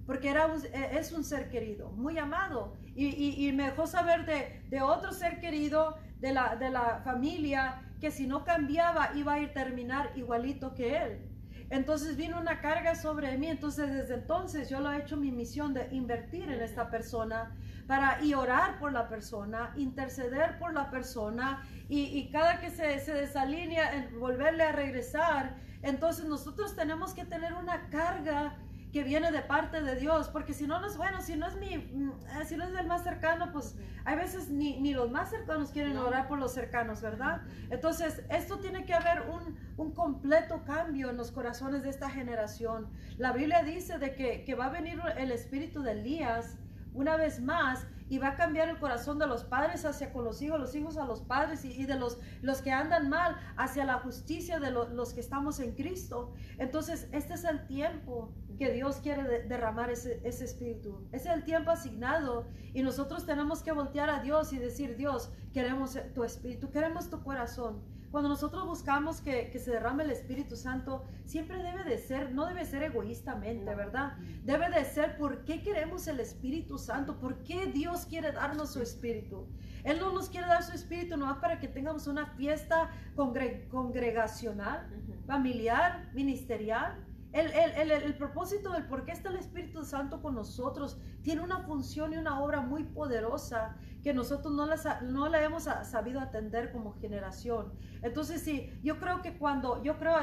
porque 0.06 0.28
era 0.28 0.52
e, 0.72 0.98
es 0.98 1.12
un 1.12 1.24
ser 1.24 1.48
querido, 1.48 1.90
muy 1.90 2.18
amado. 2.18 2.76
Y, 2.94 3.06
y, 3.06 3.48
y 3.48 3.52
me 3.52 3.64
dejó 3.64 3.86
saber 3.86 4.26
de, 4.26 4.62
de, 4.68 4.82
otro 4.82 5.12
ser 5.12 5.40
querido 5.40 5.96
de 6.18 6.32
la, 6.32 6.56
de 6.56 6.70
la 6.70 7.00
familia 7.04 7.85
que 8.00 8.10
si 8.10 8.26
no 8.26 8.44
cambiaba 8.44 9.10
iba 9.14 9.34
a 9.34 9.40
ir 9.40 9.52
terminar 9.52 10.12
igualito 10.16 10.74
que 10.74 10.96
él. 10.96 11.36
Entonces 11.68 12.16
vino 12.16 12.40
una 12.40 12.60
carga 12.60 12.94
sobre 12.94 13.36
mí, 13.38 13.48
entonces 13.48 13.92
desde 13.92 14.14
entonces 14.14 14.68
yo 14.68 14.80
lo 14.80 14.92
he 14.92 14.98
hecho 14.98 15.16
mi 15.16 15.32
misión 15.32 15.74
de 15.74 15.88
invertir 15.90 16.50
en 16.50 16.60
esta 16.60 16.90
persona 16.90 17.56
para 17.88 18.22
y 18.22 18.34
orar 18.34 18.78
por 18.78 18.92
la 18.92 19.08
persona, 19.08 19.72
interceder 19.76 20.58
por 20.58 20.72
la 20.72 20.90
persona 20.90 21.66
y, 21.88 22.30
cada 22.30 22.60
que 22.60 22.70
se, 22.70 22.98
se 23.00 23.14
desalinea, 23.14 24.10
volverle 24.18 24.64
a 24.64 24.72
regresar. 24.72 25.56
Entonces 25.82 26.24
nosotros 26.24 26.74
tenemos 26.76 27.14
que 27.14 27.24
tener 27.24 27.54
una 27.54 27.88
carga 27.90 28.56
que 28.96 29.04
viene 29.04 29.30
de 29.30 29.42
parte 29.42 29.82
de 29.82 29.94
Dios, 29.96 30.30
porque 30.30 30.54
si 30.54 30.66
no, 30.66 30.80
no 30.80 30.86
es 30.86 30.96
bueno, 30.96 31.20
si 31.20 31.36
no 31.36 31.46
es 31.46 31.56
mi, 31.56 31.76
mm, 31.76 32.12
eh, 32.40 32.44
si 32.46 32.56
no 32.56 32.64
es 32.64 32.74
el 32.74 32.86
más 32.86 33.04
cercano, 33.04 33.52
pues 33.52 33.76
hay 34.06 34.16
veces 34.16 34.48
ni, 34.48 34.80
ni 34.80 34.94
los 34.94 35.10
más 35.10 35.28
cercanos 35.28 35.70
quieren 35.70 35.98
orar 35.98 36.28
por 36.28 36.38
los 36.38 36.54
cercanos, 36.54 37.02
¿verdad? 37.02 37.42
Entonces, 37.68 38.22
esto 38.30 38.58
tiene 38.58 38.86
que 38.86 38.94
haber 38.94 39.28
un, 39.28 39.54
un, 39.76 39.92
completo 39.92 40.64
cambio 40.64 41.10
en 41.10 41.18
los 41.18 41.30
corazones 41.30 41.82
de 41.82 41.90
esta 41.90 42.08
generación. 42.08 42.88
La 43.18 43.32
Biblia 43.32 43.62
dice 43.62 43.98
de 43.98 44.14
que, 44.14 44.44
que 44.44 44.54
va 44.54 44.66
a 44.66 44.70
venir 44.70 44.98
el 45.18 45.30
espíritu 45.30 45.82
de 45.82 45.92
Elías 45.92 46.56
una 46.94 47.18
vez 47.18 47.42
más 47.42 47.86
y 48.08 48.18
va 48.18 48.28
a 48.28 48.36
cambiar 48.36 48.68
el 48.68 48.78
corazón 48.78 49.18
de 49.18 49.26
los 49.26 49.44
padres 49.44 49.84
hacia 49.84 50.12
con 50.12 50.24
los 50.24 50.40
hijos, 50.42 50.60
los 50.60 50.74
hijos 50.74 50.96
a 50.96 51.04
los 51.04 51.22
padres 51.22 51.64
y, 51.64 51.86
de 51.86 51.96
los, 51.96 52.18
los 52.42 52.62
que 52.62 52.70
andan 52.70 53.08
mal 53.08 53.36
hacia 53.56 53.84
la 53.84 53.98
justicia 53.98 54.60
de 54.60 54.70
los 54.70 55.12
que 55.12 55.20
estamos 55.20 55.60
en 55.60 55.74
Cristo. 55.74 56.32
Entonces, 56.58 57.08
este 57.12 57.34
es 57.34 57.44
el 57.44 57.66
tiempo 57.66 58.32
que 58.58 58.72
Dios 58.72 58.96
quiere 58.96 59.42
derramar 59.44 59.90
ese, 59.90 60.20
ese 60.24 60.44
espíritu. 60.44 61.06
Ese 61.12 61.28
es 61.28 61.34
el 61.34 61.44
tiempo 61.44 61.70
asignado 61.70 62.46
y 62.72 62.82
nosotros 62.82 63.26
tenemos 63.26 63.62
que 63.62 63.72
voltear 63.72 64.08
a 64.10 64.22
Dios 64.22 64.52
y 64.52 64.58
decir, 64.58 64.96
Dios, 64.96 65.32
queremos 65.52 65.98
tu 66.14 66.24
espíritu, 66.24 66.70
queremos 66.70 67.10
tu 67.10 67.22
corazón. 67.22 67.95
Cuando 68.16 68.30
nosotros 68.30 68.64
buscamos 68.64 69.20
que, 69.20 69.50
que, 69.50 69.58
se 69.58 69.72
derrame 69.72 70.02
el 70.02 70.10
Espíritu 70.10 70.56
Santo, 70.56 71.04
siempre 71.26 71.62
debe 71.62 71.84
de 71.84 71.98
ser, 71.98 72.32
no 72.32 72.46
debe 72.46 72.64
ser 72.64 72.82
egoístamente, 72.82 73.74
¿verdad? 73.74 74.16
Debe 74.42 74.70
de 74.70 74.86
ser 74.86 75.18
por 75.18 75.44
qué 75.44 75.62
queremos 75.62 76.06
el 76.08 76.20
Espíritu 76.20 76.78
Santo, 76.78 77.20
por 77.20 77.42
qué 77.42 77.66
Dios 77.66 78.06
quiere 78.06 78.32
darnos 78.32 78.72
su 78.72 78.80
Espíritu. 78.80 79.46
Él 79.84 80.00
no 80.00 80.12
nos 80.14 80.30
quiere 80.30 80.46
dar 80.46 80.62
su 80.62 80.72
Espíritu 80.72 81.18
no 81.18 81.38
para 81.42 81.60
que 81.60 81.68
tengamos 81.68 82.06
una 82.06 82.24
fiesta 82.24 82.90
congregacional, 83.14 84.88
familiar, 85.26 86.10
ministerial. 86.14 87.04
El, 87.34 87.50
el, 87.50 87.90
el, 87.90 88.14
propósito 88.16 88.72
del 88.72 88.86
por 88.86 89.04
qué 89.04 89.12
está 89.12 89.28
el 89.28 89.36
Espíritu 89.36 89.84
Santo 89.84 90.22
con 90.22 90.34
nosotros 90.34 90.96
tiene 91.26 91.42
una 91.42 91.58
función 91.58 92.12
y 92.12 92.18
una 92.18 92.40
obra 92.40 92.60
muy 92.60 92.84
poderosa 92.84 93.74
que 94.04 94.14
nosotros 94.14 94.54
no 94.54 94.64
la, 94.64 95.00
no 95.02 95.28
la 95.28 95.42
hemos 95.42 95.64
sabido 95.64 96.20
atender 96.20 96.70
como 96.70 96.92
generación. 97.00 97.72
Entonces, 98.00 98.42
sí, 98.42 98.70
yo 98.84 99.00
creo 99.00 99.22
que 99.22 99.36
cuando, 99.36 99.82
yo 99.82 99.98
creo, 99.98 100.14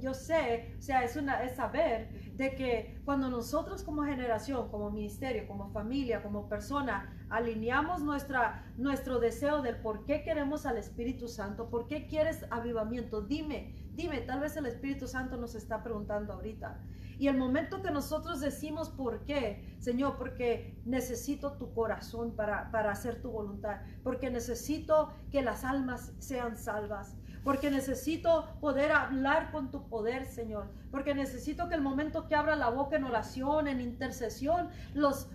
yo 0.00 0.14
sé, 0.14 0.74
o 0.78 0.80
sea, 0.80 1.04
es, 1.04 1.16
una, 1.16 1.44
es 1.44 1.56
saber 1.56 2.32
de 2.38 2.54
que 2.54 2.98
cuando 3.04 3.28
nosotros 3.28 3.82
como 3.82 4.04
generación, 4.04 4.70
como 4.70 4.90
ministerio, 4.90 5.46
como 5.46 5.68
familia, 5.68 6.22
como 6.22 6.48
persona, 6.48 7.14
alineamos 7.28 8.00
nuestra, 8.00 8.64
nuestro 8.78 9.20
deseo 9.20 9.60
del 9.60 9.76
por 9.76 10.06
qué 10.06 10.22
queremos 10.22 10.64
al 10.64 10.78
Espíritu 10.78 11.28
Santo, 11.28 11.68
por 11.68 11.88
qué 11.88 12.06
quieres 12.06 12.46
avivamiento, 12.48 13.20
dime, 13.20 13.74
dime, 13.92 14.22
tal 14.22 14.40
vez 14.40 14.56
el 14.56 14.64
Espíritu 14.64 15.06
Santo 15.06 15.36
nos 15.36 15.54
está 15.54 15.82
preguntando 15.82 16.32
ahorita. 16.32 16.80
Y 17.18 17.26
el 17.26 17.36
momento 17.36 17.82
que 17.82 17.90
nosotros 17.90 18.40
decimos 18.40 18.90
por 18.90 19.24
qué, 19.24 19.76
Señor, 19.80 20.16
porque 20.16 20.80
necesito 20.84 21.52
tu 21.54 21.74
corazón 21.74 22.36
para, 22.36 22.70
para 22.70 22.92
hacer 22.92 23.20
tu 23.20 23.30
voluntad, 23.30 23.80
porque 24.04 24.30
necesito 24.30 25.12
que 25.32 25.42
las 25.42 25.64
almas 25.64 26.12
sean 26.18 26.56
salvas, 26.56 27.16
porque 27.42 27.70
necesito 27.70 28.46
poder 28.60 28.92
hablar 28.92 29.50
con 29.50 29.70
tu 29.70 29.88
poder, 29.88 30.26
Señor, 30.26 30.70
porque 30.90 31.14
necesito 31.14 31.68
que 31.68 31.74
el 31.74 31.80
momento 31.80 32.28
que 32.28 32.36
abra 32.36 32.54
la 32.54 32.68
boca 32.70 32.96
en 32.96 33.04
oración, 33.04 33.66
en 33.66 33.80
intercesión, 33.80 34.68
los, 34.94 35.28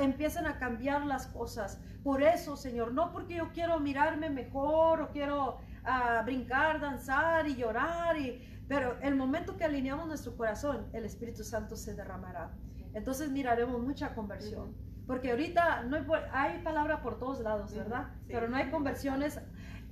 empiecen 0.00 0.46
a 0.46 0.58
cambiar 0.58 1.04
las 1.06 1.26
cosas. 1.26 1.80
Por 2.02 2.22
eso, 2.22 2.56
Señor, 2.56 2.92
no 2.92 3.12
porque 3.12 3.34
yo 3.34 3.50
quiero 3.52 3.78
mirarme 3.78 4.30
mejor 4.30 5.02
o 5.02 5.10
quiero 5.10 5.58
ah, 5.84 6.22
brincar, 6.24 6.80
danzar 6.80 7.46
y 7.46 7.56
llorar 7.56 8.16
y 8.16 8.40
pero 8.70 8.96
el 9.02 9.16
momento 9.16 9.56
que 9.56 9.64
alineamos 9.64 10.06
nuestro 10.06 10.36
corazón, 10.36 10.86
el 10.92 11.04
Espíritu 11.04 11.42
Santo 11.42 11.74
se 11.74 11.94
derramará. 11.96 12.52
Entonces 12.94 13.28
miraremos 13.30 13.82
mucha 13.82 14.14
conversión. 14.14 14.76
Porque 15.08 15.32
ahorita 15.32 15.82
no 15.82 15.96
hay, 15.96 16.04
hay 16.32 16.62
palabra 16.62 17.02
por 17.02 17.18
todos 17.18 17.40
lados, 17.40 17.74
¿verdad? 17.74 18.04
Sí. 18.20 18.28
Pero 18.34 18.48
no 18.48 18.56
hay 18.56 18.70
conversiones. 18.70 19.40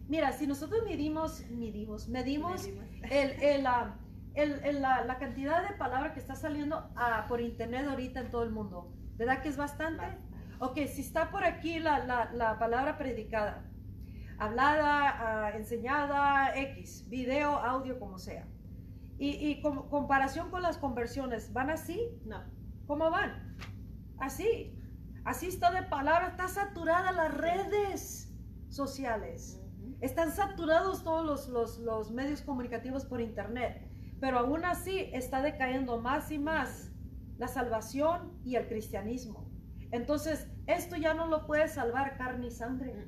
Mira, 0.08 0.30
si 0.30 0.46
nosotros 0.46 0.80
medimos, 0.84 1.42
medimos, 1.50 2.08
medimos 2.08 2.66
Medimos. 2.68 2.86
el, 3.10 3.30
el, 3.42 3.66
ah, 3.66 3.96
el- 4.34 4.60
el- 4.64 4.80
la, 4.80 5.04
la 5.04 5.18
cantidad 5.18 5.68
de 5.68 5.74
palabra 5.74 6.12
que 6.14 6.20
está 6.20 6.36
saliendo 6.36 6.88
ah, 6.94 7.26
por 7.28 7.40
internet 7.40 7.84
ahorita 7.88 8.20
en 8.20 8.30
todo 8.30 8.44
el 8.44 8.50
mundo, 8.50 8.92
¿verdad 9.16 9.42
que 9.42 9.48
es 9.48 9.56
bastante? 9.56 10.04
Ok, 10.60 10.76
si 10.86 11.00
está 11.00 11.30
por 11.32 11.42
aquí 11.42 11.80
la, 11.80 11.98
la- 12.06 12.30
la 12.32 12.58
palabra 12.60 12.96
predicada, 12.96 13.64
hablada, 14.38 15.46
ah, 15.46 15.50
enseñada, 15.56 16.56
X, 16.56 17.06
video, 17.08 17.56
audio, 17.58 17.98
como 17.98 18.18
sea. 18.18 18.46
Y, 19.18 19.30
y 19.48 19.60
com- 19.60 19.88
comparación 19.88 20.50
con 20.50 20.62
las 20.62 20.78
conversiones, 20.78 21.52
¿van 21.52 21.70
así? 21.70 22.00
No. 22.24 22.42
¿Cómo 22.86 23.10
van? 23.10 23.56
Así. 24.18 24.74
Así 25.24 25.46
está 25.48 25.70
de 25.72 25.82
palabra, 25.82 26.28
está 26.28 26.48
saturada 26.48 27.12
las 27.12 27.34
redes 27.36 28.32
sociales. 28.68 29.60
Están 30.00 30.30
saturados 30.32 31.02
todos 31.02 31.24
los, 31.26 31.48
los- 31.48 31.78
los 31.78 32.10
medios 32.12 32.42
comunicativos 32.42 33.04
por 33.04 33.20
internet, 33.20 33.86
pero 34.20 34.38
aún 34.38 34.64
así 34.64 35.10
está 35.12 35.42
decayendo 35.42 36.00
más 36.00 36.30
y 36.30 36.38
más 36.38 36.92
la 37.36 37.48
salvación 37.48 38.32
y 38.44 38.56
el 38.56 38.68
cristianismo. 38.68 39.50
Entonces, 39.90 40.48
esto 40.66 40.96
ya 40.96 41.14
no 41.14 41.26
lo 41.26 41.46
puede 41.46 41.66
salvar 41.68 42.16
carne 42.16 42.46
y 42.48 42.50
sangre. 42.50 43.06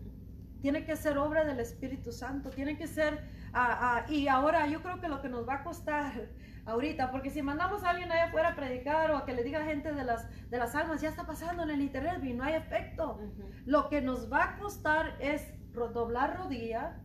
Tiene 0.61 0.85
que 0.85 0.97
ser 0.97 1.19
obra 1.19 1.45
del 1.45 1.61
Espíritu 1.61 2.11
Santo, 2.13 2.51
tiene 2.51 2.77
que 2.77 2.87
ser, 2.87 3.29
ah, 3.53 4.05
ah, 4.07 4.11
y 4.11 4.29
ahora 4.29 4.67
yo 4.67 4.83
creo 4.83 5.01
que 5.01 5.09
lo 5.09 5.21
que 5.23 5.29
nos 5.29 5.49
va 5.49 5.55
a 5.55 5.63
costar 5.65 6.29
ahorita, 6.67 7.11
porque 7.11 7.31
si 7.31 7.43
mandamos 7.43 7.83
a 7.85 7.91
alguien 7.91 8.11
allá 8.13 8.27
afuera 8.27 8.51
a 8.51 8.55
predicar 8.57 9.11
o 9.11 9.17
a 9.17 9.25
que 9.25 9.33
le 9.33 9.43
diga 9.43 9.61
a 9.61 9.65
gente 9.65 9.93
de 9.93 10.05
las, 10.05 10.29
de 10.51 10.59
las 10.59 10.75
almas, 10.75 11.01
ya 11.01 11.09
está 11.09 11.27
pasando 11.27 11.63
en 11.63 11.71
el 11.71 11.81
internet 11.81 12.23
y 12.23 12.33
no 12.35 12.45
hay 12.45 12.55
efecto. 12.55 13.19
Lo 13.65 13.89
que 13.89 14.01
nos 14.03 14.31
va 14.33 14.45
a 14.45 14.59
costar 14.59 15.17
es 15.21 15.43
doblar 15.73 16.37
rodilla 16.39 17.01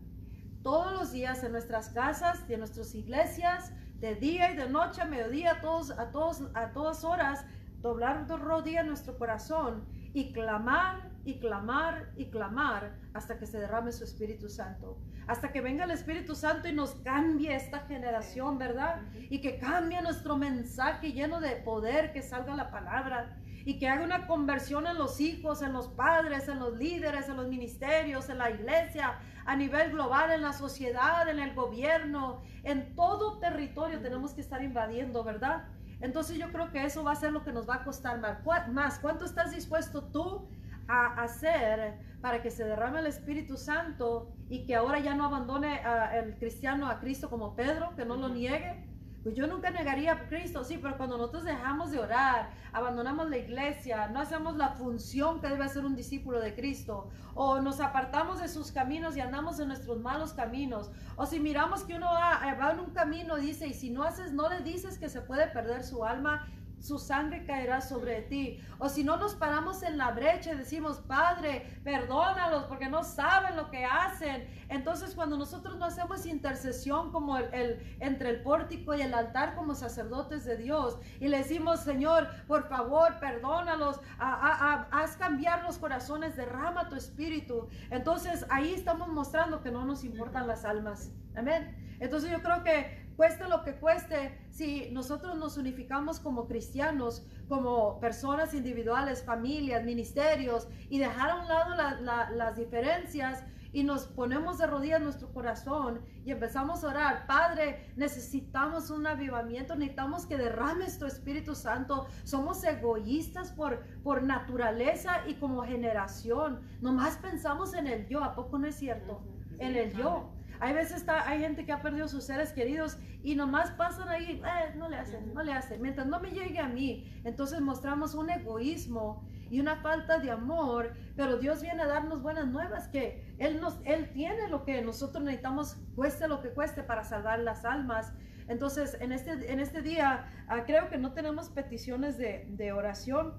todos 0.63 0.93
los 0.93 1.11
días 1.11 1.43
en 1.43 1.51
nuestras 1.51 1.89
casas, 1.89 2.47
de 2.47 2.57
nuestras 2.57 2.93
iglesias, 2.95 3.71
de 3.99 4.15
día 4.15 4.51
y 4.51 4.55
de 4.55 4.67
noche, 4.69 5.01
a 5.01 5.05
mediodía, 5.05 5.53
a 5.53 5.61
todos, 5.61 5.91
a 5.91 6.11
todos, 6.11 6.43
a 6.53 6.71
todas 6.71 7.03
horas, 7.03 7.45
doblar 7.81 8.27
do- 8.27 8.37
rodilla 8.37 8.81
en 8.81 8.87
nuestro 8.87 9.17
corazón 9.17 9.85
y 10.13 10.33
clamar 10.33 11.11
y 11.23 11.39
clamar 11.39 12.11
y 12.17 12.29
clamar 12.29 12.95
hasta 13.13 13.37
que 13.37 13.45
se 13.45 13.59
derrame 13.59 13.91
su 13.91 14.03
Espíritu 14.03 14.49
Santo, 14.49 14.97
hasta 15.27 15.51
que 15.51 15.61
venga 15.61 15.85
el 15.85 15.91
Espíritu 15.91 16.35
Santo 16.35 16.67
y 16.67 16.73
nos 16.73 16.91
cambie 17.03 17.55
esta 17.55 17.79
generación, 17.81 18.57
¿verdad? 18.57 19.01
Y 19.29 19.41
que 19.41 19.57
cambie 19.57 20.01
nuestro 20.01 20.37
mensaje 20.37 21.13
lleno 21.13 21.39
de 21.41 21.51
poder, 21.57 22.13
que 22.13 22.21
salga 22.21 22.55
la 22.55 22.69
palabra 22.69 23.37
y 23.65 23.79
que 23.79 23.89
haga 23.89 24.03
una 24.03 24.27
conversión 24.27 24.85
en 24.85 24.97
los 24.97 25.19
hijos, 25.19 25.63
en 25.63 25.73
los 25.73 25.87
padres, 25.87 26.47
en 26.47 26.59
los 26.59 26.77
líderes, 26.77 27.27
en 27.29 27.37
los 27.37 27.47
ministerios, 27.47 28.29
en 28.29 28.37
la 28.37 28.51
iglesia, 28.51 29.17
a 29.47 29.55
nivel 29.55 29.91
global, 29.91 30.31
en 30.31 30.43
la 30.43 30.53
sociedad, 30.53 31.27
en 31.27 31.39
el 31.39 31.55
gobierno, 31.55 32.41
en 32.63 32.95
todo 32.95 33.39
territorio 33.39 33.99
tenemos 34.01 34.33
que 34.33 34.41
estar 34.41 34.61
invadiendo, 34.63 35.23
¿verdad? 35.23 35.65
Entonces 36.01 36.37
yo 36.37 36.51
creo 36.51 36.71
que 36.71 36.83
eso 36.85 37.03
va 37.03 37.13
a 37.13 37.15
ser 37.15 37.31
lo 37.31 37.43
que 37.43 37.51
nos 37.53 37.67
va 37.67 37.75
a 37.75 37.83
costar 37.83 38.19
más. 38.19 38.37
¿Cuá- 38.43 38.67
más? 38.67 38.99
¿Cuánto 38.99 39.25
estás 39.25 39.51
dispuesto 39.51 40.03
tú 40.03 40.47
a 40.87 41.21
hacer 41.23 41.97
para 42.25 42.41
que 42.41 42.49
se 42.49 42.63
derrame 42.63 43.01
el 43.01 43.05
Espíritu 43.05 43.55
Santo 43.55 44.33
y 44.49 44.65
que 44.65 44.73
ahora 44.73 44.97
ya 44.97 45.13
no 45.13 45.25
abandone 45.25 45.75
a- 45.85 46.17
el 46.17 46.35
cristiano 46.39 46.87
a 46.87 46.99
Cristo 46.99 47.29
como 47.29 47.55
Pedro, 47.55 47.95
que 47.95 48.03
no 48.03 48.15
lo 48.15 48.29
niegue? 48.29 48.83
Pues 49.21 49.35
yo 49.35 49.45
nunca 49.45 49.69
negaría 49.69 50.13
a 50.13 50.27
Cristo, 50.27 50.63
sí, 50.63 50.79
pero 50.81 50.97
cuando 50.97 51.19
nosotros 51.19 51.43
dejamos 51.43 51.91
de 51.91 51.99
orar, 51.99 52.49
abandonamos 52.73 53.29
la 53.29 53.37
iglesia, 53.37 54.07
no 54.07 54.19
hacemos 54.19 54.55
la 54.57 54.69
función 54.69 55.39
que 55.39 55.49
debe 55.49 55.65
hacer 55.65 55.85
un 55.85 55.95
discípulo 55.95 56.39
de 56.41 56.55
Cristo, 56.55 57.09
o 57.35 57.61
nos 57.61 57.79
apartamos 57.79 58.41
de 58.41 58.47
sus 58.47 58.71
caminos 58.71 59.15
y 59.15 59.19
andamos 59.21 59.59
en 59.59 59.67
nuestros 59.67 59.99
malos 59.99 60.33
caminos, 60.33 60.89
o 61.17 61.27
si 61.27 61.39
miramos 61.39 61.83
que 61.83 61.93
uno 61.93 62.07
va, 62.07 62.41
eh, 62.49 62.55
va 62.59 62.71
en 62.71 62.79
un 62.79 62.89
camino, 62.89 63.35
dice, 63.35 63.67
y 63.67 63.75
si 63.75 63.91
no 63.91 64.01
haces, 64.01 64.33
no 64.33 64.49
le 64.49 64.61
dices 64.61 64.97
que 64.97 65.09
se 65.09 65.21
puede 65.21 65.45
perder 65.45 65.83
su 65.83 66.03
alma, 66.03 66.47
su 66.85 66.99
sangre 66.99 67.45
caerá 67.45 67.81
sobre 67.81 68.21
ti. 68.21 68.59
O 68.79 68.89
si 68.89 69.03
no 69.03 69.17
nos 69.17 69.35
paramos 69.35 69.81
en 69.83 69.97
la 69.97 70.11
brecha 70.11 70.53
y 70.53 70.57
decimos, 70.57 70.99
Padre, 70.99 71.79
perdónalos 71.83 72.63
porque 72.65 72.89
no 72.89 73.03
saben 73.03 73.55
lo 73.55 73.69
que 73.71 73.85
hacen. 73.85 74.47
Entonces 74.69 75.15
cuando 75.15 75.37
nosotros 75.37 75.77
no 75.77 75.85
hacemos 75.85 76.25
intercesión 76.25 77.11
como 77.11 77.37
el, 77.37 77.95
entre 77.99 78.29
el 78.29 78.41
pórtico 78.43 78.93
y 78.93 79.01
el 79.01 79.13
altar 79.13 79.55
como 79.55 79.75
sacerdotes 79.75 80.45
de 80.45 80.57
Dios 80.57 80.97
y 81.19 81.27
le 81.27 81.37
decimos, 81.39 81.79
Señor, 81.81 82.27
por 82.47 82.67
favor, 82.67 83.19
perdónalos, 83.19 83.99
a- 84.19 84.87
a- 84.91 85.01
haz 85.01 85.17
cambiar 85.17 85.63
los 85.63 85.77
corazones, 85.77 86.35
derrama 86.35 86.89
tu 86.89 86.95
espíritu. 86.95 87.67
Entonces 87.89 88.45
ahí 88.49 88.73
estamos 88.73 89.07
mostrando 89.07 89.61
que 89.61 89.71
no 89.71 89.85
nos 89.85 90.03
importan 90.03 90.47
las 90.47 90.65
almas. 90.65 91.11
Amén. 91.35 91.75
Entonces 91.99 92.29
yo 92.31 92.41
creo 92.41 92.63
que 92.63 93.04
cueste 93.15 93.47
lo 93.47 93.63
que 93.63 93.75
cueste, 93.75 94.37
si 94.49 94.89
nosotros 94.91 95.37
nos 95.37 95.57
unificamos 95.57 96.19
como 96.19 96.47
cristianos, 96.47 97.25
como 97.47 97.99
personas 97.99 98.53
individuales, 98.53 99.23
familias, 99.23 99.83
ministerios, 99.83 100.67
y 100.89 100.99
dejar 100.99 101.29
a 101.31 101.35
un 101.41 101.47
lado 101.47 101.75
la- 101.75 102.01
la- 102.01 102.29
las 102.31 102.57
diferencias 102.57 103.43
y 103.71 103.83
nos 103.83 104.07
ponemos 104.07 104.57
de 104.57 104.67
rodillas 104.67 105.01
nuestro 105.01 105.33
corazón 105.33 106.01
y 106.23 106.31
empezamos 106.31 106.83
a 106.83 106.87
orar, 106.87 107.27
Padre, 107.27 107.91
necesitamos 107.97 108.89
un 108.89 109.05
avivamiento, 109.05 109.75
necesitamos 109.75 110.25
que 110.25 110.37
derrames 110.37 110.97
tu 110.97 111.05
Espíritu 111.05 111.55
Santo. 111.55 112.07
Somos 112.23 112.63
egoístas 112.63 113.51
por, 113.51 113.83
por 114.01 114.23
naturaleza 114.23 115.27
y 115.27 115.33
como 115.35 115.61
generación. 115.63 116.61
Nomás 116.81 117.17
pensamos 117.17 117.73
en 117.73 117.87
el 117.87 118.07
yo, 118.07 118.23
¿a 118.23 118.33
poco 118.33 118.57
no 118.57 118.67
es 118.67 118.75
cierto? 118.75 119.21
En 119.59 119.75
el 119.75 119.93
yo. 119.93 120.31
Hay 120.59 120.73
veces 120.73 120.97
está, 120.97 121.27
hay 121.27 121.39
gente 121.39 121.65
que 121.65 121.71
ha 121.71 121.81
perdido 121.81 122.07
sus 122.07 122.23
seres 122.23 122.53
queridos 122.53 122.97
y 123.23 123.35
nomás 123.35 123.71
pasan 123.71 124.09
ahí, 124.09 124.41
"Eh, 124.43 124.75
no 124.75 124.89
le 124.89 124.97
hacen, 124.97 125.33
no 125.33 125.43
le 125.43 125.53
hacen. 125.53 125.81
Mientras 125.81 126.07
no 126.07 126.19
me 126.19 126.31
llegue 126.31 126.59
a 126.59 126.67
mí, 126.67 127.11
entonces 127.23 127.61
mostramos 127.61 128.15
un 128.15 128.29
egoísmo 128.29 129.27
y 129.49 129.59
una 129.59 129.77
falta 129.77 130.19
de 130.19 130.31
amor, 130.31 130.93
pero 131.15 131.37
Dios 131.37 131.61
viene 131.61 131.83
a 131.83 131.87
darnos 131.87 132.21
buenas 132.21 132.47
nuevas, 132.47 132.87
que 132.87 133.35
Él, 133.37 133.61
nos, 133.61 133.77
Él 133.85 134.11
tiene 134.11 134.47
lo 134.49 134.63
que 134.65 134.81
nosotros 134.81 135.23
necesitamos, 135.23 135.77
cueste 135.95 136.27
lo 136.27 136.41
que 136.41 136.49
cueste 136.49 136.83
para 136.83 137.03
salvar 137.03 137.39
las 137.39 137.65
almas. 137.65 138.13
Entonces, 138.47 138.97
en 138.99 139.11
este, 139.11 139.51
en 139.51 139.59
este 139.59 139.81
día, 139.81 140.27
ah, 140.47 140.63
creo 140.65 140.89
que 140.89 140.97
no 140.97 141.13
tenemos 141.13 141.49
peticiones 141.49 142.17
de, 142.17 142.71
oración, 142.71 143.33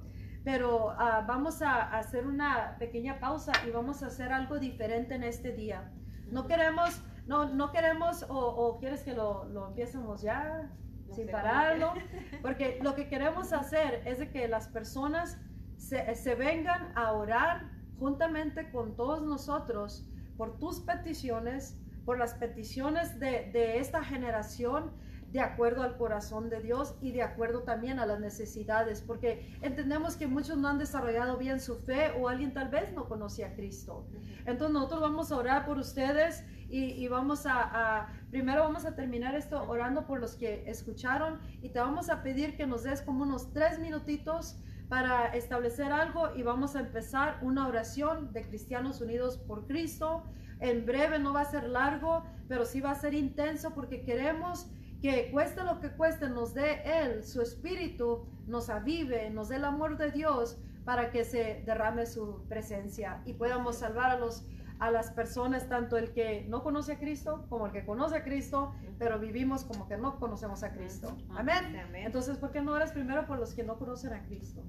pero 0.45 0.91
ah, 0.91 1.25
vamos 1.27 1.63
a 1.63 1.97
hacer 1.97 2.27
una 2.27 2.77
pequeña 2.79 3.19
pausa 3.21 3.53
y 3.67 3.71
vamos 3.71 4.03
a 4.03 4.07
hacer 4.07 4.33
algo 4.33 4.59
diferente 4.59 5.15
en 5.15 5.25
este 5.25 5.53
día. 5.53 5.93
No 6.27 6.47
queremos, 6.47 7.01
no, 7.27 7.49
no 7.49 7.73
queremos, 7.73 8.25
o, 8.29 8.39
o 8.39 8.79
quieres 8.79 9.03
que 9.03 9.15
lo, 9.15 9.45
lo 9.47 9.69
empiecemos 9.69 10.23
ya, 10.23 10.71
No 11.07 11.15
sin 11.15 11.29
pararlo, 11.29 11.93
porque 12.43 12.79
lo 12.83 12.95
que 12.95 13.09
queremos 13.09 13.53
hacer 13.53 14.03
es 14.07 14.19
de 14.19 14.31
que 14.31 14.49
las 14.49 14.69
personas 14.69 15.39
se, 15.77 16.15
se 16.15 16.35
vengan 16.35 16.93
a 16.97 17.13
orar 17.13 17.71
juntamente 17.99 18.71
con 18.71 18.97
todos 18.97 19.23
nosotros 19.23 20.07
por 20.37 20.59
tus 20.59 20.81
peticiones, 20.81 21.79
por 22.05 22.19
las 22.19 22.35
peticiones 22.35 23.19
de, 23.19 23.51
de 23.53 23.79
esta 23.79 24.05
generación, 24.05 24.93
de 25.33 25.41
acuerdo 25.41 25.83
al 25.83 25.97
corazón 25.97 26.49
de 26.49 26.61
Dios 26.61 26.95
y 27.01 27.13
de 27.13 27.23
acuerdo 27.23 27.63
también 27.63 27.99
a 27.99 28.07
las 28.07 28.21
necesidades, 28.21 29.03
porque 29.03 29.57
entendemos 29.61 30.17
que 30.17 30.27
muchos 30.27 30.57
no 30.57 30.69
han 30.69 30.79
desarrollado 30.79 31.37
bien 31.37 31.61
su 31.61 31.77
fe 31.77 32.13
o 32.19 32.29
alguien 32.29 32.55
tal 32.55 32.69
vez 32.69 32.93
no 32.93 33.07
conoce 33.09 33.45
a 33.45 33.55
Cristo. 33.55 34.07
Entonces 34.47 34.73
nosotros 34.73 35.01
vamos 35.01 35.33
a 35.33 35.37
orar 35.37 35.67
por 35.67 35.79
ustedes 35.79 36.45
y, 36.69 36.93
y 36.93 37.09
vamos 37.09 37.47
a, 37.47 37.63
a- 38.03 38.09
primero 38.31 38.63
vamos 38.63 38.85
a 38.87 38.95
terminar 38.95 39.35
esto 39.35 39.63
orando 39.69 40.07
por 40.07 40.21
los 40.21 40.35
que 40.37 40.65
escucharon 40.71 41.39
y 41.61 41.69
te 41.71 41.81
vamos 41.81 42.09
a 42.09 42.23
pedir 42.23 42.57
que 42.57 42.67
nos 42.67 42.83
des 42.85 43.03
como 43.03 43.25
unos 43.25 43.53
tres 43.53 43.79
minutitos 43.79 44.59
para 44.89 45.27
establecer 45.35 45.91
algo 45.93 46.35
y 46.37 46.43
vamos 46.45 46.77
a 46.77 46.81
empezar 46.81 47.39
una 47.43 47.67
oración 47.67 48.33
de 48.33 48.43
cristianos 48.43 49.01
unidos 49.01 49.37
por 49.37 49.67
Cristo. 49.67 50.23
En 50.61 50.87
breve 50.87 51.19
no 51.19 51.33
va 51.35 51.41
a 51.43 51.45
ser 51.45 51.65
largo, 51.69 52.25
pero 52.49 52.65
sí 52.65 52.81
va 52.81 52.93
a 52.93 52.95
ser 52.95 53.13
intenso 53.13 53.75
porque 53.75 54.03
queremos 54.05 54.71
que 55.01 55.31
cueste 55.31 55.63
lo 55.65 55.81
que 55.81 55.91
cueste, 55.91 56.29
nos 56.29 56.55
dé 56.55 56.83
Él, 56.85 57.25
su 57.25 57.43
espíritu, 57.43 58.27
nos 58.47 58.71
avive, 58.71 59.31
nos 59.31 59.49
dé 59.49 59.57
el 59.57 59.65
amor 59.65 59.97
de 59.97 60.11
Dios 60.11 60.59
para 60.85 61.11
que 61.11 61.25
se 61.25 61.63
derrame 61.67 62.07
su 62.07 62.45
presencia 62.49 63.21
y 63.25 63.35
podamos 63.35 63.77
salvar 63.77 64.11
a 64.11 64.19
los 64.19 64.47
a 64.79 64.91
las 64.91 65.11
personas, 65.11 65.69
tanto 65.69 65.97
el 65.97 66.13
que 66.13 66.45
no 66.49 66.63
conoce 66.63 66.93
a 66.93 66.99
Cristo 66.99 67.47
como 67.49 67.67
el 67.67 67.73
que 67.73 67.85
conoce 67.85 68.17
a 68.17 68.25
Cristo, 68.25 68.75
pero 68.99 69.19
vivimos 69.19 69.65
como 69.65 69.89
que 69.89 69.97
no 69.97 70.19
conocemos 70.19 70.63
a 70.63 70.73
Cristo. 70.73 71.17
Amén. 71.31 71.77
Amén. 71.77 72.05
Entonces, 72.05 72.37
¿por 72.37 72.53
qué 72.53 72.61
no 72.61 72.73
oras 72.73 72.93
primero 72.93 73.27
por 73.27 73.39
los 73.39 73.55
que 73.55 73.63
no 73.63 73.79
conocen 73.79 74.13
a 74.13 74.25
Cristo? 74.25 74.63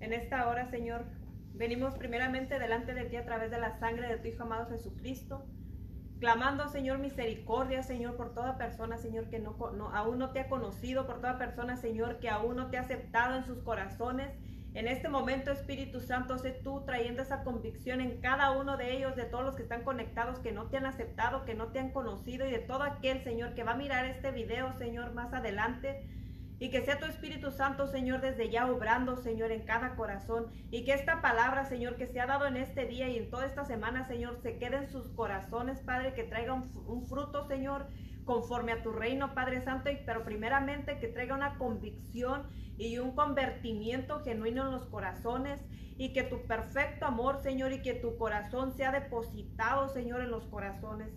En 0.00 0.12
esta 0.12 0.48
hora, 0.48 0.68
Señor, 0.68 1.06
venimos 1.54 1.94
primeramente 1.94 2.58
delante 2.58 2.92
de 2.92 3.04
ti 3.06 3.16
a 3.16 3.24
través 3.24 3.50
de 3.50 3.58
la 3.58 3.78
sangre 3.78 4.08
de 4.08 4.18
tu 4.18 4.28
Hijo 4.28 4.42
amado 4.42 4.68
Jesucristo, 4.68 5.46
clamando, 6.18 6.68
Señor, 6.68 6.98
misericordia, 6.98 7.82
Señor, 7.82 8.16
por 8.16 8.34
toda 8.34 8.56
persona, 8.58 8.98
Señor, 8.98 9.28
que 9.28 9.38
no, 9.38 9.56
no- 9.74 9.90
aún 9.94 10.18
no 10.18 10.32
te 10.32 10.40
ha 10.40 10.48
conocido, 10.48 11.06
por 11.06 11.20
toda 11.20 11.38
persona, 11.38 11.76
Señor, 11.76 12.18
que 12.20 12.28
aún 12.30 12.56
no 12.56 12.70
te 12.70 12.76
ha 12.78 12.82
aceptado 12.82 13.36
en 13.36 13.44
sus 13.44 13.62
corazones. 13.62 14.32
En 14.74 14.88
este 14.88 15.08
momento, 15.08 15.50
Espíritu 15.50 16.00
Santo, 16.00 16.36
sé 16.38 16.52
tú 16.52 16.84
trayendo 16.84 17.22
esa 17.22 17.42
convicción 17.44 18.00
en 18.00 18.20
cada 18.20 18.50
uno 18.52 18.76
de 18.76 18.96
ellos, 18.96 19.16
de 19.16 19.24
todos 19.24 19.44
los 19.44 19.56
que 19.56 19.62
están 19.62 19.84
conectados, 19.84 20.38
que 20.40 20.52
no 20.52 20.68
te 20.68 20.76
han 20.76 20.86
aceptado, 20.86 21.44
que 21.44 21.54
no 21.54 21.72
te 21.72 21.78
han 21.80 21.92
conocido 21.92 22.46
y 22.46 22.50
de 22.50 22.58
todo 22.58 22.82
aquel, 22.82 23.22
Señor, 23.22 23.54
que 23.54 23.64
va 23.64 23.72
a 23.72 23.76
mirar 23.76 24.04
este 24.06 24.30
video, 24.32 24.72
Señor, 24.78 25.12
más 25.14 25.32
adelante. 25.32 26.06
Y 26.58 26.70
que 26.70 26.82
sea 26.82 26.98
tu 26.98 27.04
Espíritu 27.04 27.50
Santo, 27.50 27.86
Señor, 27.86 28.22
desde 28.22 28.48
ya 28.48 28.70
obrando, 28.70 29.16
Señor, 29.16 29.52
en 29.52 29.64
cada 29.64 29.94
corazón. 29.94 30.46
Y 30.70 30.84
que 30.84 30.94
esta 30.94 31.20
palabra, 31.20 31.66
Señor, 31.66 31.96
que 31.96 32.06
se 32.06 32.18
ha 32.20 32.26
dado 32.26 32.46
en 32.46 32.56
este 32.56 32.86
día 32.86 33.08
y 33.08 33.18
en 33.18 33.30
toda 33.30 33.46
esta 33.46 33.64
semana, 33.64 34.06
Señor, 34.06 34.38
se 34.42 34.56
quede 34.58 34.76
en 34.76 34.88
sus 34.88 35.10
corazones, 35.10 35.80
Padre, 35.80 36.14
que 36.14 36.24
traiga 36.24 36.54
un, 36.54 37.06
fruto, 37.06 37.46
Señor, 37.46 37.88
conforme 38.24 38.72
a 38.72 38.82
tu 38.82 38.92
reino, 38.92 39.34
Padre 39.34 39.60
Santo, 39.60 39.90
pero 40.06 40.24
primeramente 40.24 40.98
que 40.98 41.08
traiga 41.08 41.34
una 41.34 41.58
convicción 41.58 42.44
y 42.78 42.98
un 42.98 43.14
convertimiento 43.14 44.20
genuino 44.20 44.64
en 44.66 44.72
los 44.72 44.86
corazones 44.86 45.60
y 45.98 46.12
que 46.12 46.22
tu 46.22 46.46
perfecto 46.46 47.06
amor, 47.06 47.42
Señor, 47.42 47.72
y 47.72 47.82
que 47.82 47.94
tu 47.94 48.16
corazón 48.16 48.72
sea 48.72 48.92
depositado, 48.92 49.88
Señor, 49.88 50.22
en 50.22 50.30
los 50.30 50.46
corazones. 50.46 51.08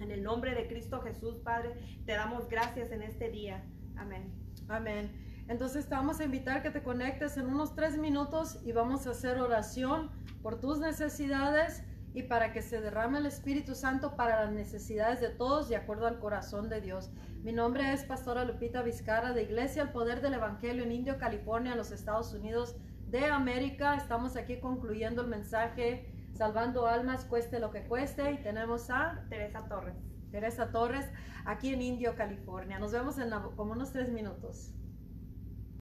En 0.00 0.10
el 0.12 0.22
nombre 0.22 0.54
de 0.54 0.68
Cristo 0.68 1.00
Jesús, 1.00 1.38
Padre, 1.38 1.74
te 2.06 2.12
damos 2.12 2.48
gracias 2.48 2.92
en 2.92 3.02
este 3.02 3.30
día. 3.30 3.64
Amén. 3.96 4.47
Amén. 4.68 5.10
Entonces 5.48 5.88
te 5.88 5.94
vamos 5.94 6.20
a 6.20 6.24
invitar 6.24 6.62
que 6.62 6.70
te 6.70 6.82
conectes 6.82 7.38
en 7.38 7.46
unos 7.46 7.74
tres 7.74 7.96
minutos 7.96 8.58
y 8.64 8.72
vamos 8.72 9.06
a 9.06 9.10
hacer 9.10 9.38
oración 9.38 10.10
por 10.42 10.60
tus 10.60 10.78
necesidades 10.78 11.82
y 12.12 12.24
para 12.24 12.52
que 12.52 12.60
se 12.60 12.80
derrame 12.80 13.18
el 13.18 13.26
Espíritu 13.26 13.74
Santo 13.74 14.14
para 14.14 14.44
las 14.44 14.52
necesidades 14.52 15.20
de 15.20 15.30
todos 15.30 15.68
de 15.68 15.76
acuerdo 15.76 16.06
al 16.06 16.18
corazón 16.18 16.68
de 16.68 16.82
Dios. 16.82 17.10
Mi 17.42 17.52
nombre 17.52 17.92
es 17.92 18.04
Pastora 18.04 18.44
Lupita 18.44 18.82
Vizcarra 18.82 19.32
de 19.32 19.44
Iglesia 19.44 19.82
El 19.82 19.90
Poder 19.90 20.20
del 20.20 20.34
Evangelio 20.34 20.84
en 20.84 20.92
Indio, 20.92 21.18
California, 21.18 21.72
en 21.72 21.78
los 21.78 21.90
Estados 21.90 22.34
Unidos 22.34 22.76
de 23.08 23.24
América. 23.26 23.94
Estamos 23.94 24.36
aquí 24.36 24.58
concluyendo 24.60 25.22
el 25.22 25.28
mensaje 25.28 26.12
Salvando 26.34 26.86
Almas, 26.86 27.24
cueste 27.24 27.58
lo 27.58 27.70
que 27.70 27.86
cueste. 27.86 28.32
Y 28.32 28.42
tenemos 28.42 28.90
a 28.90 29.24
Teresa 29.30 29.66
Torres. 29.68 29.96
Teresa 30.30 30.70
Torres 30.70 31.06
aquí 31.44 31.72
en 31.72 31.82
Indio, 31.82 32.14
California. 32.16 32.78
Nos 32.78 32.92
vemos 32.92 33.18
en 33.18 33.30
como 33.56 33.72
unos 33.72 33.92
tres 33.92 34.10
minutos. 34.10 34.74